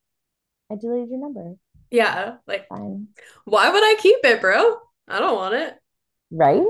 [0.71, 1.55] I deleted your number.
[1.91, 3.09] Yeah, like, Fine.
[3.45, 4.79] why would I keep it, bro?
[5.09, 5.75] I don't want it.
[6.31, 6.63] Right?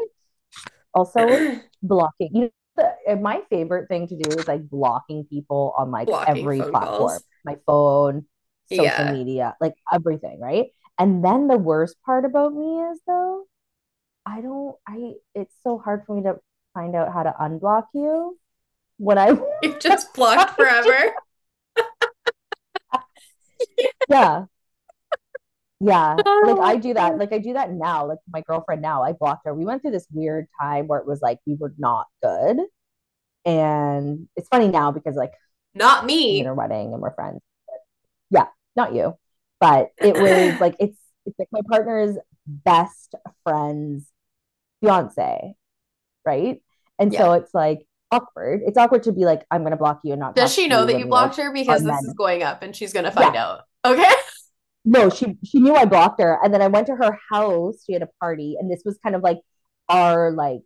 [0.95, 1.27] Also,
[1.83, 2.31] blocking.
[2.33, 6.37] You the, eh, my favorite thing to do is like blocking people on like Blocking
[6.39, 7.11] every platform.
[7.11, 7.23] calls.
[7.45, 8.27] My phone,
[8.69, 9.13] social Yeah.
[9.13, 10.67] media, like everything, right?
[10.99, 13.45] And then the worst part about me is though,
[14.27, 16.37] I don't I it's so hard for me to
[16.75, 18.39] find out how to unblock you
[18.99, 19.33] when I
[19.63, 21.15] You've just blocked forever.
[24.09, 24.45] yeah.
[25.81, 26.17] Yeah.
[26.45, 27.17] Like I do that.
[27.19, 28.07] Like I do that now.
[28.07, 29.55] Like my girlfriend now, I blocked her.
[29.55, 32.59] We went through this weird time where it was like we were not good.
[33.45, 35.33] And it's funny now because like
[35.75, 36.41] Not me.
[36.41, 37.41] in a wedding and we're friends.
[38.31, 38.47] Yeah,
[38.77, 39.15] not you.
[39.61, 43.15] But it was like it's it's like my partner's best
[43.45, 44.07] friend's
[44.81, 45.55] fiance,
[46.25, 46.63] right?
[46.99, 48.63] And so it's like awkward.
[48.67, 50.95] It's awkward to be like, I'm gonna block you and not Does she know that
[50.95, 51.53] you like blocked her?
[51.53, 53.45] Because this is going up and she's gonna find Yeah.
[53.45, 53.61] out.
[53.85, 54.11] Okay.
[54.89, 56.39] No, she she knew I blocked her.
[56.43, 57.85] And then I went to her house.
[57.85, 59.39] She had a party, and this was kind of like
[59.89, 60.60] our like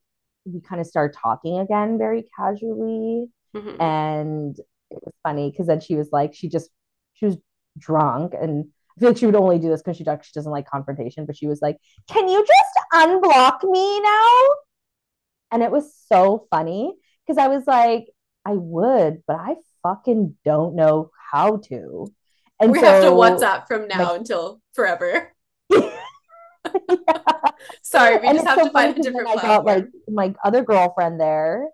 [0.45, 3.27] we kind of started talking again very casually.
[3.55, 3.81] Mhm.
[3.81, 4.57] And
[4.91, 6.71] it was funny because then she was like, she just
[7.15, 7.37] she was
[7.79, 8.67] drunk and
[8.97, 11.37] I feel like she would only do this because she she doesn't like confrontation, but
[11.37, 11.79] she was like,
[12.09, 14.49] Can you just unblock me now?
[15.51, 16.95] And it was so funny
[17.27, 18.07] because I was like,
[18.45, 22.07] I would, but I fucking don't know how to.
[22.63, 25.33] And we so, have to WhatsApp from now like, until forever.
[27.83, 30.63] Sorry, we and just have so to find a different I got like my other
[30.63, 31.69] girlfriend there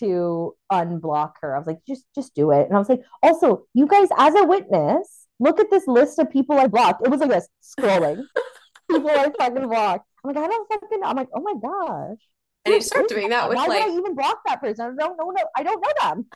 [0.00, 1.54] to unblock her.
[1.54, 2.66] I was like, just just do it.
[2.66, 6.28] And I was like, also, you guys as a witness, look at this list of
[6.28, 7.06] people I blocked.
[7.06, 8.24] It was like this scrolling.
[8.90, 10.08] people I fucking blocked.
[10.24, 12.18] I'm like, I don't fucking I'm like, oh my gosh.
[12.64, 14.86] And you start doing that with why like would I even block that person?
[14.86, 15.30] I don't know.
[15.30, 16.26] No, I don't know them.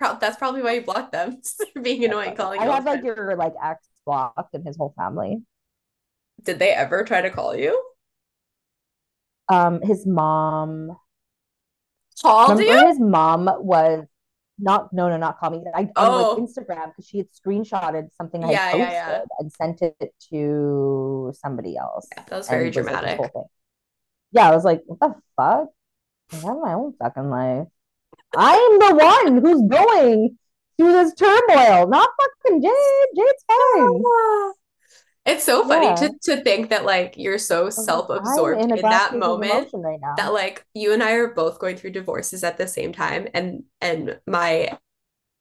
[0.00, 1.40] That's probably why you blocked them.
[1.82, 2.60] being annoying, calling.
[2.60, 5.42] I had like your like ex blocked and his whole family.
[6.42, 7.80] Did they ever try to call you?
[9.48, 10.96] Um, his mom
[12.20, 12.86] called you.
[12.86, 14.04] His mom was
[14.58, 15.62] not no no not call me.
[15.74, 16.36] I oh.
[16.36, 19.22] on like Instagram because she had screenshotted something I yeah, posted yeah, yeah.
[19.38, 22.08] and sent it to somebody else.
[22.16, 23.18] Yeah, that was very dramatic.
[23.18, 23.44] Was, like,
[24.32, 25.68] yeah, I was like, what the fuck?
[26.32, 27.68] I have my own fucking life.
[28.36, 30.38] I'm the one who's going
[30.76, 32.10] through this turmoil, not
[32.42, 33.16] fucking Jade.
[33.16, 34.02] Jade's fine.
[35.26, 35.94] It's so funny yeah.
[35.94, 40.66] to, to think that like you're so self-absorbed in, in that moment right that like
[40.74, 44.76] you and I are both going through divorces at the same time and and my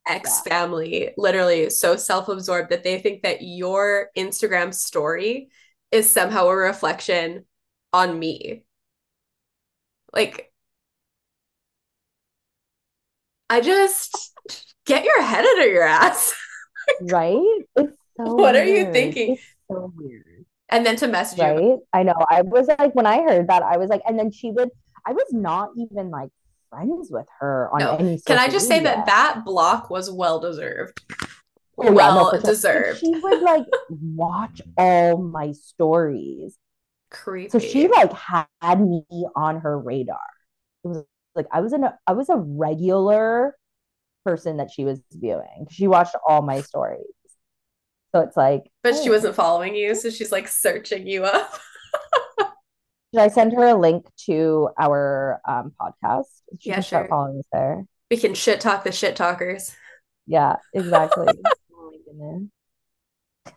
[0.07, 0.53] ex yeah.
[0.53, 5.49] family literally is so self-absorbed that they think that your Instagram story
[5.91, 7.45] is somehow a reflection
[7.91, 8.63] on me.
[10.13, 10.52] Like
[13.53, 14.33] I just
[14.87, 16.33] get your head out of your ass.
[17.01, 17.37] right?
[17.75, 18.55] It's so what weird.
[18.55, 19.33] are you thinking?
[19.33, 20.45] It's so weird.
[20.69, 21.59] And then to message right?
[21.59, 21.83] you.
[21.93, 22.15] I know.
[22.31, 24.69] I was like, when I heard that, I was like, and then she would,
[25.05, 26.31] I was not even like
[26.71, 27.95] friends with her on no.
[27.97, 28.19] any.
[28.25, 28.89] Can I just media.
[28.89, 30.99] say that that block was well deserved?
[31.77, 33.01] Oh, well yeah, no, deserved.
[33.01, 36.57] She would like watch all my stories.
[37.11, 37.49] Creepy.
[37.49, 38.11] So she like
[38.61, 39.05] had me
[39.35, 40.17] on her radar.
[40.83, 43.55] It was like I was in a I was a regular
[44.25, 45.67] person that she was viewing.
[45.69, 47.05] She watched all my stories.
[48.13, 49.03] So it's like But oh.
[49.03, 51.59] she wasn't following you, so she's like searching you up.
[53.13, 56.25] Should I send her a link to our um, podcast?
[56.59, 57.07] She yeah, sure.
[57.07, 57.85] following us there.
[58.09, 59.75] We can shit talk the shit talkers.
[60.25, 61.27] Yeah, exactly.
[61.75, 62.47] oh.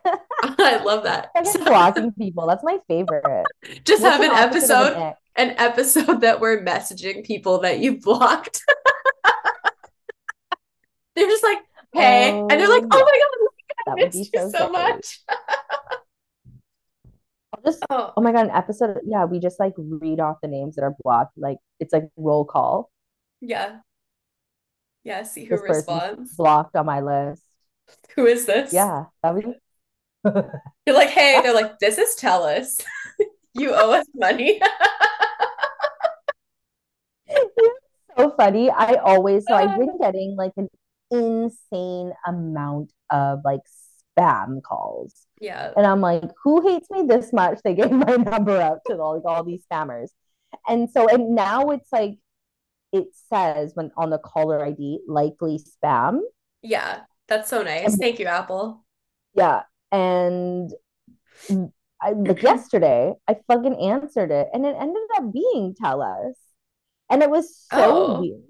[0.42, 1.30] I love that.
[1.64, 2.46] blocking people.
[2.46, 3.46] That's my favorite.
[3.84, 8.62] Just have an episode, an, episode that we're messaging people that you blocked.
[11.14, 11.58] they're just like,
[11.92, 13.48] hey, and they're like, oh, oh my god,
[13.86, 15.20] that would be so, so much.
[17.64, 18.12] Just oh.
[18.16, 19.00] oh my god, an episode.
[19.04, 21.36] Yeah, we just like read off the names that are blocked.
[21.36, 22.92] Like it's like roll call.
[23.40, 23.78] Yeah.
[25.02, 26.36] Yeah, see who this responds.
[26.36, 27.42] Blocked on my list.
[28.14, 28.72] Who is this?
[28.72, 29.54] Yeah, that would.
[30.24, 32.82] You're like, hey, they're like, this is Telus.
[33.54, 34.60] you owe us money.
[38.16, 38.70] So funny.
[38.70, 40.68] I always so I've been getting like an
[41.10, 43.60] insane amount of like
[44.18, 45.26] spam calls.
[45.40, 45.72] Yeah.
[45.76, 47.60] And I'm like, who hates me this much?
[47.62, 50.08] They gave my number out to all, like all these spammers.
[50.66, 52.18] And so and now it's like
[52.92, 56.20] it says when on the caller ID likely spam.
[56.62, 57.00] Yeah.
[57.28, 57.92] That's so nice.
[57.92, 58.84] And, Thank you, Apple.
[59.34, 59.62] Yeah.
[59.92, 60.72] And
[61.48, 66.34] mm, I, like yesterday, I fucking answered it and it ended up being Telus.
[67.10, 68.20] And it was so oh.
[68.20, 68.42] weird.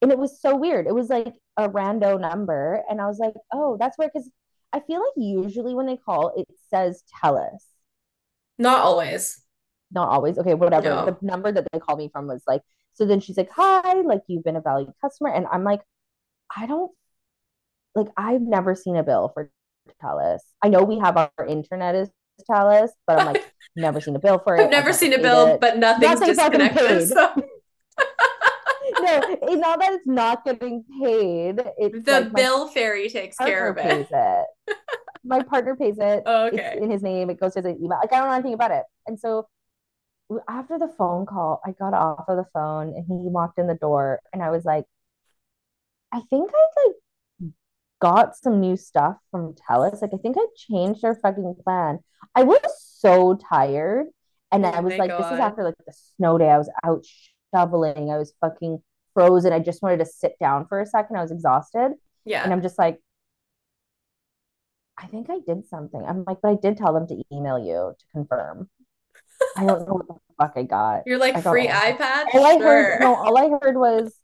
[0.00, 0.86] And it was so weird.
[0.86, 2.82] It was like a rando number.
[2.88, 4.12] And I was like, oh, that's weird.
[4.12, 4.30] Cause
[4.72, 7.64] I feel like usually when they call, it says Telus.
[8.58, 9.40] Not always.
[9.90, 10.38] Not always.
[10.38, 10.88] Okay, whatever.
[10.88, 11.06] No.
[11.06, 12.62] The number that they called me from was like,
[12.94, 15.30] so then she's like, hi, like you've been a valued customer.
[15.30, 15.80] And I'm like,
[16.54, 16.92] I don't
[17.94, 19.50] like I've never seen a bill for
[20.02, 20.40] Telus.
[20.62, 22.10] I know we have our internet is
[22.48, 24.64] Telus, but I'm like, never seen a bill for it.
[24.64, 25.60] I've never seen a bill, it.
[25.60, 27.08] but nothing's, nothing's disconnected.
[27.08, 27.42] So.
[29.10, 31.62] No, it's not that it's not getting paid.
[31.78, 34.08] It's the like bill fairy takes care of it.
[34.10, 34.76] it.
[35.24, 36.22] my partner pays it.
[36.26, 36.72] Oh, okay.
[36.74, 37.30] It's in his name.
[37.30, 37.98] It goes to his email.
[38.00, 38.84] Like I don't know anything about it.
[39.06, 39.48] And so
[40.48, 43.74] after the phone call, I got off of the phone and he walked in the
[43.74, 44.84] door and I was like,
[46.12, 47.52] I think I like
[48.00, 50.02] got some new stuff from Telus.
[50.02, 52.00] Like I think I changed our fucking plan.
[52.34, 54.06] I was so tired.
[54.50, 55.24] And oh I was like, God.
[55.24, 56.48] this is after like the snow day.
[56.48, 57.04] I was out
[57.54, 58.10] shoveling.
[58.10, 58.82] I was fucking
[59.18, 59.52] frozen.
[59.52, 61.16] I just wanted to sit down for a second.
[61.16, 61.92] I was exhausted.
[62.24, 62.44] Yeah.
[62.44, 62.98] And I'm just like,
[64.96, 66.02] I think I did something.
[66.06, 68.68] I'm like, but I did tell them to email you to confirm.
[69.56, 71.02] I don't know what the fuck I got.
[71.06, 72.26] You're like got free iPad.
[72.34, 72.46] All sure.
[72.46, 74.14] I heard, no, all I heard was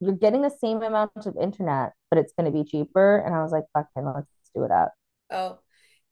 [0.00, 3.18] you're getting the same amount of internet, but it's going to be cheaper.
[3.18, 4.92] And I was like, fucking, let's do it up.
[5.30, 5.58] Oh,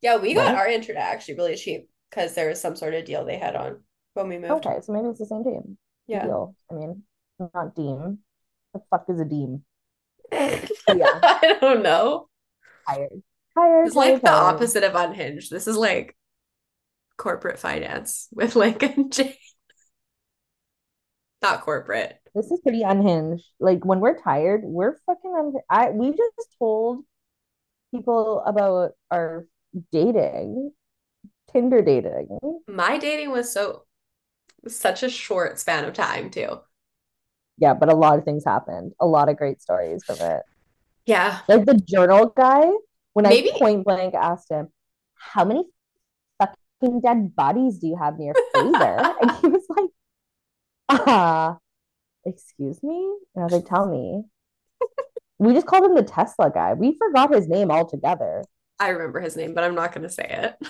[0.03, 0.59] yeah, we got Right?
[0.59, 3.83] our internet actually really cheap because there was some sort of deal they had on
[4.15, 4.67] when we moved.
[4.67, 5.79] Okay, so maybe it's the same team.
[6.07, 6.25] Yeah.
[6.25, 6.55] Deal.
[6.71, 7.03] I mean,
[7.39, 8.19] not Deem.
[8.75, 9.65] The fuck is a Deem?
[10.33, 10.69] yeah.
[10.89, 12.29] I don't know.
[12.89, 13.23] Tired.
[13.55, 13.87] Tired.
[13.87, 14.55] It's like tired, the tired.
[14.55, 15.51] opposite of unhinged.
[15.51, 16.17] This is like
[17.17, 19.39] corporate finance with like a J.
[21.43, 22.19] Not corporate.
[22.35, 23.45] This is pretty unhinged.
[23.61, 27.05] Like when we're tired, we're fucking un I we just told
[27.95, 29.47] people about our
[29.93, 30.73] dating,
[31.53, 32.39] Tinder dating.
[32.67, 33.85] My dating was so
[34.69, 36.59] such a short span of time too.
[37.59, 38.93] Yeah, but a lot of things happened.
[39.01, 40.43] A lot of great stories from it.
[41.07, 41.41] Yeah.
[41.49, 42.71] Like the journal guy,
[43.15, 44.69] when Maybe- I point blank asked him,
[45.15, 45.65] How many
[46.39, 49.15] fucking dead bodies do you have in your freezer?
[49.21, 51.55] and he was like, uh,
[52.25, 53.17] excuse me?
[53.35, 54.25] And I was like, Tell me.
[55.39, 56.73] We just called him the Tesla guy.
[56.75, 58.43] We forgot his name altogether.
[58.79, 60.69] I remember his name, but I'm not gonna say it.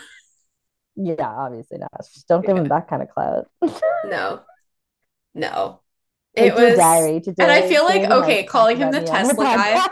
[0.96, 1.90] Yeah, obviously not.
[2.12, 3.48] Just don't give him that kind of clout.
[4.06, 4.40] No.
[5.34, 5.80] No.
[6.36, 9.24] It was diary, today, and I feel like, okay, calling him the about me on
[9.24, 9.86] Tesla guy,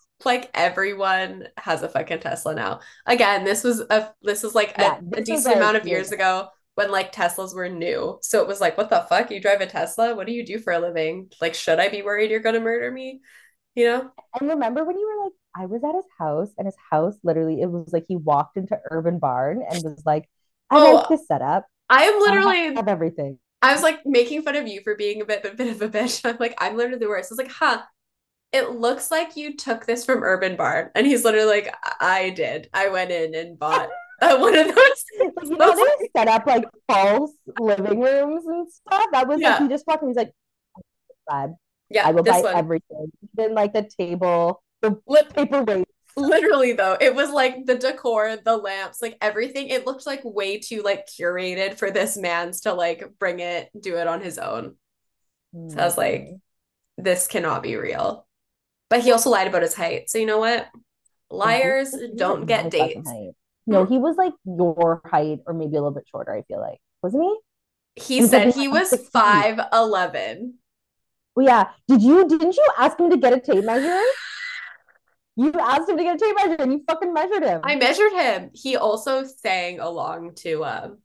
[0.24, 2.80] like everyone has a fucking Tesla now.
[3.06, 6.48] Again, this was a this was like Yeah, a, a decent amount of years ago
[6.74, 8.18] when like Teslas were new.
[8.22, 9.30] So it was like, what the fuck?
[9.30, 10.14] You drive a Tesla?
[10.16, 11.30] What do you do for a living?
[11.40, 13.20] Like, should I be worried you're gonna murder me?
[13.74, 14.10] You know?
[14.38, 17.60] And remember when you were like, I was at his house, and his house literally,
[17.62, 20.28] it was like he walked into Urban Barn and was like,
[20.70, 21.66] I Oh, like this setup.
[21.90, 23.38] I am I literally have everything.
[23.62, 25.88] I was like making fun of you for being a bit a bit of a
[25.88, 26.20] bitch.
[26.24, 27.30] I'm like, I'm literally the worst.
[27.30, 27.82] I was like, huh.
[28.52, 30.90] It looks like you took this from Urban Barn.
[30.94, 32.70] And he's literally like, I did.
[32.72, 33.88] I went in and bought
[34.22, 35.04] uh, one of those.
[35.18, 39.04] You know, they set up like false living rooms and stuff.
[39.12, 39.54] That was Yeah.
[39.54, 40.32] like, he just walked in, he's like,
[41.28, 41.56] "Glad
[41.90, 42.54] Yeah, I will buy one.
[42.56, 43.10] everything.
[43.36, 45.88] Even like the table, the Lit- paper weight.
[46.16, 49.68] Literally though, it was like the decor, the lamps, like everything.
[49.68, 53.96] It looked like way too like curated for this man's to like bring it, do
[53.96, 54.76] it on his own.
[55.68, 56.40] So I was like, mm.
[56.98, 58.26] this cannot be real.
[58.90, 60.10] But he also lied about his height.
[60.10, 60.68] So you know what?
[61.30, 63.10] Liars don't get dates.
[63.66, 66.78] No, he was like your height or maybe a little bit shorter, I feel like.
[67.02, 67.36] Wasn't he?
[67.96, 69.66] He said he was 160.
[69.72, 70.52] 5'11.
[71.36, 71.70] Oh yeah.
[71.88, 74.00] Did you didn't you ask him to get a tape measure?
[75.36, 77.60] You asked him to get a tape measure and you fucking measured him.
[77.62, 78.50] I measured him.
[78.54, 80.98] He also sang along to um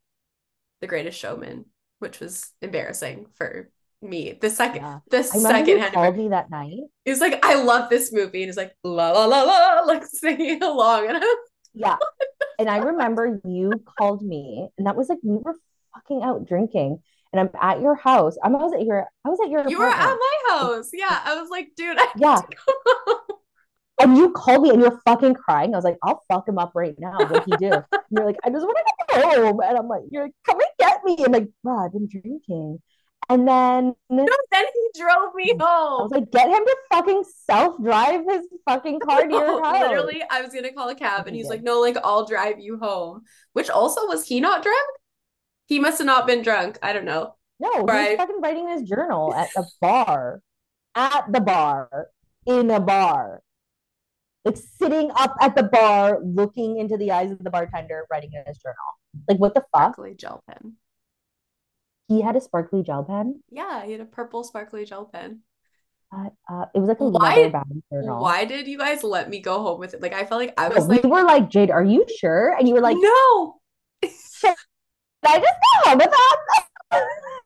[0.80, 1.66] The Greatest Showman,
[2.00, 3.70] which was embarrassing for
[4.02, 4.34] me.
[4.40, 5.00] The second Yeah.
[5.10, 6.80] the I second hand called me that night.
[7.06, 8.44] He's like, I love this movie.
[8.44, 11.08] And he's like, la la la la, like singing along.
[11.10, 11.24] And I'm
[11.74, 11.98] Yeah.
[12.58, 15.56] And I remember you called me, and that was like we were
[15.96, 17.00] fucking out drinking,
[17.34, 18.38] and I'm at your house.
[18.44, 20.90] I was at your I was at your you were at my house.
[20.94, 21.20] Yeah.
[21.26, 22.40] I was like, dude, I Yeah.
[24.02, 25.74] And you called me and you're fucking crying.
[25.74, 27.18] I was like, I'll fuck him up right now.
[27.18, 27.72] What'd he do?
[27.92, 29.60] And you're like, I just want to go home.
[29.62, 31.18] And I'm like, you're like, come and get me.
[31.24, 32.80] I'm like, bro, I've been drinking.
[33.30, 36.02] And then No, then he drove me home.
[36.02, 39.80] I was like, get him to fucking self-drive his fucking car to your house.
[39.80, 42.78] Literally, I was gonna call a cab and he's like, no, like I'll drive you
[42.80, 43.22] home.
[43.54, 44.90] Which also was he not drunk?
[45.68, 46.78] He must have not been drunk.
[46.84, 47.36] I don't know.
[47.62, 48.10] No, he Right.
[48.10, 50.42] was fucking writing his journal at the bar.
[50.96, 52.08] At the bar.
[52.46, 53.42] In a bar.
[54.44, 58.44] Like sitting up at the bar, looking into the eyes of the bartender, writing in
[58.48, 58.76] his journal.
[59.30, 59.94] Like, what the fuck?
[59.94, 60.74] Sparkly gel pen.
[62.08, 63.42] He had a sparkly gel pen.
[63.50, 65.42] Yeah, he had a purple sparkly gel pen.
[66.14, 67.52] Uh, uh, it was like a Why-
[67.92, 68.22] journal.
[68.22, 70.02] Why did you guys let me go home with it?
[70.02, 72.54] Like I felt like I No, was like, we were like, Jade, are you sure?
[72.58, 73.60] And you were like, no.
[74.04, 74.56] Should
[75.24, 75.54] I just
[75.84, 76.38] go home with that?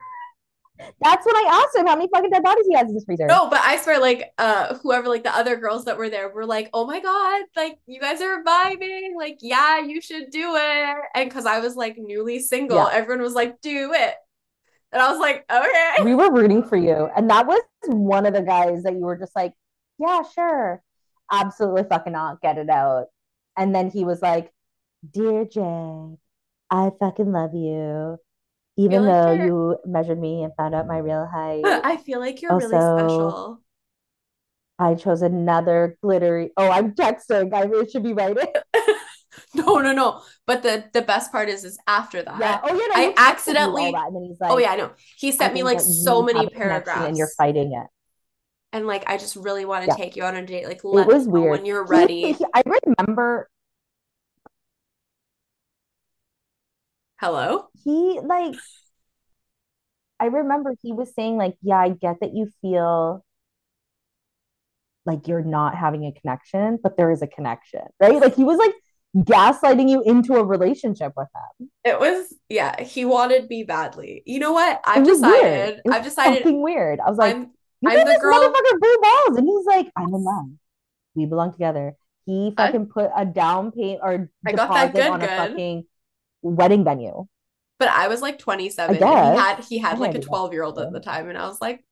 [0.77, 3.27] That's when I asked him how many fucking dead bodies he has in his freezer.
[3.27, 6.45] No, but I swear, like, uh, whoever, like, the other girls that were there were
[6.45, 10.95] like, "Oh my god, like, you guys are vibing, like, yeah, you should do it."
[11.15, 12.89] And because I was like newly single, Yeah.
[12.91, 14.15] everyone was like, "Do it,"
[14.91, 17.09] and I was like, "Okay." we were rooting for you.
[17.15, 19.53] And that was one of the guys that you were just like,
[19.97, 20.81] yeah, sure.
[21.31, 22.41] Absolutely fucking not.
[22.41, 23.05] Get it out.
[23.57, 24.51] And then he was like,
[25.09, 26.17] Dear Jay,
[26.69, 28.17] I fucking love you.
[28.77, 32.41] Even like though you're- measured me and found out my real height, I feel like
[32.41, 33.61] you're really Also- special.
[34.77, 36.51] I chose another glittery.
[36.57, 37.53] Oh, I'm texting.
[37.53, 38.47] I really should be writing.
[39.53, 40.21] No, no, no.
[40.47, 42.39] But the the best part is, is after that.
[42.39, 42.61] Yeah.
[42.63, 42.87] Oh, yeah.
[42.87, 44.71] No, I you texted me all accidentally- that, And then he's oh, like, Oh yeah,
[44.71, 44.91] I know.
[45.17, 47.87] He sent me like so many have a connection paragraphs, And you're fighting it.
[48.71, 49.95] and like I just really want to Yeah.
[49.95, 50.65] take you on a date.
[50.67, 51.51] Like, It let me was weird.
[51.51, 52.31] when you're He- ready.
[52.33, 52.63] he- I
[52.97, 53.49] remember
[57.19, 57.67] Hello.
[57.83, 58.55] he like
[60.19, 63.23] I remember he was saying like, yeah, I get that you feel
[65.05, 68.19] like you're not having a connection, but there is a connection, right?
[68.19, 68.73] Like he was like
[69.15, 71.69] gaslighting you into a relationship with him.
[71.83, 74.23] It was yeah, he wanted me badly.
[74.25, 74.81] You know what?
[74.85, 75.81] I've decided.
[75.89, 76.43] I've decided.
[76.43, 76.99] Fucking weird.
[76.99, 77.51] I was like, I'm,
[77.85, 78.39] I'm the girl.
[78.39, 80.45] Motherfucker blue balls, and he's like, I'm in love.
[81.13, 81.93] We belong together.
[82.25, 85.37] He fucking uh, put a down payment or I deposit good, on a good.
[85.37, 85.85] fucking
[86.45, 87.25] wedding venue.
[87.77, 88.95] But I was like 27.
[88.95, 91.59] he had he had like a 12 year old at the time, and I was
[91.59, 91.83] like,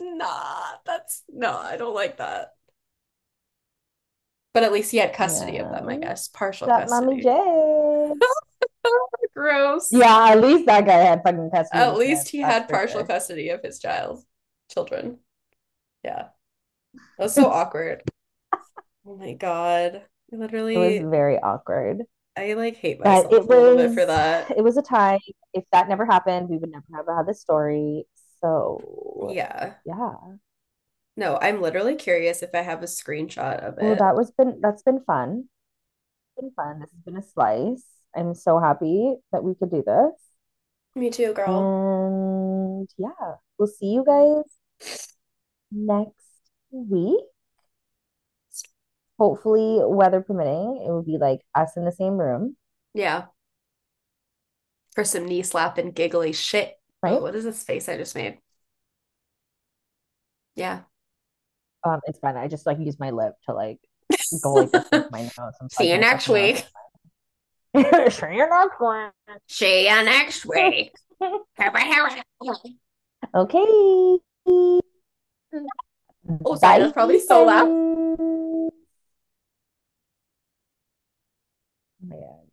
[0.00, 2.52] nah, that's no, I don't like that.
[4.52, 5.64] But at least he had custody yeah.
[5.64, 6.28] of them, I guess.
[6.28, 7.06] Partial that custody.
[7.06, 8.14] Mommy J.
[9.34, 9.92] Gross.
[9.92, 11.82] Yeah, at least that guy had fucking custody.
[11.82, 13.06] At least he had partial sure.
[13.06, 14.24] custody of his child,
[14.70, 15.18] children.
[16.02, 16.28] Yeah.
[17.18, 18.02] That was so awkward.
[19.06, 20.02] Oh my god.
[20.32, 22.02] Literally It was very awkward.
[22.40, 24.50] I like hate myself it a little bit for that.
[24.50, 25.20] It was a tie.
[25.52, 28.06] If that never happened, we would never have had this story.
[28.40, 29.74] So yeah.
[29.84, 30.14] Yeah.
[31.16, 33.82] No, I'm literally curious if I have a screenshot of it.
[33.82, 35.48] Well, that was been that's been fun.
[36.24, 36.80] It's been fun.
[36.80, 37.84] This has been a slice.
[38.16, 40.14] I'm so happy that we could do this.
[40.96, 42.78] Me too, girl.
[42.78, 44.44] And yeah, we'll see you guys
[45.70, 46.24] next
[46.70, 47.20] week.
[49.20, 52.56] Hopefully, weather permitting, it would be like us in the same room.
[52.94, 53.26] Yeah.
[54.94, 56.74] For some knee slap and giggly shit.
[57.02, 57.12] Right.
[57.12, 58.38] Oh, what is this face I just made?
[60.54, 60.80] Yeah.
[61.84, 62.38] Um, it's fine.
[62.38, 63.78] I just like use my lip to like
[64.42, 65.54] go like this with my nose.
[65.72, 66.64] See you next week.
[67.76, 69.30] See you next week.
[69.48, 70.92] See you next week.
[73.34, 73.66] okay.
[76.46, 78.70] Oh, sorry, that's probably so loud.
[82.10, 82.49] man.